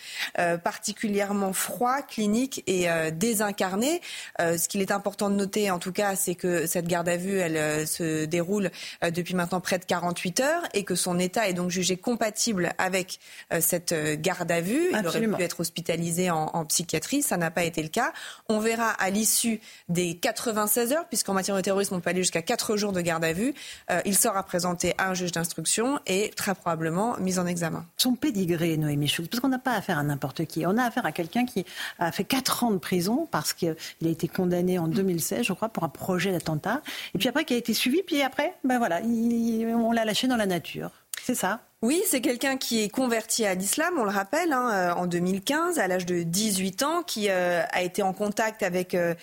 [0.65, 4.01] particulièrement froid, clinique et désincarné.
[4.39, 7.39] ce qu'il est important de noter en tout cas, c'est que cette garde à vue,
[7.39, 8.71] elle se déroule
[9.03, 13.19] depuis maintenant près de 48 heures et que son état est donc jugé compatible avec
[13.52, 14.91] euh, cette euh, garde à vue.
[14.93, 17.23] Il aurait pu être hospitalisé en, psychiatrie.
[17.23, 18.13] Ça n'a pas été le cas.
[18.49, 22.43] On verra à l'issue des 96 heures, puisqu'en matière de terrorisme, on peut aller jusqu'à
[22.43, 23.55] 4 jours de garde à vue.
[23.91, 27.85] Euh, il sera présenté à un juge d'instruction et très probablement mis en examen.
[27.97, 30.67] Son pédigré, Noémie Schultz, parce qu'on n'a pas affaire à n'importe qui.
[30.67, 31.65] On a affaire à quelqu'un qui
[31.99, 35.69] a fait 4 ans de prison parce qu'il a été condamné en 2016, je crois,
[35.69, 36.83] pour un projet d'attentat.
[37.15, 40.37] Et puis après, qui a été suivi, puis après, ben voilà, on l'a lâché dans
[40.37, 40.91] la nature.
[41.23, 41.61] C'est ça?
[41.83, 45.81] Oui, c'est quelqu'un qui est converti à l'islam, on le rappelle, hein, euh, en 2015,
[45.81, 49.15] à l'âge de 18 ans, qui euh, a été en contact avec euh,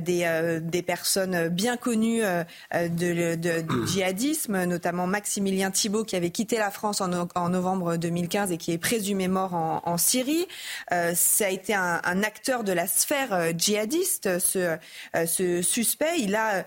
[0.00, 2.22] des, des, personnes bien connues
[2.72, 7.96] de, de, du djihadisme, notamment Maximilien Thibault, qui avait quitté la France en, en novembre
[7.96, 10.48] 2015 et qui est présumé mort en, en Syrie.
[10.90, 14.76] ça a été un, un, acteur de la sphère djihadiste, ce,
[15.24, 16.18] ce suspect.
[16.18, 16.64] Il a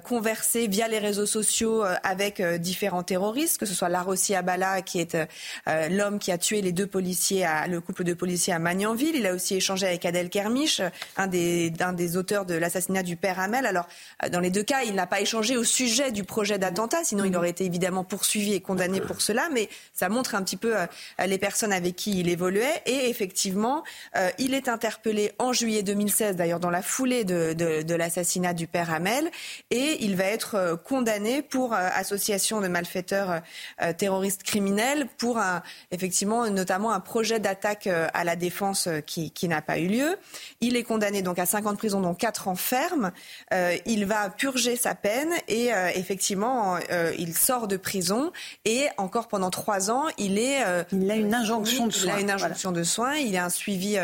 [0.00, 5.16] conversé via les réseaux sociaux avec différents terroristes, que ce soit Larossi Abala, qui est
[5.68, 9.16] euh, l'homme qui a tué les deux policiers, à, le couple de policiers à Magnanville.
[9.16, 10.82] Il a aussi échangé avec Adel Kermiche,
[11.16, 13.66] un des, des auteurs de l'assassinat du père Hamel.
[13.66, 13.86] Alors,
[14.22, 17.24] euh, dans les deux cas, il n'a pas échangé au sujet du projet d'attentat, sinon
[17.24, 17.36] il mhm.
[17.36, 19.48] aurait été évidemment poursuivi et condamné pour cela.
[19.52, 20.86] Mais ça montre un petit peu euh,
[21.26, 22.82] les personnes avec qui il évoluait.
[22.86, 23.82] Et effectivement,
[24.38, 28.92] il est interpellé en juillet 2016, d'ailleurs dans la foulée de, de l'assassinat du père
[28.92, 29.30] Hamel,
[29.70, 33.40] et il va être condamné pour association de malfaiteurs
[33.96, 34.83] terroristes criminels
[35.18, 39.78] pour un, effectivement notamment un projet d'attaque euh, à la défense euh, qui, n'a pas
[39.78, 40.16] eu lieu.
[40.60, 43.12] Il est condamné donc à 5 ans de prison, dont 4 ans ferme.
[43.52, 46.78] Euh, il va purger sa peine et effectivement
[47.18, 48.32] il sort de prison
[48.64, 50.62] et encore pendant 3 ans il est
[50.92, 52.12] il a une injonction de soins.
[52.12, 53.16] Il a une injonction de soins.
[53.16, 53.98] Il a un suivi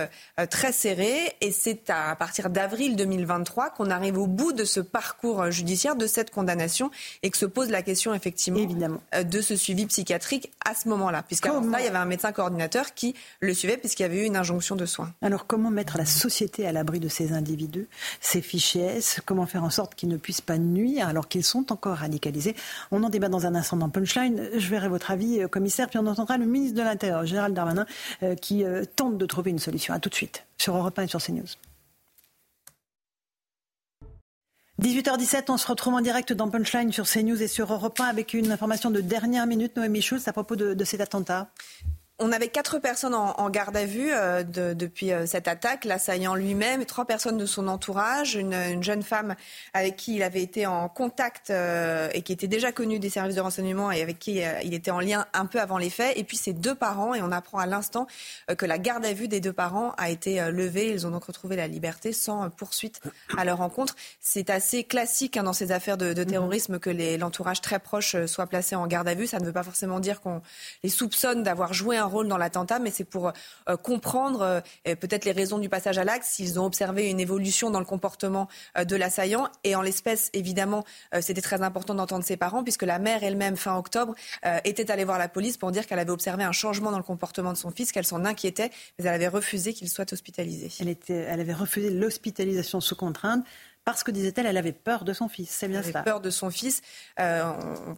[0.51, 5.51] très serré et c'est à partir d'avril 2023 qu'on arrive au bout de ce parcours
[5.51, 6.91] judiciaire de cette condamnation
[7.22, 9.01] et que se pose la question effectivement Évidemment.
[9.24, 12.95] de ce suivi psychiatrique à ce moment-là, puisqu'avant là, il y avait un médecin coordinateur
[12.95, 15.12] qui le suivait puisqu'il y avait eu une injonction de soins.
[15.21, 17.89] Alors comment mettre la société à l'abri de ces individus,
[18.21, 19.21] ces fichiers S?
[19.25, 22.55] Comment faire en sorte qu'ils ne puissent pas nuire alors qu'ils sont encore radicalisés?
[22.93, 24.49] On en débat dans un instant dans Punchline.
[24.55, 27.87] Je verrai votre avis, euh, commissaire, puis on entendra le ministre de l'Intérieur, Gérald Darmanin,
[28.23, 29.93] euh, qui euh, tente de trouver une solution.
[29.93, 31.70] À tout de suite sur Europe 1 et sur CNews.
[34.81, 38.33] 18h17, on se retrouve en direct dans Punchline sur CNews et sur Europe 1 avec
[38.33, 41.51] une information de dernière minute, Noémie Schultz, à propos de cet attentat
[42.21, 46.85] on avait quatre personnes en, garde à vue euh, depuis euh, cette attaque, l'assaillant lui-même,
[46.85, 49.35] trois personnes de son entourage, une, jeune femme
[49.73, 53.37] avec qui il avait été en contact euh, et qui était déjà connue des services
[53.37, 56.25] de renseignement et avec qui il était en lien un peu avant les faits, et
[56.25, 58.07] puis ses deux parents, et on apprend à l'instant
[58.57, 61.57] que la garde à vue des deux parents a été levée, ils ont donc retrouvé
[61.57, 63.01] la liberté sans poursuite
[63.37, 63.97] à leur rencontre.
[64.21, 68.47] C'est assez classique hein, dans ces affaires de, de terrorisme que l'entourage très proche soit
[68.47, 70.43] placé en garde à vue, ça ne veut pas forcément dire qu'on
[70.83, 73.33] les soupçonne d'avoir joué un rôle dans l'attentat, mais c'est pour
[73.69, 74.61] euh, comprendre euh,
[74.97, 78.49] peut-être les raisons du passage à l'acte, s'ils ont observé une évolution dans le comportement
[78.77, 79.49] euh, de l'assaillant.
[79.65, 80.85] Et en l'espèce, évidemment,
[81.21, 84.15] c'était très important d'entendre ses parents, puisque la mère elle-même, fin octobre,
[84.65, 87.53] était allée voir la police pour dire qu'elle avait observé un changement dans le comportement
[87.53, 90.71] de son fils, qu'elle s'en inquiétait, mais elle avait refusé qu'il soit hospitalisé.
[90.81, 93.45] Elle, était, elle avait refusé l'hospitalisation sous contrainte
[93.85, 95.51] parce que, disait-elle, elle avait peur de son fils.
[95.51, 96.83] C'est bien elle avait peur de son fils.
[97.18, 97.43] Euh,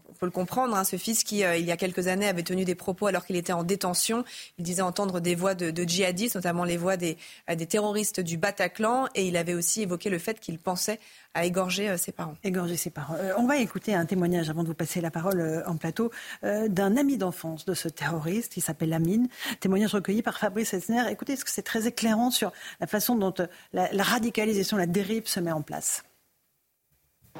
[0.09, 2.45] on, peut le comprendre, hein, ce fils qui, euh, il y a quelques années, avait
[2.45, 4.25] tenu des propos alors qu'il était en détention.
[4.59, 7.19] Il disait entendre des voix de, djihadistes, notamment les voix des,
[7.51, 9.09] euh, des terroristes du Bataclan.
[9.15, 11.01] Et il avait aussi évoqué le fait qu'il pensait
[11.35, 12.35] à égorger ses parents.
[12.45, 13.17] Égorger ses parents.
[13.39, 16.11] on va écouter un témoignage, avant de vous passer la parole en plateau,
[16.43, 18.57] d'un ami d'enfance de ce terroriste.
[18.57, 19.29] Il s'appelle Amine.
[19.61, 21.05] Témoignage recueilli par Fabrice Elsner.
[21.11, 23.35] Écoutez, ce que c'est très éclairant sur la façon dont
[23.73, 26.05] la, la radicalisation, la dérive se met en place.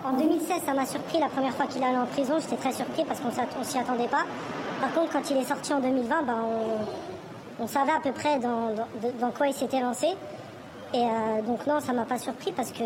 [0.05, 2.39] En 2016, ça m'a surpris la première fois qu'il allait en prison.
[2.41, 4.25] J'étais très surpris parce qu'on ne s'y attendait pas.
[4.81, 6.39] Par contre, quand il est sorti en 2020, ben,
[7.61, 8.75] on, savait à peu près dans,
[9.37, 10.09] quoi il s'était lancé.
[10.93, 11.07] Et
[11.47, 12.83] donc non, ça m'a pas surpris parce que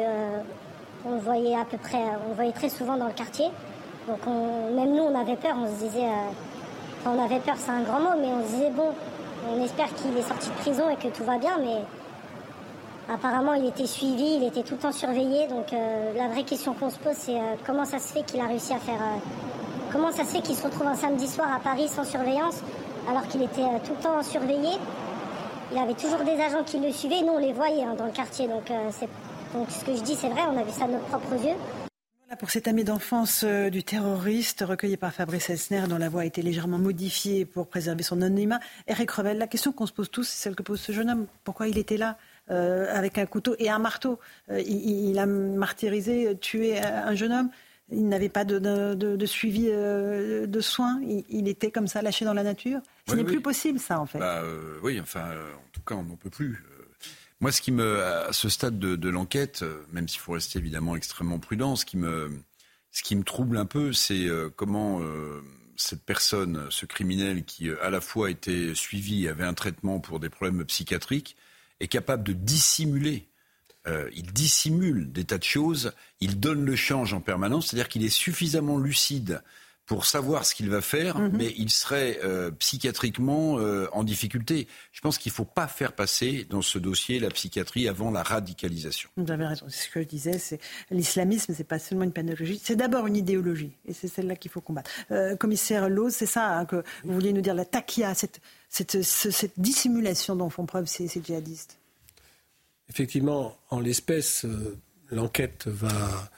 [1.05, 3.47] on le voyait à peu près, on le voyait très souvent dans le quartier.
[4.09, 6.09] Donc même nous, on avait peur, on se disait,
[7.05, 8.91] on avait peur, c'est un grand mot, mais on se disait bon,
[9.53, 11.83] on espère qu'il est sorti de prison et que tout va bien, mais
[13.13, 15.47] apparemment il était suivi, il était tout le temps surveillé.
[15.49, 15.73] Donc
[16.17, 18.79] la vraie question qu'on se pose, c'est comment ça se fait qu'il a réussi à
[18.79, 19.01] faire,
[19.93, 22.63] comment ça se fait qu'il se retrouve un samedi soir à Paris sans surveillance,
[23.09, 24.71] alors qu'il était tout le temps surveillé?
[25.73, 28.13] Il avait toujours des agents qui le suivaient, nous on les voyait hein, dans le
[28.13, 28.71] quartier, donc
[29.57, 31.57] donc ce que je dis, c'est vrai, on a vu ça de nos propres yeux.
[32.27, 36.23] Voilà pour cet ami d'enfance euh, du terroriste recueilli par Fabrice Elsner, dont la voix
[36.23, 38.61] a été légèrement modifiée pour préserver son anonymat.
[38.87, 41.27] Eric Revel, la question qu'on se pose tous, c'est celle que pose ce jeune homme.
[41.45, 42.19] Pourquoi il était là
[42.51, 44.19] euh, avec un couteau et un marteau?
[44.51, 47.51] Euh, il, a martyrisé, tué un jeune homme.
[47.91, 51.01] Il n'avait pas de, suivi de soins.
[51.29, 52.81] Il, était comme ça, lâché dans la nature.
[53.09, 54.19] Ce n'est plus possible, ça, en fait.
[54.19, 54.43] Bah,
[54.83, 56.61] oui, enfin, en tout cas, on n'en peut plus.
[57.41, 60.97] Moi, ce qui me, à ce stade de, l'enquête, euh, même s'il faut rester évidemment
[60.97, 62.31] extrêmement prudent, ce qui me,
[62.93, 65.43] ce qui me trouble un peu, c'est euh, comment euh,
[65.77, 70.31] cette personne, ce criminel qui à la fois était suivi, avait un traitement pour des
[70.31, 71.37] problèmes psychiatriques,
[71.81, 73.29] est capable de dissimuler.
[74.15, 78.09] il dissimule des tas de choses, il donne le change en permanence, c'est-à-dire qu'il est
[78.09, 79.43] suffisamment lucide
[79.87, 81.37] pour savoir ce qu'il va faire, mhm.
[81.37, 84.67] mais il serait euh, psychiatriquement euh, en difficulté.
[84.93, 88.25] Je pense qu'il ne faut pas faire passer dans ce dossier la psychiatrie avant la
[88.25, 89.09] radicalisation.
[89.17, 89.67] Vous avez raison.
[89.69, 90.39] C'est ce que je disais.
[90.39, 90.59] C'est
[90.91, 94.61] l'islamisme, c'est pas seulement une pathologie, c'est d'abord une idéologie, et c'est celle-là qu'il faut
[94.61, 94.91] combattre.
[95.13, 99.03] Euh, commissaire Lowe, c'est ça hein, que vous vouliez nous dire, la takia, cette, cette,
[99.03, 101.79] cette dissimulation dont font preuve ces, ces djihadistes?
[102.89, 104.47] Effectivement, en l'espèce,
[105.11, 106.31] l'enquête va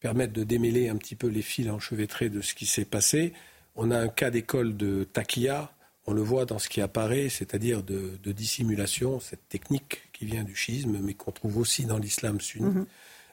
[0.00, 3.32] permettre de démêler un petit peu les fils enchevêtrés de ce qui s'est passé.
[3.74, 5.72] On a un cas d'école de takia,
[6.06, 10.54] on le voit dans ce qui apparaît, c'est-à-dire de, dissimulation, cette technique qui vient du
[10.54, 12.86] schisme, mais qu'on trouve aussi dans l'islam sunnite, mhm.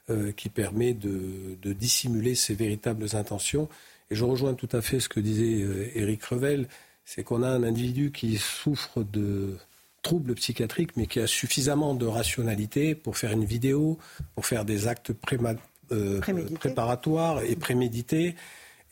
[0.10, 3.70] euh, qui permet de, dissimuler ses véritables intentions.
[4.10, 6.68] Et je rejoins tout à fait ce que disait euh, Éric Revel,
[7.06, 9.58] c'est qu'on a un individu qui souffre de
[10.02, 14.00] troubles psychiatriques, mais qui a suffisamment de rationalité pour faire une vidéo,
[14.36, 15.14] pour faire des actes
[15.94, 16.20] euh,
[16.60, 18.36] préparatoire et prémédité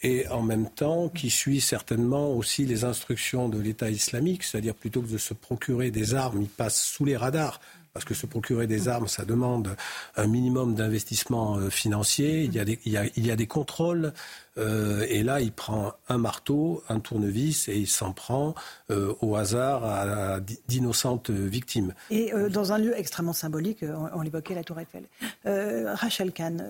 [0.04, 5.02] et en même temps qui suit certainement aussi les instructions de l'État islamique, c'est-à-dire plutôt
[5.02, 7.60] que de se procurer des armes, il passe sous les radars
[7.94, 9.76] parce que se procurer des armes, ça demande
[10.16, 12.44] un minimum d'investissement euh, financier.
[12.44, 14.14] Il y a des, il y a, il y a des contrôles.
[14.58, 18.56] Euh, et là, il prend un marteau, un tournevis, et il s'en prend
[18.90, 21.94] euh, au hasard à, d'innocentes victimes.
[22.10, 23.84] Et dans un lieu extrêmement symbolique,
[24.14, 25.04] on, l'évoquait, la Tour Eiffel.
[25.46, 26.64] Rachel Kahn,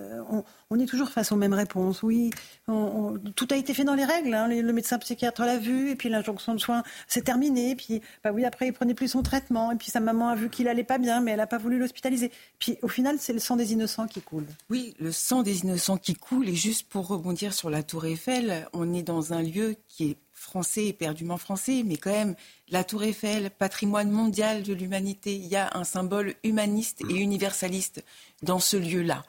[0.70, 2.02] on, est toujours face aux mêmes réponses.
[2.02, 2.30] Oui,
[2.66, 4.34] tout a été fait dans les règles.
[4.34, 4.48] Hein.
[4.48, 7.76] Le, médecin psychiatre l'a vu, et puis l'injonction de soins, c'est terminé.
[7.76, 10.48] Puis, bah oui, après, il prenait plus son traitement, et puis sa maman a vu
[10.48, 12.30] qu'il allait pas bien mais elle n'a pas voulu l'hospitaliser.
[12.58, 14.46] Puis au final, c'est le sang des innocents qui coule.
[14.70, 16.48] Oui, le sang des innocents qui coule.
[16.48, 20.16] Et juste pour rebondir sur la Tour Eiffel, on est dans un lieu qui est
[20.34, 22.34] français, éperdument français, mais quand même,
[22.68, 28.04] la Tour Eiffel, patrimoine mondial de l'humanité, il y a un symbole humaniste et universaliste
[28.42, 29.24] dans ce lieu-là.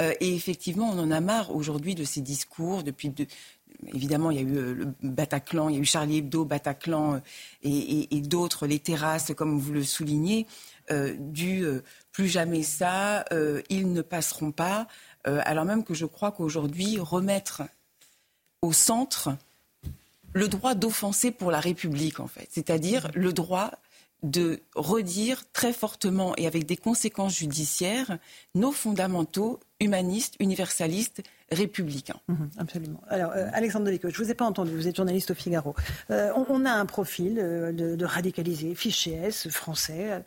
[0.00, 3.26] Euh, et effectivement, on en a marre aujourd'hui de ces discours, depuis de,
[3.86, 7.14] évidemment, il y a eu euh, le Bataclan, il y a eu Charlie Hebdo, Bataclan
[7.14, 7.18] euh,
[7.62, 10.46] et, et d'autres, les terrasses, comme vous le soulignez.
[11.18, 11.64] Du
[12.12, 13.24] plus jamais ça,
[13.70, 14.86] ils ne passeront pas,
[15.24, 17.62] alors même que je crois qu'aujourd'hui, remettre
[18.64, 19.36] au centre
[20.32, 23.70] le droit d'offenser pour la République, en fait, c'est-à-dire le droit
[24.24, 28.18] de redire très fortement et avec des conséquences judiciaires
[28.54, 32.14] nos fondamentaux humanistes, universalistes, républicain.
[32.28, 33.02] Mhm, absolument.
[33.08, 35.74] Alors, euh, Alexandre Delico, je ne vous ai pas entendu, vous êtes journaliste au Figaro.
[36.10, 40.24] Euh, on, a un profil euh, de, radicalisé, fiché S, français,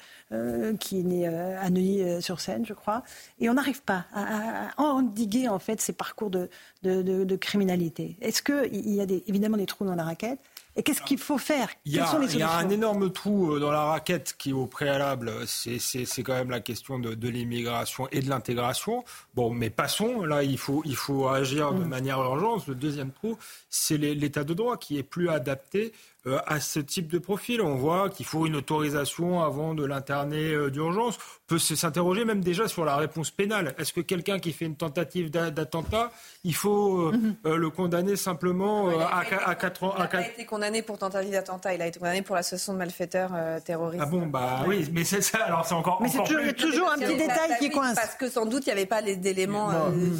[0.79, 3.03] qui est né à Neuilly-sur-Seine, je crois,
[3.39, 6.49] et on n'arrive pas à, endiguer, en fait, ces parcours de,
[6.83, 8.17] de criminalité.
[8.21, 10.39] Est-ce qu'il y a évidemment des trous dans la raquette
[10.77, 11.69] et qu'est-ce qu'il faut faire?
[11.85, 12.07] Il y, a,
[12.55, 16.99] un énorme trou euh, dans la raquette qui, au préalable, c'est quand même la question
[16.99, 19.03] de, l'immigration et de l'intégration.
[19.33, 20.23] Bon, mais passons.
[20.23, 21.87] Là, il faut, il faut agir de mm.
[21.87, 22.67] manière urgente.
[22.67, 23.37] Le deuxième trou,
[23.71, 25.93] c'est l'état de droit qui est plus adapté
[26.27, 27.61] euh, à ce type de profil.
[27.61, 31.17] On voit qu'il faut une autorisation avant de l'interner euh, d'urgence.
[31.17, 33.73] On peut s'interroger même déjà sur la réponse pénale.
[33.77, 36.11] Est-ce que quelqu'un qui fait une tentative d'attentat,
[36.43, 37.11] il faut euh,
[37.45, 37.55] mhm.
[37.55, 41.73] le condamner simplement à, à 4 ans Il n'a pas été condamné pour tentative d'attentat,
[41.73, 43.31] il a été condamné pour l'association de malfaiteurs
[43.63, 44.03] terroristes.
[44.05, 46.01] Ah bon, bah oui, mais c'est ça, alors c'est encore.
[46.01, 47.95] Mais a toujours un petit détail qui coince.
[47.95, 49.71] Parce que sans doute, il n'y avait pas d'éléments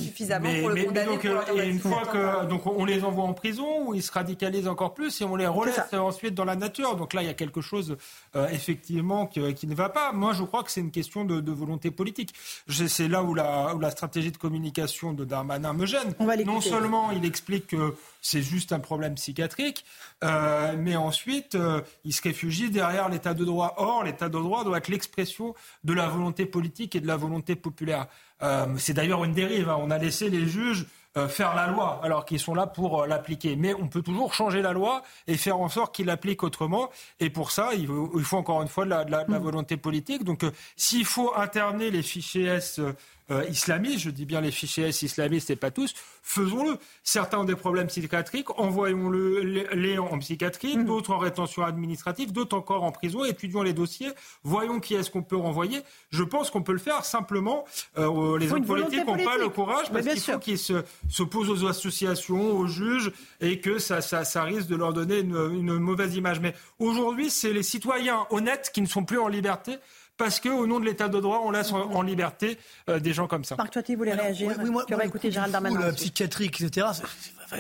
[0.02, 1.08] suffisamment pour le condamner.
[1.08, 4.94] donc, une fois que donc on les envoie en prison, où ils se radicalisent encore
[4.94, 6.96] plus et on les relaisse ensuite dans la nature.
[6.96, 7.98] Donc là, il y a quelque chose
[8.36, 10.12] effectivement qui, ne va pas.
[10.12, 12.34] Moi, je crois que c'est une question de, volonté politique.
[12.68, 16.14] C'est là où la, où la, stratégie de communication de Darmanin me gêne.
[16.46, 19.86] non seulement il explique que c'est juste un problème psychiatrique,
[20.22, 21.58] mais ensuite,
[22.04, 23.76] il se réfugie derrière l'état de droit.
[23.78, 27.56] Or, l'état de droit doit être l'expression de la volonté politique et de la volonté
[27.56, 28.08] populaire.
[28.78, 29.70] c'est d'ailleurs une dérive.
[29.70, 29.78] Hein.
[29.80, 30.86] On a laissé les juges euh,
[31.28, 33.56] faire la loi alors qu'ils sont là pour euh, l'appliquer.
[33.56, 36.90] Mais on peut toujours changer la loi et faire en sorte qu'ils l'appliquent autrement.
[37.20, 39.38] Et pour ça, il faut, encore une fois de la, mm.
[39.38, 40.24] volonté politique.
[40.24, 42.80] Donc euh, s'il faut interner les fichiers S
[43.30, 45.94] euh, islamistes, je dis bien les fichiers S islamistes et pas tous,
[46.24, 46.78] faisons-le.
[47.04, 50.86] Certains ont des problèmes psychiatriques, envoyons-les en psychiatrie, mmh.
[50.86, 54.12] d'autres en rétention administrative, d'autres encore en prison, étudions les dossiers,
[54.44, 55.82] voyons qui est-ce qu'on peut renvoyer.
[56.10, 57.66] Je pense qu'on peut le faire simplement.
[57.98, 60.60] Euh, les hommes politiques n'ont pas le courage parce qu'il faut qu'ils
[61.10, 65.80] s'opposent aux associations, aux juges, et que ça, ça, risque de leur donner une, une
[65.80, 66.40] mauvaise image.
[66.40, 69.78] Mais aujourd'hui, c'est les citoyens honnêtes qui ne sont plus en liberté
[70.18, 72.58] parce qu'au nom de l'état de droit, on laisse en, liberté
[72.90, 73.56] euh, des gens comme ça.
[73.56, 75.80] Marc tu voulais réagir oui, moi, moi, écouter Gérald Darmanin.
[75.80, 76.88] La psychiatrique, etc.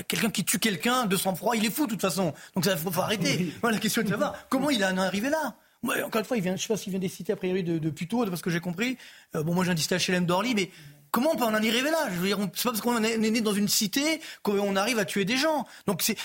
[0.07, 2.33] Quelqu'un qui tue quelqu'un de sang-froid, il est fou de toute façon.
[2.55, 3.53] Donc ça, faut, faut arrêter.
[3.63, 5.55] la question est de savoir comment il en est arrivé là.
[6.03, 7.63] encore une fois, il vient, je ne sais pas s'il vient des cités a priori
[7.63, 8.97] de, de Puto, parce que j'ai compris.
[9.35, 10.71] Euh, bon, moi j'ai un distage HLM d'Orly, mais
[11.11, 12.07] Comment on peut en arriver là?
[12.11, 15.05] Je veux dire, c'est pas parce qu'on est né dans une cité qu'on arrive à
[15.05, 15.65] tuer des gens.
[15.85, 16.17] Donc c'est,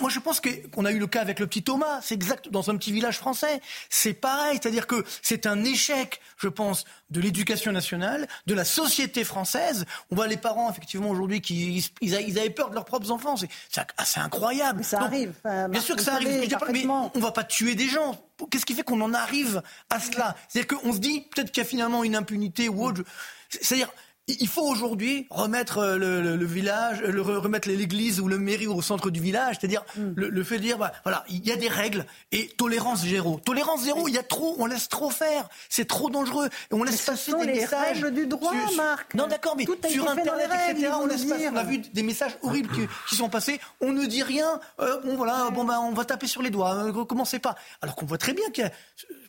[0.00, 2.00] moi je pense qu'on a eu le cas avec le petit Thomas.
[2.02, 3.60] C'est exact dans un petit village français.
[3.90, 9.24] C'est pareil, c'est-à-dire que c'est un échec, je pense, de l'éducation nationale, de la société
[9.24, 9.84] française.
[10.10, 13.36] On voit les parents effectivement aujourd'hui qui ils, avaient peur de leurs propres enfants.
[13.36, 13.48] C'est,
[14.04, 14.84] c'est incroyable.
[14.84, 15.32] ça arrive.
[15.44, 16.48] bien sûr que ça arrive.
[16.72, 18.20] mais on va pas tuer des gens.
[18.50, 20.36] Qu'est-ce qui fait qu'on en arrive à cela?
[20.48, 23.02] C'est-à-dire qu'on se dit peut-être qu'il y a finalement une impunité ou autre.
[23.48, 23.92] C'est-à-dire
[24.26, 29.10] il faut aujourd'hui remettre euh, le, village, le, remettre l'église ou le mairie au centre
[29.10, 30.12] du village, c'est-à-dire mm.
[30.16, 33.38] le, fait de dire, bah, voilà, il y a des règles et tolérance zéro.
[33.44, 36.84] Tolérance zéro, il y a trop, on laisse trop faire, c'est trop dangereux, et on
[36.84, 38.02] laisse passer des les messages.
[38.02, 39.14] règles du droit, Marc.
[39.14, 41.48] Non, d'accord, mais sur Internet, etc., on laisse passer.
[41.48, 42.70] On a vu des messages horribles
[43.08, 43.60] qui, sont passés.
[43.80, 44.58] On ne dit rien.
[44.80, 46.74] Euh, bon, voilà, bon, ben, on va taper sur les doigts.
[46.74, 47.54] Euh, recommencez pas.
[47.82, 48.72] Alors qu'on voit très bien qu'il y a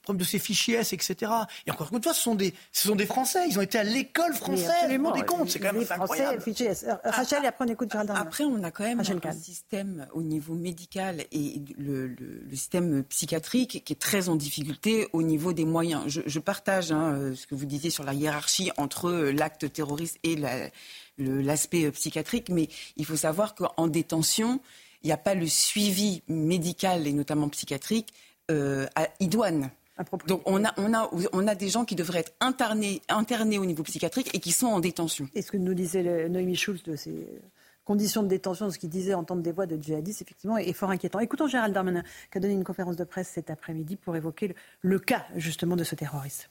[0.06, 1.32] problème de ces fichiers S, etc.
[1.68, 3.46] Et encore une fois, ce sont des, ce sont des Français.
[3.50, 4.72] Ils ont été à l'école française.
[4.90, 6.42] Vous des comptes, c'est quand même incroyable.
[6.48, 10.54] Euh, Rachel, et après on écoute Après, on a quand même un système au niveau
[10.54, 12.16] médical et le,
[12.52, 16.04] système psychiatrique qui est très en difficulté au niveau des moyens.
[16.08, 20.18] Je, partage hein, euh, ce que vous disiez sur la hiérarchie entre euh, l'acte terroriste
[20.24, 20.36] et
[21.18, 24.60] l'aspect psychiatrique, mais il faut savoir qu'en détention,
[25.04, 28.14] il n'y a pas le suivi médical et notamment psychiatrique
[29.20, 29.72] idoine.
[30.28, 33.66] Donc on a, on, a, on a des gens qui devraient être internés, internés au
[33.66, 35.28] niveau psychiatrique et qui sont en détention.
[35.36, 37.28] Et ce que nous disait Noémie Schulz de ces
[37.86, 41.20] conditions de détention, ce qu'il disait entendre des voix de djihadistes, effectivement, est fort inquiétant.
[41.20, 45.00] Écoutons Gérald Darmanin, qui a donné une conférence de presse cet après-midi pour évoquer le
[45.00, 46.50] cas justement de ce terroriste.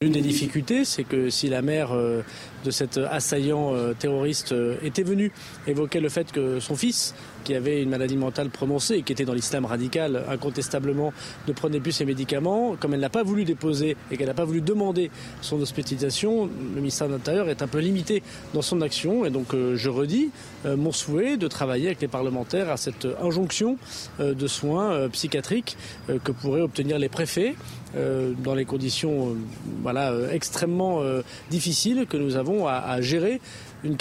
[0.00, 2.22] L'une des difficultés, c'est que si la mère euh,
[2.64, 5.32] de cet assaillant euh, terroriste euh, était venue
[5.66, 9.24] évoquer le fait que son fils, qui avait une maladie mentale prononcée et qui était
[9.24, 11.12] dans l'islam radical, incontestablement
[11.46, 14.44] ne prenait plus ses médicaments, comme elle n'a pas voulu déposer et qu'elle n'a pas
[14.44, 15.10] voulu demander
[15.40, 18.22] son hospitalisation, le ministère de l'Intérieur est un peu limité
[18.54, 19.24] dans son action.
[19.24, 20.30] Et donc je redis
[20.64, 23.76] mon souhait de travailler avec les parlementaires à cette injonction
[24.18, 25.76] de soins psychiatriques
[26.24, 27.54] que pourraient obtenir les préfets
[27.96, 29.34] euh, dans les conditions euh,
[29.82, 31.02] voilà, euh, extrêmement
[31.50, 33.40] difficiles que nous avons à, gérer
[33.84, 33.96] une,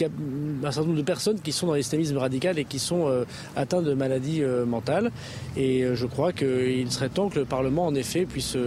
[0.64, 3.26] un certain nombre de personnes qui sont dans l'islamisme radical et qui sont
[3.56, 5.12] atteintes de maladies mentales.
[5.56, 8.58] Et je crois qu'il serait temps que le Parlement, en effet, puisse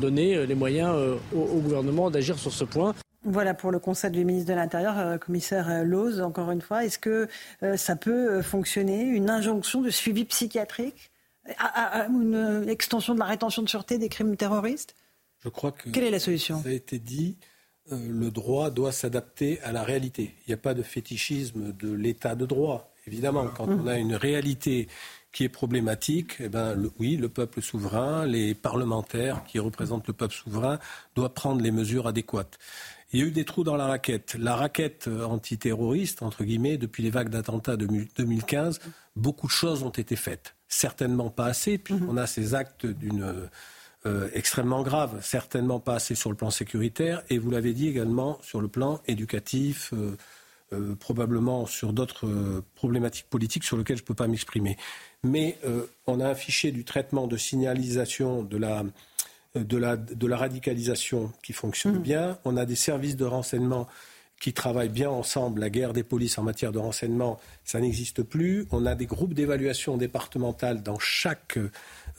[0.00, 0.94] donner les moyens
[1.34, 2.94] au, gouvernement d'agir sur ce point.
[3.24, 6.84] Voilà pour le conseil du ministre de l'Intérieur, commissaire Lose, encore une fois.
[6.84, 7.28] Est-ce que
[7.76, 11.10] ça peut fonctionner, une injonction de suivi psychiatrique
[11.58, 14.94] à, une extension de la rétention de sûreté des crimes terroristes?
[15.40, 15.90] Je crois que.
[15.90, 16.62] Quelle est la solution?
[16.62, 17.36] Ça a été dit.
[17.92, 20.34] Euh, le droit doit s'adapter à la réalité.
[20.40, 22.92] Il n'y a pas de fétichisme de l'état de droit.
[23.06, 24.88] Évidemment, quand on a une réalité
[25.32, 30.34] qui est problématique, eh ben, oui, le peuple souverain, les parlementaires qui représentent le peuple
[30.34, 30.78] souverain
[31.14, 32.58] doivent prendre les mesures adéquates.
[33.12, 34.36] Il y a eu des trous dans la raquette.
[34.38, 37.86] La raquette euh, antiterroriste, entre guillemets, depuis les vagues d'attentats de
[38.16, 38.80] 2015,
[39.16, 41.78] beaucoup de choses ont été faites certainement pas assez.
[41.78, 43.48] Puis on a ces actes d'une
[44.08, 48.38] euh, extrêmement graves, certainement pas assez sur le plan sécuritaire, et vous l'avez dit également
[48.42, 49.92] sur le plan éducatif.
[49.92, 50.16] Euh,
[50.74, 54.76] euh, probablement sur d'autres problématiques politiques sur lesquelles je ne peux pas m'exprimer.
[55.22, 55.56] Mais
[56.06, 58.84] on a un fichier du traitement de signalisation de la,
[59.54, 62.02] de la, de la radicalisation qui fonctionne mhm.
[62.02, 62.38] bien.
[62.44, 63.88] On a des services de renseignement
[64.40, 65.60] qui travaillent bien ensemble.
[65.60, 68.66] La guerre des polices en matière de renseignement, ça n'existe plus.
[68.70, 71.58] On a des groupes d'évaluation départementales dans chaque,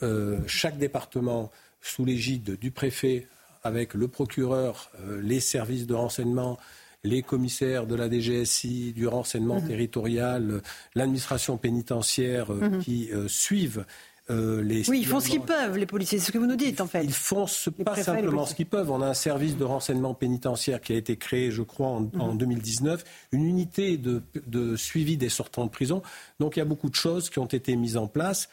[0.02, 1.50] euh, chaque département
[1.80, 3.26] sous l'égide du préfet
[3.62, 6.58] avec le procureur, euh, les services de renseignement,
[7.04, 9.68] les commissaires de la DGSI, du renseignement mmh.
[9.68, 10.62] territorial,
[10.94, 12.78] l'administration pénitentiaire euh, mmh.
[12.80, 13.84] qui suivent
[14.30, 16.18] euh, oui, ils font ce qu'ils peuvent, les policiers.
[16.18, 17.02] C'est ce que vous nous dites, en fait.
[17.02, 17.46] Ils font
[17.84, 18.90] pas simplement ce qu'ils peuvent.
[18.90, 23.04] On a un service de renseignement pénitentiaire qui a été créé, je crois, en, 2019,
[23.32, 23.38] mhm.
[23.40, 26.02] une unité de, suivi des sortants de prison.
[26.38, 28.48] Donc il y a beaucoup de choses qui ont été mises en place.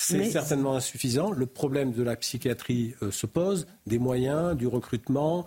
[0.00, 1.30] C'est certainement insuffisant.
[1.30, 5.44] Le problème de la psychiatrie euh, se pose, des moyens, du recrutement,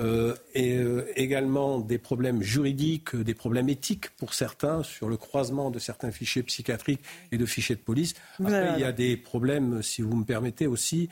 [0.00, 5.70] euh, et euh, également des problèmes juridiques, des problèmes éthiques pour certains sur le croisement
[5.70, 7.00] de certains fichiers psychiatriques
[7.32, 8.14] et de fichiers de police.
[8.40, 11.08] Après, il y a des problèmes, si vous me permettez aussi,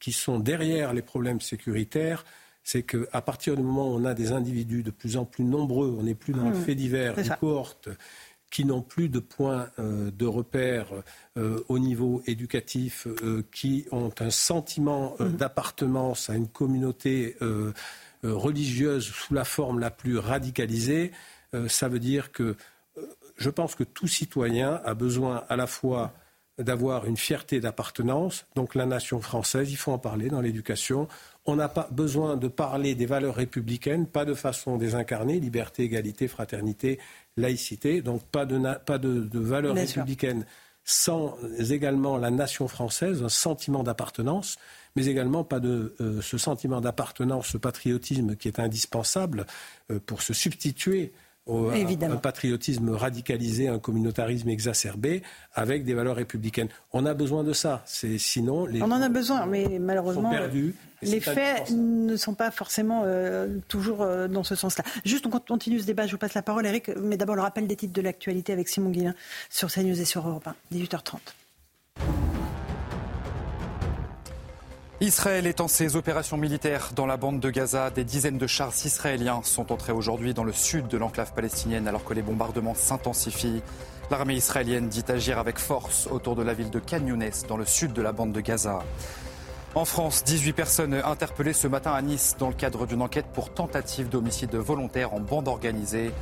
[0.00, 2.24] qui sont derrière les problèmes sécuritaires.
[2.64, 5.94] C'est qu'à partir du moment où on a des individus de plus en plus nombreux,
[5.98, 6.62] on n'est plus dans le mmh.
[6.62, 7.90] fait divers, une cohorte
[8.52, 10.88] qui n'ont plus de points euh, de repère
[11.38, 15.32] euh, au niveau éducatif, euh, qui ont un sentiment mhm.
[15.32, 17.36] d'appartenance à une communauté
[18.22, 21.10] religieuse sous la forme la plus radicalisée,
[21.66, 22.54] ça veut dire que
[23.36, 26.12] je pense que tout citoyen a besoin à la fois
[26.58, 31.08] d'avoir une fierté d'appartenance, donc la nation française, il faut en parler dans l'éducation.
[31.44, 36.28] On n'a pas besoin de parler des valeurs républicaines, pas de façon désincarnée, liberté, égalité,
[36.28, 37.00] fraternité,
[37.36, 40.46] laïcité, donc pas de, pas de, valeurs républicaines
[40.84, 44.56] sans également la nation française, un sentiment d'appartenance,
[44.96, 49.46] mais également pas de euh, ce sentiment d'appartenance, ce patriotisme qui est indispensable
[49.90, 51.12] euh, pour se substituer
[51.48, 55.22] un, patriotisme radicalisé, un communautarisme exacerbé,
[55.54, 56.68] avec des valeurs républicaines.
[56.92, 57.82] On a besoin de ça.
[57.86, 58.82] C'est sinon les.
[58.82, 60.30] On en a besoin, mais malheureusement.
[60.30, 60.74] perdus.
[61.02, 64.84] Les faits ne sont pas forcément euh, toujours euh, dans ce sens-là.
[65.04, 66.06] Juste, on continue ce débat.
[66.06, 66.90] Je vous passe la parole, Eric.
[66.96, 69.14] Mais d'abord, le rappel des titres de l'actualité avec Simon Guillain
[69.50, 71.18] sur CNews et sur Europe 1, 18h30.
[75.02, 77.90] Israël étend ses opérations militaires dans la bande de Gaza.
[77.90, 82.04] Des dizaines de chars israéliens sont entrés aujourd'hui dans le sud de l'enclave palestinienne alors
[82.04, 83.62] que les bombardements s'intensifient.
[84.12, 87.00] L'armée israélienne dit agir avec force autour de la ville de Khan
[87.48, 88.84] dans le sud de la bande de Gaza.
[89.74, 93.52] En France, 18 personnes interpellées ce matin à Nice dans le cadre d'une enquête pour
[93.52, 96.12] tentative d'homicide volontaire en bande organisée.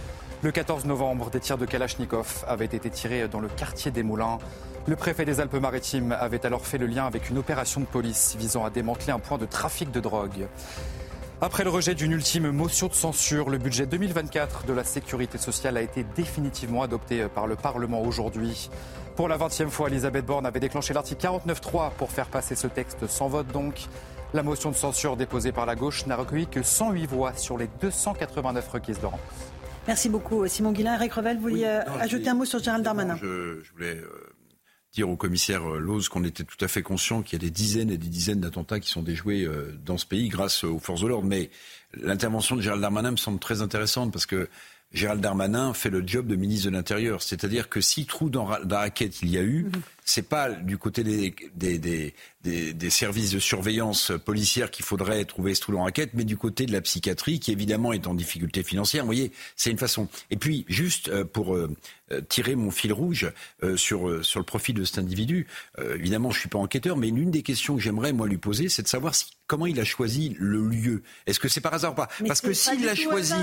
[0.42, 4.38] Le 14 novembre, des tirs de Kalachnikov avaient été tirés dans le quartier des Moulins.
[4.86, 8.64] Le préfet des Alpes-Maritimes avait alors fait le lien avec une opération de police visant
[8.64, 10.48] à démanteler un point de trafic de drogue.
[11.42, 15.76] Après le rejet d'une ultime motion de censure, le budget 2024 de la sécurité sociale
[15.76, 18.70] a été définitivement adopté par le Parlement aujourd'hui.
[19.16, 23.06] Pour la 20e fois, Elisabeth Borne avait déclenché l'article 49.3 pour faire passer ce texte
[23.08, 23.74] sans vote donc.
[24.32, 27.68] La motion de censure déposée par la gauche n'a recueilli que 108 voix sur les
[27.82, 29.18] 289 requises, Laurent.
[29.86, 30.94] Merci beaucoup Simon Guillain.
[30.94, 34.32] Eric Revel, vous vouliez euh, ajouter un mot sur Gérald Darmanin je, voulais euh,
[34.92, 37.50] dire au commissaire euh, Lose qu'on était tout à fait conscient qu'il y a des
[37.50, 39.48] dizaines et des dizaines d'attentats qui sont déjoués
[39.84, 41.26] dans ce pays grâce aux forces de l'ordre.
[41.26, 41.50] Mais
[41.94, 44.48] l'intervention de Gérald Darmanin me semble très intéressante parce que
[44.92, 47.22] Gérald Darmanin fait le job de ministre de l'Intérieur.
[47.22, 49.72] C'est-à-dire que si trou dans la raquette il y a eu, mhm.
[50.10, 55.54] C'est pas du côté des, des, des, des, services de surveillance policière qu'il faudrait trouver
[55.54, 58.62] ce trou dans la mais du côté de la psychiatrie qui évidemment est en difficulté
[58.62, 59.04] financière.
[59.04, 60.08] Vous voyez, c'est une façon.
[60.30, 61.54] Et puis, juste euh, pour
[62.12, 63.30] euh, tirer mon fil rouge
[63.62, 65.46] euh, sur, euh, sur le profil de cet individu.
[65.78, 68.68] évidemment, je ne suis pas enquêteur, mais l'une des questions que j'aimerais moi lui poser,
[68.68, 71.02] c'est de savoir si, comment il a choisi le lieu.
[71.26, 72.08] Est-ce que c'est par hasard ou pas?
[72.26, 73.34] Parce que s'il l'a choisi,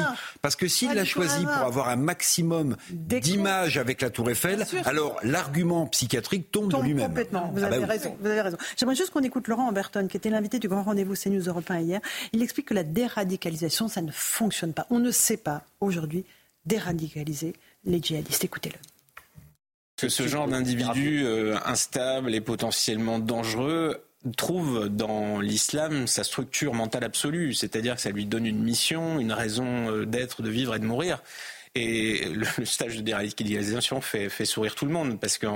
[0.41, 5.17] parce que s'il l'a choisi pour avoir un maximum d'images avec la Tour Eiffel, alors
[5.23, 7.07] l'argument psychiatrique tombe, de lui-même.
[7.07, 7.51] Complètement.
[7.53, 8.57] Vous, ah avez bah raison, vous avez raison.
[8.77, 12.01] J'aimerais juste qu'on écoute Laurent Amberton, qui était l'invité du grand rendez-vous CNews Européen hier.
[12.33, 14.87] Il explique que la déradicalisation, ça ne fonctionne pas.
[14.89, 16.25] On ne sait pas aujourd'hui
[16.65, 17.53] déradicaliser
[17.85, 18.43] les djihadistes.
[18.43, 18.77] Écoutez-le.
[19.97, 24.03] Que ce genre d'individu euh, instable et potentiellement dangereux
[24.35, 29.31] trouve dans l'islam sa structure mentale absolue, c'est-à-dire que ça lui donne une mission, une
[29.31, 31.21] raison euh, d'être, de vivre et de mourir.
[31.75, 35.47] Et le stage de déradicalisation fait, fait sourire tout le monde parce que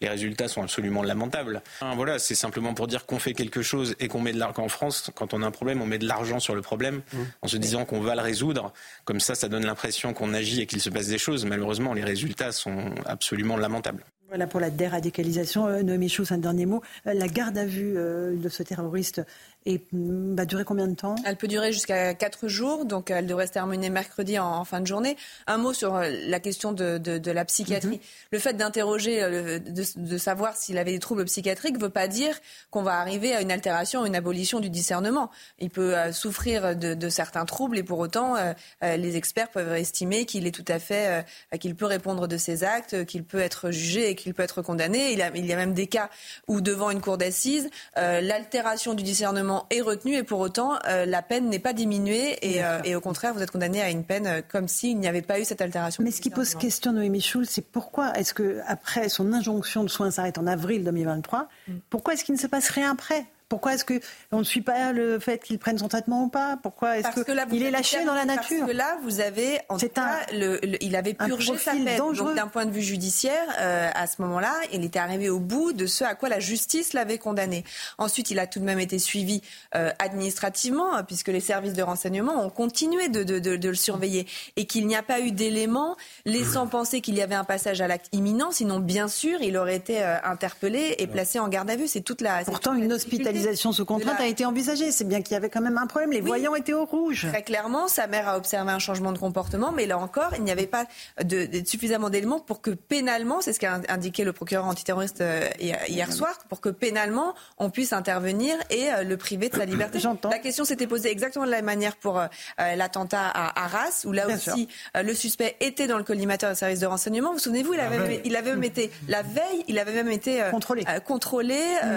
[0.00, 1.62] les résultats sont absolument lamentables.
[1.94, 4.68] Voilà, c'est simplement pour dire qu'on fait quelque chose et qu'on met de l'argent en
[4.68, 5.10] France.
[5.14, 7.18] Quand on a un problème, on met de l'argent sur le problème mmh.
[7.42, 8.72] en se disant qu'on va le résoudre.
[9.04, 11.44] Comme ça, ça donne l'impression qu'on agit et qu'il se passe des choses.
[11.46, 14.04] Malheureusement, les résultats sont absolument lamentables.
[14.28, 15.82] Voilà pour la déradicalisation.
[15.82, 16.82] Noémie Schulz, un dernier mot.
[17.04, 19.22] La garde à vue de ce terroriste
[19.66, 21.16] et va durer combien de temps?
[21.26, 24.86] Elle peut durer jusqu'à 4 jours, donc elle devrait se terminer mercredi en, fin de
[24.86, 25.16] journée.
[25.48, 27.96] Un mot sur euh, la question de, de, la psychiatrie.
[27.96, 28.00] Mhm.
[28.30, 32.06] Le fait d'interroger, euh, de, de, savoir s'il avait des troubles psychiatriques ne veut pas
[32.06, 32.38] dire
[32.70, 35.30] qu'on va arriver à une altération, une abolition du discernement.
[35.58, 38.34] Il peut euh, souffrir de, certains troubles et pour autant,
[38.82, 41.24] les experts peuvent estimer qu'il est tout à fait,
[41.60, 45.12] qu'il peut répondre de ses actes, qu'il peut être jugé qu'il peut être condamné.
[45.12, 46.10] Il, a, il y a même des cas
[46.48, 51.22] où devant une cour d'assises, l'altération du discernement est retenu et pour autant euh, la
[51.22, 54.40] peine n'est pas diminuée euh, et, au contraire vous êtes condamné à une peine euh,
[54.46, 56.02] comme s'il n'y avait pas eu cette altération.
[56.02, 59.88] Mais ce qui pose question Noémie Schulz, c'est pourquoi est-ce que après son injonction de
[59.88, 61.72] soins s'arrête en avril 2023, mm.
[61.90, 63.26] pourquoi est-ce qu'il ne se passe rien après?
[63.48, 66.58] Pourquoi est-ce qu'on ne suit pas le fait qu'il prenne son traitement ou pas?
[66.60, 69.88] Pourquoi est-ce qu'il est lâché dans la nature Parce que là, vous avez, en tout
[69.88, 71.96] cas, le, il avait purgé sa peine.
[71.96, 75.72] Donc, d'un point de vue judiciaire, euh, à ce moment-là, il était arrivé au bout
[75.72, 77.64] de ce à quoi la justice l'avait condamné.
[77.98, 79.42] Ensuite, il a tout de même été suivi
[79.76, 84.26] euh, administrativement, puisque les services de renseignement ont continué de, de, de, de le surveiller,
[84.56, 87.86] et qu'il n'y a pas eu d'éléments laissant penser qu'il y avait un passage à
[87.86, 88.50] l'acte imminent.
[88.50, 91.86] Sinon, bien sûr, il aurait été euh, interpellé et placé en garde à vue.
[91.86, 92.44] C'est toute la.
[92.44, 94.90] Pourtant, une hospitalisation l'hospitalisation sous contrainte a été envisagée.
[94.90, 96.12] C'est bien qu'il y avait quand même un problème.
[96.12, 97.26] Les voyants étaient au rouge.
[97.30, 100.50] Très clairement, sa mère a observé un changement de comportement, mais là encore, il n'y
[100.50, 100.86] avait pas
[101.22, 106.12] de, suffisamment d'éléments pour que pénalement, c'est ce qu'a indiqué le procureur antiterroriste euh, hier
[106.12, 109.98] soir, pour que pénalement on puisse intervenir et euh, le priver de sa liberté.
[110.30, 112.26] La question s'était posée exactement de la même manière pour euh,
[112.58, 116.86] l'attentat à Arras, où là aussi le suspect était dans le collimateur des services de
[116.86, 117.32] renseignement.
[117.32, 120.84] Vous souvenez-vous, il avait, il avait même été la veille, il avait même été contrôlé,
[121.04, 121.88] contrôlé mm.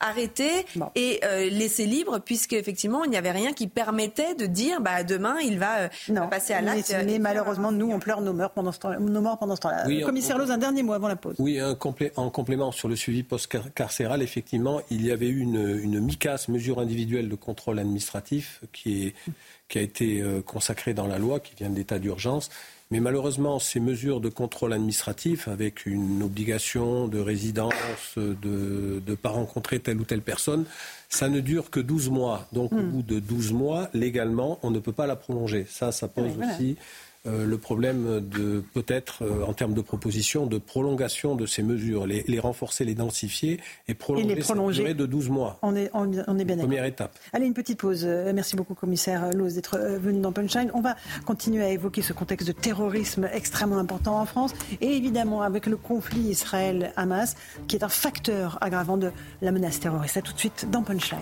[0.00, 4.80] arrêté et euh, laissé libre, puisque effectivement il n'y avait rien qui permettait de dire
[4.80, 6.94] bah demain il va, euh, passer à l'acte.
[7.04, 9.84] Mais, malheureusement nous on pleure nos morts pendant ce temps, nos morts pendant ce temps-là.
[10.04, 11.36] Commissaire Loz, un dernier mot avant la pause.
[11.38, 11.76] Oui, un
[12.16, 16.78] en complément sur le suivi post-carcéral, effectivement, il y avait eu une, une MICAS, mesure
[16.78, 19.14] individuelle de contrôle administratif, qui, est,
[19.68, 22.50] qui a été euh, consacrée dans la loi, qui vient d'état d'urgence.
[22.90, 27.74] Mais malheureusement, ces mesures de contrôle administratif, avec une obligation de résidence,
[28.16, 30.64] de ne pas rencontrer telle ou telle personne,
[31.10, 32.46] ça ne dure que 12 mois.
[32.52, 32.90] Donc, au hmm.
[32.90, 35.66] bout de 12 mois, légalement, on ne peut pas la prolonger.
[35.68, 36.76] Ça, ça pose aussi
[37.26, 42.06] euh, le problème de peut-être euh, en termes de proposition de prolongation de ces mesures,
[42.06, 44.82] les, renforcer, les densifier et prolonger, et prolonger.
[44.82, 45.58] durée de 12 mois.
[45.62, 47.18] On est, on, est bien Première étape.
[47.32, 48.04] Allez, une petite pause.
[48.04, 50.70] Euh, merci beaucoup, commissaire Loz, d'être venu dans Punchline.
[50.74, 50.94] On va
[51.26, 55.76] continuer à évoquer ce contexte de terrorisme extrêmement important en France et évidemment avec le
[55.76, 57.34] conflit Israël-Hamas
[57.66, 59.10] qui est un facteur aggravant de
[59.42, 60.16] la menace terroriste.
[60.16, 61.18] A tout de suite dans Punchline.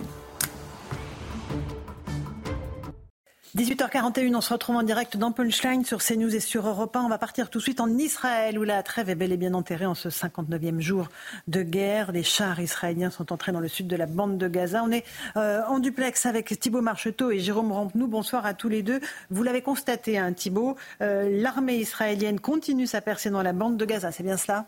[3.57, 7.01] 18h41, on se retrouve en direct dans Punchline sur CNews et sur Europe 1.
[7.01, 9.55] On va partir tout de suite en Israël où la trêve est bel et bien
[9.55, 11.07] enterrée en ce 59e jour
[11.47, 12.11] de guerre.
[12.11, 14.83] Les chars israéliens sont entrés dans le sud de la bande de Gaza.
[14.83, 15.03] On est
[15.37, 18.05] euh, en duplex avec Thibault Marcheteau et Jérôme Rampenou.
[18.05, 18.99] Bonsoir à tous les deux.
[19.31, 23.85] Vous l'avez constaté, hein, Thibault, euh, l'armée israélienne continue sa percée dans la bande de
[23.85, 24.11] Gaza.
[24.11, 24.67] C'est bien cela?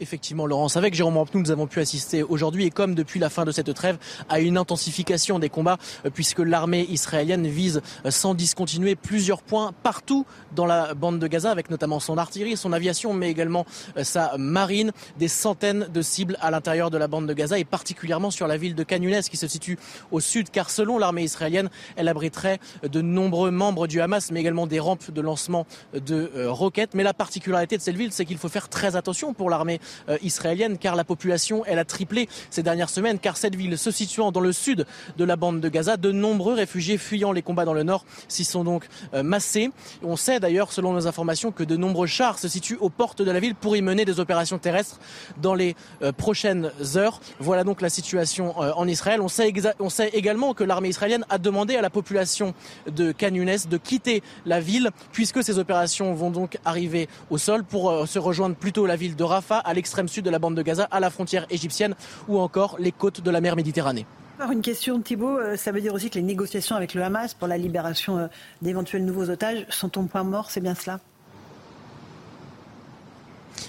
[0.00, 3.44] Effectivement, Laurence, avec Jérôme Rampenou, nous avons pu assister aujourd'hui et comme depuis la fin
[3.44, 3.96] de cette trêve
[4.28, 9.72] à une intensification des combats euh, puisque l'armée israélienne vise euh, sans discontinuer plusieurs points
[9.84, 10.26] partout
[10.56, 13.66] dans la bande de Gaza avec notamment son artillerie, son aviation mais également
[13.96, 17.64] euh, sa marine, des centaines de cibles à l'intérieur de la bande de Gaza et
[17.64, 18.98] particulièrement sur la ville de Khan
[19.30, 19.78] qui se situe
[20.10, 24.66] au sud car selon l'armée israélienne, elle abriterait de nombreux membres du Hamas mais également
[24.66, 26.94] des rampes de lancement de roquettes.
[26.94, 29.78] Mais la particularité de cette ville, c'est qu'il faut faire très attention pour l'armée
[30.22, 34.32] israélienne car la population elle a triplé ces dernières semaines car cette ville se situant
[34.32, 34.86] dans le sud
[35.16, 38.44] de la bande de Gaza, de nombreux réfugiés fuyant les combats dans le nord s'y
[38.44, 39.70] sont donc euh, massés.
[40.02, 43.30] On sait d'ailleurs selon nos informations que de nombreux chars se situent aux portes de
[43.30, 44.98] la ville pour y mener des opérations terrestres
[45.40, 47.20] dans les euh, prochaines heures.
[47.38, 49.20] Voilà donc la situation en Israël.
[49.20, 52.54] On sait, également que l'armée israélienne a demandé à la population
[52.86, 58.06] de Khan de quitter la ville puisque ces opérations vont donc arriver au sol pour
[58.06, 61.00] se rejoindre plutôt la ville de Rafah l'extrême sud de la bande de Gaza, à
[61.00, 61.94] la frontière égyptienne
[62.28, 64.06] ou encore les côtes de la mer Méditerranée.
[64.40, 67.46] Une question, Thibault, euh, ça veut dire aussi que les négociations avec le Hamas pour
[67.46, 68.26] la libération euh,
[68.62, 70.98] d'éventuels nouveaux otages sont au point mort, c'est bien cela?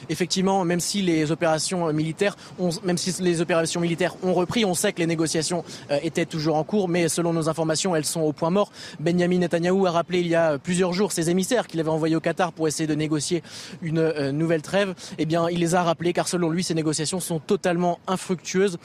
[0.10, 4.74] Effectivement, même si les opérations militaires ont, même si les opérations militaires ont repris, on
[4.74, 5.64] sait que les négociations
[6.04, 8.72] étaient toujours en cours, mais selon nos informations, elles sont au point mort.
[9.00, 12.20] Benjamin Netanyahou a rappelé il y a plusieurs jours ses émissaires qu'il avait envoyés au
[12.20, 13.44] Qatar pour essayer de négocier
[13.82, 14.96] une nouvelle trêve.
[15.18, 18.78] Eh bien, il les a rappelés car selon lui, ces négociations sont totalement infructueuses.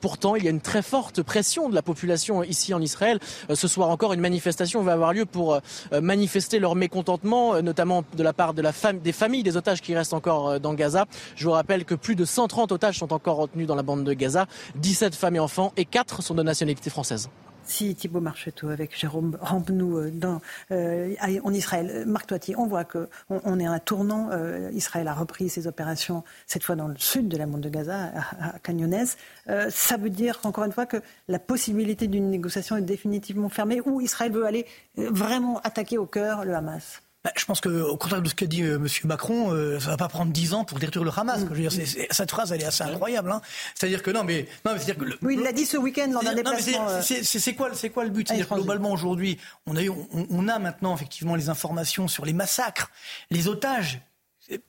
[0.00, 3.18] pourtant, il y a une très forte pression de la population ici en Israël.
[3.52, 5.60] ce soir encore, une manifestation va avoir lieu pour
[6.00, 8.72] manifester leur mécontentement, notamment de la part de la
[9.02, 11.06] des familles des otages qui restent encore euh, dans Gaza.
[11.34, 14.12] Je vous rappelle que plus de 130 otages sont encore retenus dans la bande de
[14.12, 14.46] Gaza,
[14.76, 17.28] 17 femmes et enfants et 4 sont de nationalité française.
[17.64, 20.40] Si Thibault Marcheteau avec Jérôme Rampenou euh, dans,
[20.70, 22.04] euh, en Israël.
[22.06, 24.30] Marc Toiti, on voit qu'on on est à un tournant.
[24.72, 28.12] Israël a repris ses opérations, cette fois dans le sud de la bande de Gaza,
[28.40, 30.98] à, à ça veut dire, encore une fois, que
[31.28, 34.66] la possibilité d'une négociation est définitivement fermée ou Israël veut aller
[34.96, 38.62] vraiment attaquer au cœur le Hamas bah, je pense qu'au contraire de ce qu'a dit
[38.62, 38.86] euh, M.
[39.02, 41.40] Macron, euh, ça va pas prendre dix ans pour détruire le Hamas.
[41.40, 43.32] Je veux dire, cette phrase, elle est assez incroyable.
[43.32, 43.40] Hein.
[43.74, 46.08] C'est-à-dire que non, mais non, mais c'est-à-dire que le, oui, il l'a dit ce week-end
[46.12, 46.88] lors d'un déplacement.
[46.88, 48.28] Euh, c'est quoi, c'est quoi le but?
[48.28, 52.92] C'est-à-dire globalement aujourd'hui, on a eu, on, a maintenant effectivement les informations sur les massacres,
[53.32, 54.00] les otages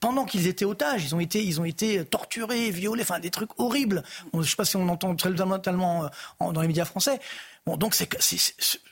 [0.00, 3.50] pendant qu'ils étaient otages, ils ont été, ils ont été torturés, violés, enfin des trucs
[3.58, 4.02] horribles.
[4.32, 5.32] Je ne sais pas si on entend très
[5.62, 6.10] tellement
[6.40, 7.20] dans les médias français.
[7.66, 8.08] Bon, donc c'est,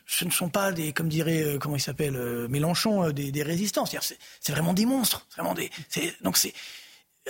[0.06, 3.32] ce ne sont pas des, comme dirait, euh, comment il s'appelle, euh, Mélenchon, euh, des,
[3.32, 3.86] des résistants.
[3.86, 5.26] C'est, c'est vraiment des monstres.
[5.34, 5.70] Vraiment des,
[6.20, 6.52] donc c'est,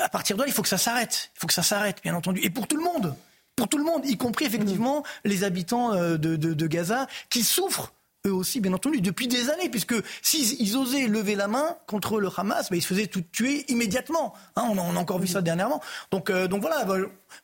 [0.01, 1.31] à partir de là, il faut que ça s'arrête.
[1.37, 2.41] Il faut que ça s'arrête, bien entendu.
[2.43, 3.15] Et pour tout le monde.
[3.55, 7.95] Pour tout le monde, y compris effectivement les habitants de, de, de Gaza qui souffrent
[8.27, 12.29] eux aussi, bien entendu, depuis des années, puisque s'ils osaient lever la main contre le
[12.37, 14.35] Hamas, ben, ils se faisaient tout tuer immédiatement.
[14.57, 15.81] Hein, on, a, on, a, encore vu ça dernièrement.
[16.11, 16.85] Donc, donc voilà,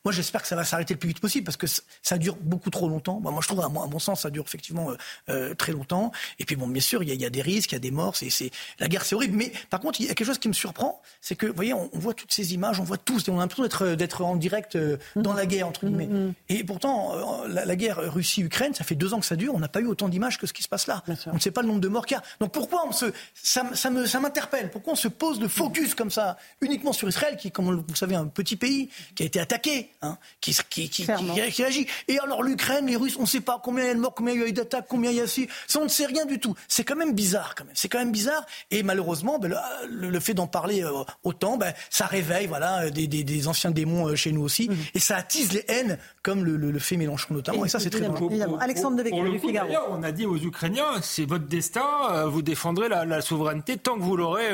[0.05, 1.67] moi, j'espère que ça va s'arrêter le plus vite possible parce que
[2.01, 3.19] ça dure beaucoup trop longtemps.
[3.19, 4.97] moi, je trouve, à mon, sens, ça dure effectivement euh,
[5.29, 6.11] euh, très longtemps.
[6.39, 8.15] Et puis, bon, bien sûr, il y, a, des risques, il y a des morts.
[8.15, 9.37] C'est, la guerre, c'est horrible.
[9.37, 11.73] Mais par contre, il y a quelque chose qui me surprend, c'est que, vous voyez,
[11.73, 13.17] on, voit toutes ces images, on voit tout.
[13.29, 13.63] On a l'impression
[13.95, 16.07] d'être, en direct euh, dans la guerre, entre guillemets.
[16.07, 16.33] Mm-hmm.
[16.49, 19.55] Et pourtant, la, guerre Russie-Ukraine, ça fait deux ans que ça dure.
[19.55, 21.03] On n'a pas eu autant d'images que ce qui se passe là.
[21.27, 22.23] On ne sait pas le nombre de morts qu'il y a.
[22.39, 23.05] Donc pourquoi on se,
[23.35, 27.07] ça, ça, me, ça m'interpelle Pourquoi on se pose de focus comme ça uniquement sur
[27.07, 30.55] Israël, qui, comme vous le savez, un petit pays qui a été attaqué, hein, qui,
[30.69, 31.05] qui, qui,
[31.51, 31.87] qui, agit.
[32.07, 34.15] Et alors l'Ukraine, les Russes, on ne sait pas combien il y a de morts,
[34.15, 35.47] combien il y a eu d'attaques, combien il y a si.
[35.67, 36.55] Ça, on ne sait rien du tout.
[36.67, 37.75] C'est quand même bizarre, quand même.
[37.75, 38.45] C'est quand même bizarre.
[38.71, 39.55] Et malheureusement, ben,
[39.89, 44.07] le, fait d'en parler euh, autant, ben, ça réveille voilà, des, des, des, anciens démons
[44.07, 44.69] euh, chez nous aussi.
[44.69, 44.77] Mhm.
[44.95, 47.65] Et ça attise les haines, comme le, le, fait Mélenchon notamment.
[47.65, 48.29] Et, ça, c'est très dangereux.
[48.59, 49.69] Alexandre Devecq, du Figaro.
[49.91, 50.62] On a dit aux Ukrainiens,
[51.01, 54.49] c'est votre destin, euh, vous défendrez la, souveraineté tant que vous l'aurez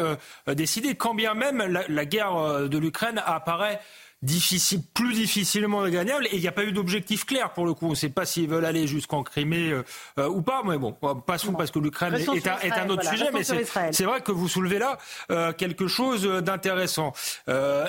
[0.48, 0.96] décidé.
[0.96, 3.80] Quand bien même la, la guerre de l'Ukraine apparaît
[4.22, 7.88] difficile, plus difficilement gagnable et il n'y a pas eu d'objectif clair pour le coup.
[7.88, 9.84] On ne sait pas s'ils veulent aller jusqu'en Crimée euh,
[10.18, 10.92] euh, ou pas, mais bon,
[11.26, 14.80] passons parce que l'Ukraine est, est, un autre sujet, mais c'est vrai que vous soulevez
[14.80, 14.98] là
[15.32, 17.14] euh, quelque chose d'intéressant.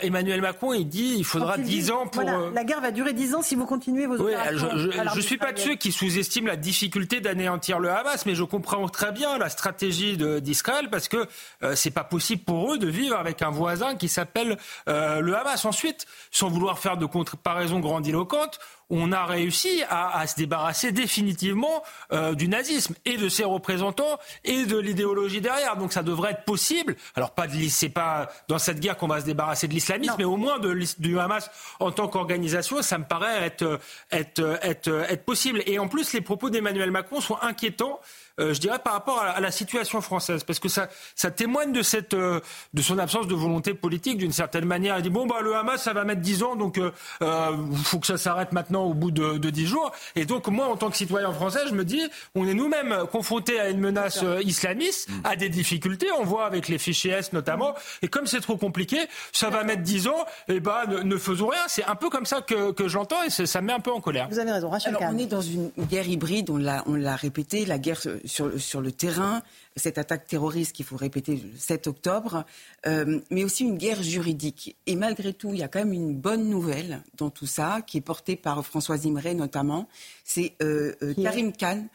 [0.03, 2.23] Emmanuel Macron, il dit il faudra dix ans pour...
[2.23, 5.53] la guerre va durer dix ans si vous continuez vos oui, Je ne suis pas
[5.53, 9.49] de ceux qui sous-estiment la difficulté d'anéantir le Hamas, mais je comprends très bien la
[9.49, 11.27] stratégie d'Israël parce que
[11.75, 15.65] c'est pas possible pour eux de vivre avec un voisin qui s'appelle le Hamas.
[15.65, 18.59] Ensuite, sans vouloir faire de comparaison grandiloquente,
[18.91, 21.83] on a réussi à, se débarrasser définitivement
[22.13, 25.77] euh, du nazisme et de ses représentants et de l'idéologie derrière.
[25.77, 26.97] Donc ça devrait être possible.
[27.15, 30.25] Alors pas de c'est pas dans cette guerre qu'on va se débarrasser de l'islamisme, mais
[30.25, 33.79] au moins de, du Hamas en tant qu'organisation, ça me paraît être,
[34.11, 35.63] être, être, être possible.
[35.67, 38.01] Et en plus, les propos d'Emmanuel Macron sont inquiétants
[38.41, 41.83] euh, je dirais, par rapport à la, situation française, parce que ça, ça témoigne de,
[41.83, 42.41] cette, euh,
[42.73, 44.97] de son absence de volonté politique d'une certaine manière.
[44.97, 46.93] Il dit bon bah le Hamas ça va mettre 10 ans, donc il
[47.23, 49.93] euh, faut que ça s'arrête maintenant au bout de, de 10 jours.
[50.15, 52.01] Et donc moi en tant que citoyen français, je me dis
[52.35, 56.07] on est nous-mêmes confrontés à une menace islamiste, à des difficultés.
[56.19, 57.75] On voit avec les fichiers S notamment.
[58.03, 58.99] Et comme c'est trop compliqué,
[59.33, 60.25] ça va mettre 10 ans.
[60.49, 61.63] Et bah ne, faisons rien.
[61.67, 64.01] C'est un peu comme ça que, que j'entends et ça me met un peu en
[64.01, 64.29] colère.
[64.31, 64.71] Vous avez raison.
[64.73, 66.51] Alors, on est dans une guerre hybride.
[66.51, 67.67] On l'a on l'a répété.
[67.67, 68.01] La guerre
[68.31, 69.43] sur, le terrain,
[69.77, 72.45] cette attaque terroriste qu'il faut répéter le 7 octobre,
[72.87, 74.77] euh, mais aussi une guerre juridique.
[74.87, 77.99] Et malgré tout, il y a quand même une bonne nouvelle dans tout ça, qui
[77.99, 79.89] est portée par François Imray notamment.
[80.25, 81.87] C'est euh, euh, Karim Khan,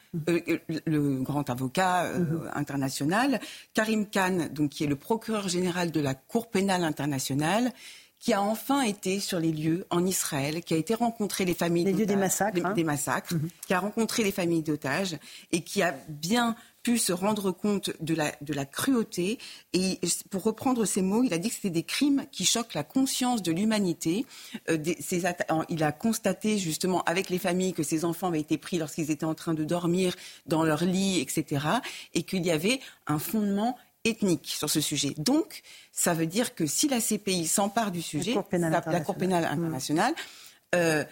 [0.86, 2.50] le grand avocat mhm.
[2.54, 3.40] international.
[3.74, 7.72] Karim Khan, donc, qui est le procureur général de la Cour pénale internationale
[8.20, 11.86] qui a enfin été sur les lieux en Israël, qui a été rencontrer les familles
[11.86, 12.86] les lieux des massacres, des, hein.
[12.86, 13.50] massacres mhm.
[13.68, 15.18] qui a rencontré les familles d'otages
[15.52, 16.56] et qui a bien
[16.86, 19.40] pu se rendre compte de la, de la cruauté.
[19.74, 22.84] Et pour reprendre ses mots, il a dit que c'était des crimes qui choquent la
[22.84, 24.28] conscience de l'humanité.
[24.70, 24.78] Euh,
[25.70, 29.26] il a constaté justement avec les familles que ces enfants avaient été pris lorsqu'ils étaient
[29.26, 30.16] en train de dormir
[30.46, 31.66] dans leur lit, etc.
[32.14, 35.14] Et qu'il y avait un fondement ethnique sur ce sujet.
[35.18, 35.62] Donc,
[35.92, 39.16] ça veut dire que si la CPI s'empare du sujet, la Cour pénale, la, Cour
[39.16, 40.14] pénale internationale,
[40.76, 41.04] euh,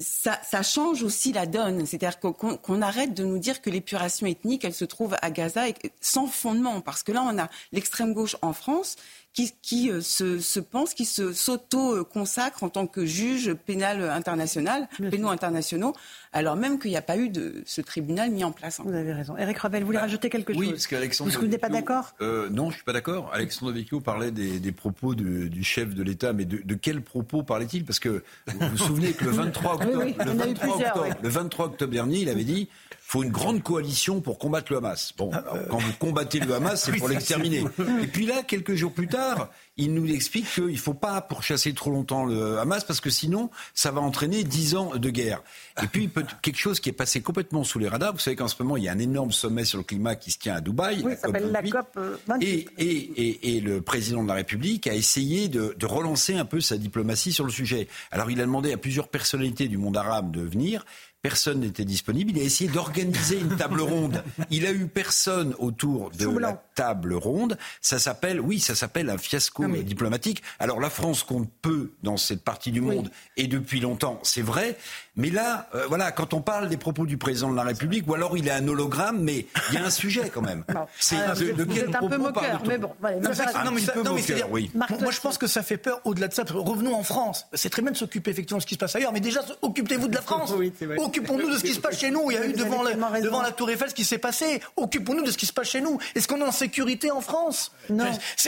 [0.00, 1.86] ça, ça, change aussi la donne.
[1.86, 5.66] C'est-à-dire qu'on arrête de nous dire que l'épuration ethnique, elle se trouve à Gaza
[6.00, 6.80] sans fondement.
[6.80, 8.96] Parce que là, on a l'extrême gauche en France
[9.34, 14.88] qui, qui euh, se, se, pense, qui se s'auto-consacre en tant que juge pénal international,
[15.10, 15.92] pénaux internationaux,
[16.32, 18.80] alors même qu'il n'y a pas eu de ce tribunal mis en place.
[18.82, 19.36] Vous avez raison.
[19.36, 21.32] Eric Revel, vous voulez bah, rajouter quelque chose Oui, parce qu'Alexandre.
[21.38, 23.30] Vous n'êtes pas d'accord euh, Non, je ne suis pas d'accord.
[23.32, 27.02] Alexandre Vecchio parlait des, des propos de, du chef de l'État, mais de, de quels
[27.02, 27.84] propos parlait-il?
[27.84, 31.92] Parce que vous vous souvenez que le 23 octobre, le, 23 octobre le 23 octobre
[31.92, 32.68] dernier, il avait dit
[33.06, 35.12] faut une grande coalition pour combattre le Hamas.
[35.16, 37.62] Bon, ah, quand vous combattez le Hamas, c'est pour l'exterminer.
[38.02, 41.74] Et puis là, quelques jours plus tard, il nous explique qu'il ne faut pas pourchasser
[41.74, 45.42] trop longtemps le Hamas parce que sinon, ça va entraîner dix ans de guerre.
[45.82, 46.08] Et puis,
[46.40, 48.14] quelque chose qui est passé complètement sous les radars.
[48.14, 50.30] Vous savez qu'en ce moment, il y a un énorme sommet sur le climat qui
[50.30, 51.02] se tient à Dubaï.
[51.04, 52.40] Oui, ça s'appelle la COP 28.
[52.40, 56.60] Et, et, et, le président de la République a essayé de, de relancer un peu
[56.60, 57.86] sa diplomatie sur le sujet.
[58.10, 60.84] Alors, il a demandé à plusieurs personnalités du monde arabe de venir
[61.24, 62.32] personne n'était disponible.
[62.32, 64.22] Il a essayé d'organiser une table ronde.
[64.50, 67.58] Il a eu personne autour de la table ronde.
[67.80, 70.42] Ça s'appelle, oui, ça s'appelle un fiasco diplomatique.
[70.58, 74.76] Alors la France compte peu dans cette partie du monde et depuis longtemps, c'est vrai.
[75.16, 78.14] Mais là, euh, voilà, quand on parle des propos du président de la République, ou
[78.14, 80.64] alors il est un hologramme, mais il y a un sujet quand même.
[80.98, 82.90] C'est de, de quel un peu moqueur, mais bon.
[83.00, 84.70] non, mais, oui.
[84.74, 86.42] Moi, je pense que ça fait peur au-delà de ça.
[86.48, 87.46] Revenons en France.
[87.52, 90.08] C'est très bien de s'occuper effectivement de ce qui se passe ailleurs, mais déjà, occupez-vous
[90.08, 90.52] de la France.
[90.98, 92.30] Occupons-nous de ce qui se passe chez nous.
[92.30, 94.60] Il y a eu devant la, devant la Tour Eiffel ce qui s'est passé.
[94.76, 95.98] Occupons-nous de ce qui se passe chez nous.
[96.14, 98.04] Est-ce qu'on en sécurité en France Non.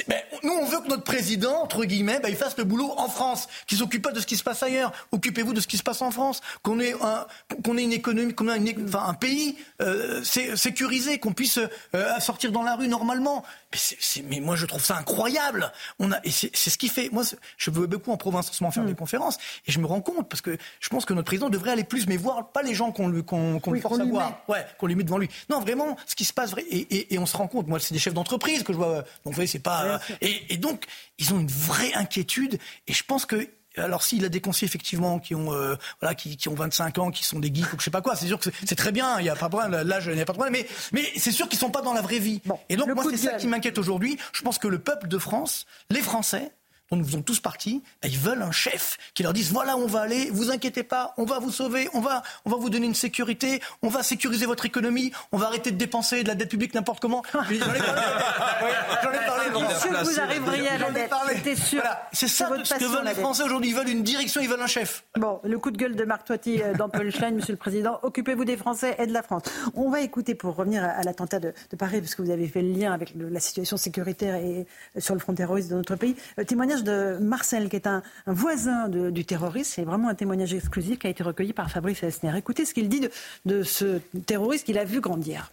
[0.08, 3.08] Ben, nous, on veut que notre président, entre guillemets, ben, il fasse le boulot en
[3.08, 4.92] France, qu'il s'occupe pas de ce qui se passe ailleurs.
[5.12, 7.26] Occupez-vous de ce qui se passe en France qu'on ait, un,
[7.62, 12.52] qu'on ait une économie, qu'on ait enfin, un pays euh, sécurisé, qu'on puisse euh, sortir
[12.52, 13.42] dans la rue normalement.
[13.72, 15.70] Mais, mais, moi, je trouve ça incroyable.
[15.98, 17.10] On a, et c'est ce qui fait.
[17.12, 17.24] Moi,
[17.58, 18.88] je veux beaucoup en province en ce moment faire mm.
[18.88, 19.36] des conférences,
[19.66, 22.06] et je me rends compte parce que je pense que notre président devrait aller plus,
[22.06, 24.94] mais voir pas les gens qu'on lui, qu'on, lui force à voir, ouais, qu'on lui
[24.94, 25.28] met devant lui.
[25.50, 27.66] Non, vraiment, ce qui se passe, et, et, et on se rend compte.
[27.66, 28.94] Moi, c'est des chefs d'entreprise que je vois.
[28.94, 30.00] Donc, vous voyez, c'est pas.
[30.20, 30.84] Et, et donc,
[31.18, 35.18] ils ont une vraie inquiétude, et je pense que alors s'il a des conseillers effectivement
[35.18, 37.84] qui ont euh, voilà qui, qui, ont 25 ans, qui sont des geeks ou je
[37.84, 39.82] sais pas quoi, c'est sûr que c'est très bien, il y a pas de problème,
[39.82, 42.00] l'âge n'y a pas de problème, mais mais c'est sûr qu'ils sont pas dans la
[42.00, 42.40] vraie vie.
[42.68, 44.18] et donc moi c'est ça qui m'inquiète aujourd'hui.
[44.32, 46.52] Je pense que le peuple de France, les Français,
[46.90, 49.86] dont nous faisons tous partie, ben, ils veulent un chef qui leur dise voilà, on
[49.86, 52.86] va aller, vous inquiétez pas, on va vous sauver, on va, on va vous donner
[52.86, 56.50] une sécurité, on va sécuriser votre économie, on va arrêter de dépenser de la dette
[56.50, 57.22] publique n'importe comment.
[57.32, 59.45] J'en ai parlé.
[59.58, 59.80] Ai parlé.
[59.80, 61.58] sûr que vous arriveriez à la dette.
[61.58, 61.82] sûr.
[62.12, 63.70] C'est ça ce que veulent les Français aujourd'hui.
[63.70, 65.04] Ils veulent une direction, ils veulent un chef.
[65.18, 67.98] Bon, le coup de gueule de Marc Toiti euh, dans Punchline, Monsieur le Président.
[68.02, 69.42] Occupez-vous des Français et de la France.
[69.74, 72.72] On va écouter pour revenir à l'attentat de, Paris, parce que vous avez fait le
[72.72, 74.66] lien avec la situation sécuritaire et
[74.96, 76.16] euh, sur le front terroriste de notre pays.
[76.36, 79.72] Le euh, témoignage de Marcel qui est un, voisin du terroriste.
[79.74, 82.32] C'est vraiment un témoignage exclusif qui a été recueilli par Fabrice Esner.
[82.36, 83.08] Écoutez ce qu'il dit
[83.44, 85.50] de, ce terroriste qu'il a vu grandir.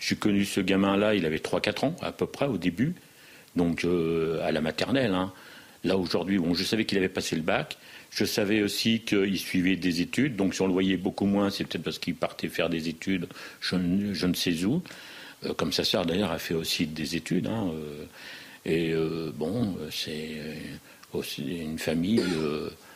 [0.00, 2.94] J'ai connu ce gamin-là, il avait 3-4 ans à peu près au début,
[3.56, 5.14] donc euh, à la maternelle.
[5.14, 5.32] Hein.
[5.84, 7.76] Là aujourd'hui, bon, je savais qu'il avait passé le bac.
[8.10, 11.64] Je savais aussi qu'il suivait des études, donc si on le voyait beaucoup moins, c'est
[11.64, 13.26] peut-être parce qu'il partait faire des études,
[13.60, 14.82] je, ne sais où.
[15.46, 17.46] Euh, comme sa sœur d'ailleurs a fait aussi des études.
[17.46, 18.04] Hein, euh,
[18.64, 18.94] et
[19.34, 20.36] bon, c'est
[21.38, 22.22] une famille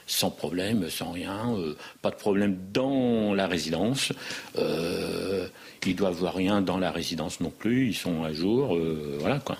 [0.06, 4.12] sans problème, sans rien, euh, pas de problème dans la résidence.
[4.56, 8.76] ils doivent voir rien dans la résidence non plus, ils sont à jour,
[9.20, 9.56] voilà quoi.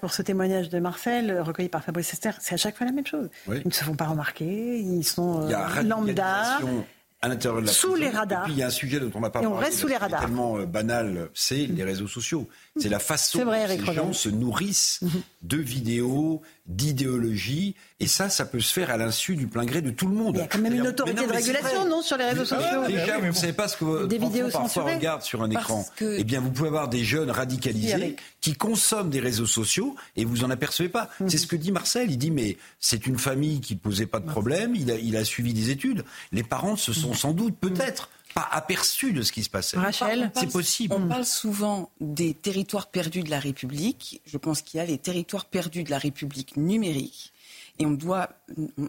[0.00, 3.06] Pour ce témoignage de Marcel, recueilli par Fabrice Esther, c'est à chaque fois la même
[3.06, 3.28] chose.
[3.48, 5.48] Ils ne se font pas remarquer, ils sont
[5.82, 6.58] lambda
[7.20, 8.42] à l'intérieur de la sous les radars.
[8.42, 9.88] Et puis il y a un sujet dont on n'a pas parlé, on reste sous
[9.88, 10.20] les radars.
[10.20, 12.48] tellement banal, c'est les réseaux sociaux.
[12.76, 15.22] C'est la façon dont les gens se nourrissent mhm.
[15.42, 17.74] De vidéos, d'idéologie.
[18.00, 20.36] Et ça, ça peut se faire à l'insu du plein gré de tout le monde.
[20.36, 23.18] Il y a quand même une autorité de régulation, non, sur les réseaux sociaux Déjà,
[23.18, 25.86] vous ne savez pas ce que votre enfant parfois regarde sur un écran.
[26.00, 30.44] Eh bien, vous pouvez avoir des jeunes radicalisés qui consomment des réseaux sociaux et vous
[30.44, 31.08] en apercevez pas.
[31.20, 31.28] Mhm.
[31.28, 32.10] C'est ce que dit Marcel.
[32.10, 34.74] Il dit, mais c'est une famille qui posait pas de problème.
[34.74, 36.04] Il a, il a suivi des études.
[36.32, 37.14] Les parents se sont mhm.
[37.14, 39.76] sans doute, peut-être, pas aperçus de ce qui se passait.
[39.76, 40.94] Rachel, c'est possible.
[40.94, 44.20] On parle souvent des territoires perdus de la République.
[44.26, 47.32] Je pense qu'il y a les territoires perdus de la République numérique.
[47.80, 48.30] et on, doit,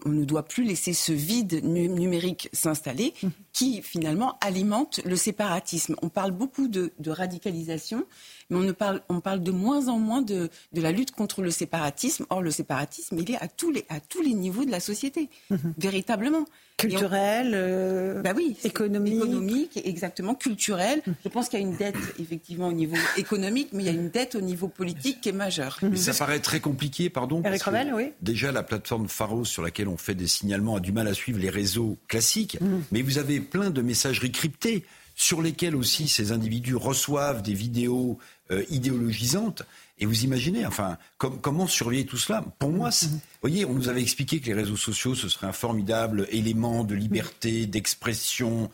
[0.04, 3.28] on ne doit plus laisser ce vide numérique s'installer mmh.
[3.52, 5.96] Qui finalement alimente le séparatisme.
[6.02, 8.04] On parle beaucoup de, radicalisation,
[8.48, 11.42] mais on, ne parle, on parle de moins en moins de, de, la lutte contre
[11.42, 12.26] le séparatisme.
[12.30, 15.28] Or, le séparatisme, il est à tous les, à tous les niveaux de la société,
[15.50, 15.56] mmh.
[15.78, 16.44] véritablement.
[16.80, 19.14] Culturel, euh, bah oui, économique.
[19.14, 21.02] économique, exactement, culturel.
[21.22, 23.92] Je pense qu'il y a une dette effectivement au niveau économique, mais il y a
[23.92, 25.78] une dette au niveau politique qui est majeure.
[25.82, 27.42] Mais ça paraît très compliqué, pardon.
[27.44, 28.12] Eric Revel, oui.
[28.22, 31.38] Déjà, la plateforme Pharos sur laquelle on fait des signalements a du mal à suivre
[31.38, 32.80] les réseaux classiques, mm.
[32.92, 34.84] mais vous avez plein de messageries cryptées
[35.14, 38.18] sur lesquelles aussi ces individus reçoivent des vidéos
[38.50, 39.62] euh, idéologisantes.
[39.98, 42.42] Et vous imaginez, enfin, comment surveiller tout cela?
[42.58, 45.52] Pour moi, vous voyez, on nous avait expliqué que les réseaux sociaux, ce serait un
[45.52, 48.70] formidable élément de liberté, d'expression,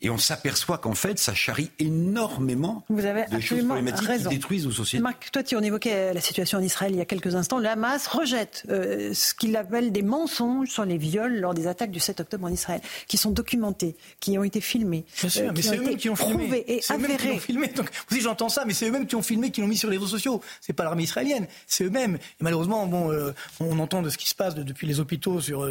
[0.00, 4.66] et on s'aperçoit qu'en fait, ça charrie énormément Vous avez de choses problématiques qui détruisent
[4.66, 5.02] nos sociétés.
[5.02, 7.58] Marc, toi, tu en évoquais la situation en Israël il y a quelques instants.
[7.58, 11.90] Le Hamas rejette euh, ce qu'il appelle des mensonges sur les viols lors des attaques
[11.90, 15.52] du 7 octobre en Israël, qui sont documentés, qui ont été filmés, Bien sûr, euh,
[15.54, 16.64] mais c'est eux-mêmes qui ont filmé.
[16.68, 17.32] et avérés.
[17.32, 17.66] Ont filmé.
[17.68, 19.96] Donc, oui, j'entends ça, mais c'est eux-mêmes qui ont filmé, qui l'ont mis sur les
[19.96, 20.40] réseaux sociaux.
[20.60, 22.16] C'est pas l'armée israélienne, c'est eux-mêmes.
[22.16, 25.68] Et malheureusement, bon, euh, on entend de ce qui se passe depuis les hôpitaux sur,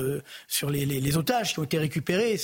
[0.47, 2.37] sur les, les, les, otages qui ont été récupérés.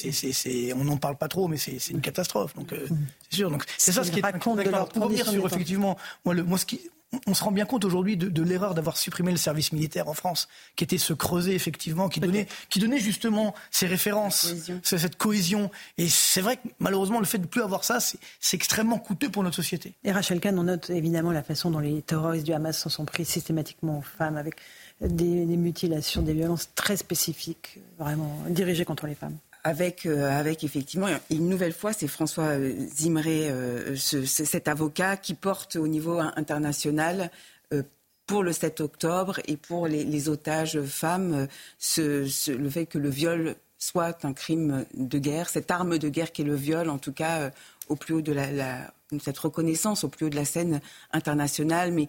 [0.75, 2.55] On n'en parle pas trop, mais c'est une catastrophe.
[2.55, 2.87] Donc euh,
[3.29, 3.51] c'est sûr.
[3.51, 6.65] Donc c'est ça ce qui est leur Pour revenir sur effectivement, moi, le, moi ce
[6.65, 6.81] qui
[7.27, 10.47] on se rend bien compte aujourd'hui de, l'erreur d'avoir supprimé le service militaire en France,
[10.75, 15.71] qui était ce creuset effectivement, qui donnait, qui donnait justement ces références, cette cohésion.
[15.97, 19.29] Et c'est vrai que malheureusement, le fait de ne plus avoir ça, c'est extrêmement coûteux
[19.29, 19.93] pour notre société.
[20.03, 23.05] Et Rachel Kahn, on note évidemment la façon dont les terroristes du Hamas s'en sont
[23.05, 24.55] pris systématiquement aux femmes, avec
[25.01, 31.07] des mutilations, des violences très spécifiques, vraiment dirigées contre les femmes avec, euh, avec effectivement,
[31.29, 37.31] une nouvelle fois, c'est François euh, Zimré, euh, cet avocat qui porte au niveau international
[38.25, 41.47] pour le 7 octobre et pour les, otages femmes
[41.97, 46.43] le fait que le viol soit un crime de guerre, cette arme de guerre qui
[46.43, 47.51] est le viol, en tout cas
[47.89, 50.79] au plus haut de la, cette reconnaissance au plus haut de la scène
[51.11, 52.07] internationale, mais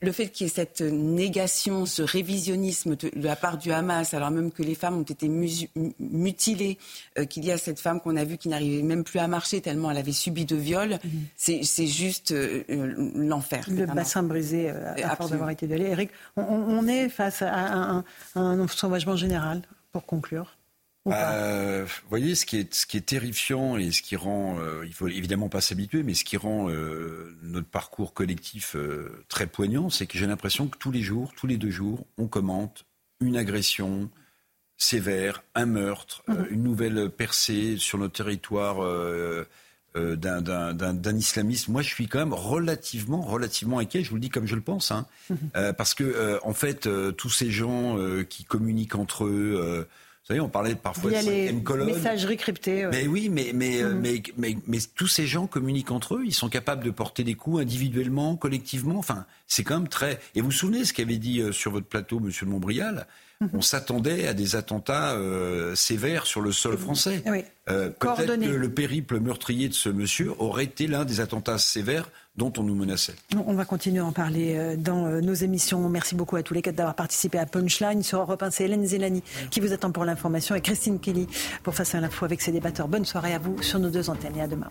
[0.00, 4.30] le fait qu'il y ait cette négation, ce révisionnisme de, la part du Hamas, alors
[4.30, 6.78] même que les femmes ont été mutilées,
[7.18, 9.60] euh, qu'il y a cette femme qu'on a vue qui n'arrivait même plus à marcher
[9.60, 11.10] tellement elle avait subi de viol, mhm.
[11.36, 13.64] c'est juste euh, euh, l'enfer.
[13.68, 15.86] Le bassin brisé à force d'avoir été violé.
[15.86, 18.04] Eric, on, est face à un,
[18.34, 19.62] à un sauvagement général,
[19.92, 20.57] pour conclure
[21.12, 24.84] euh, vous voyez, ce qui, est, ce qui est terrifiant et ce qui rend, euh,
[24.86, 28.76] il faut évidemment pas s'habituer, mais ce qui rend euh, notre parcours collectif
[29.28, 32.26] très poignant, c'est que j'ai l'impression que tous les jours, tous les deux jours, on
[32.26, 32.84] commente
[33.20, 34.10] une agression
[34.76, 36.46] sévère, un meurtre, mhm.
[36.50, 38.78] une nouvelle percée sur notre territoire
[39.94, 41.72] d'un islamisme.
[41.72, 44.04] Moi, je suis quand même relativement, relativement inquiet.
[44.04, 45.06] Je vous le dis comme je le pense, hein.
[45.30, 45.72] mhm.
[45.76, 47.98] parce que en fait, tous ces gens
[48.28, 49.86] qui communiquent entre eux
[50.28, 51.86] vous savez, on parlait parfois de cinquième colonne.
[51.86, 52.86] messagerie cryptée.
[52.92, 54.00] Mais oui, mais mais, euh, mhm.
[54.02, 56.22] mais, mais, mais, tous ces gens communiquent entre eux.
[56.26, 58.98] Ils sont capables de porter des coups individuellement, collectivement.
[58.98, 60.20] Enfin, c'est quand même très.
[60.34, 63.06] Et vous vous souvenez ce qu'avait dit euh, sur votre plateau Monsieur de Montbrial?
[63.54, 67.22] On s'attendait à des attentats euh, sévères sur le sol français.
[67.26, 67.44] Oui.
[67.66, 72.52] Peut-être que le périple meurtrier de ce monsieur aurait été l'un des attentats sévères dont
[72.56, 73.14] on nous menaçait.
[73.46, 75.88] On va continuer à en parler euh, dans euh, nos émissions.
[75.88, 78.02] Merci beaucoup à tous les quatre d'avoir participé à Punchline.
[78.02, 81.28] Sur Europe 1, c'est Hélène Zelani qui vous attend pour l'information et Christine Kelly
[81.62, 82.88] pour Face à l'info avec ses débatteurs.
[82.88, 84.70] Bonne soirée à vous sur nos deux antennes et à demain.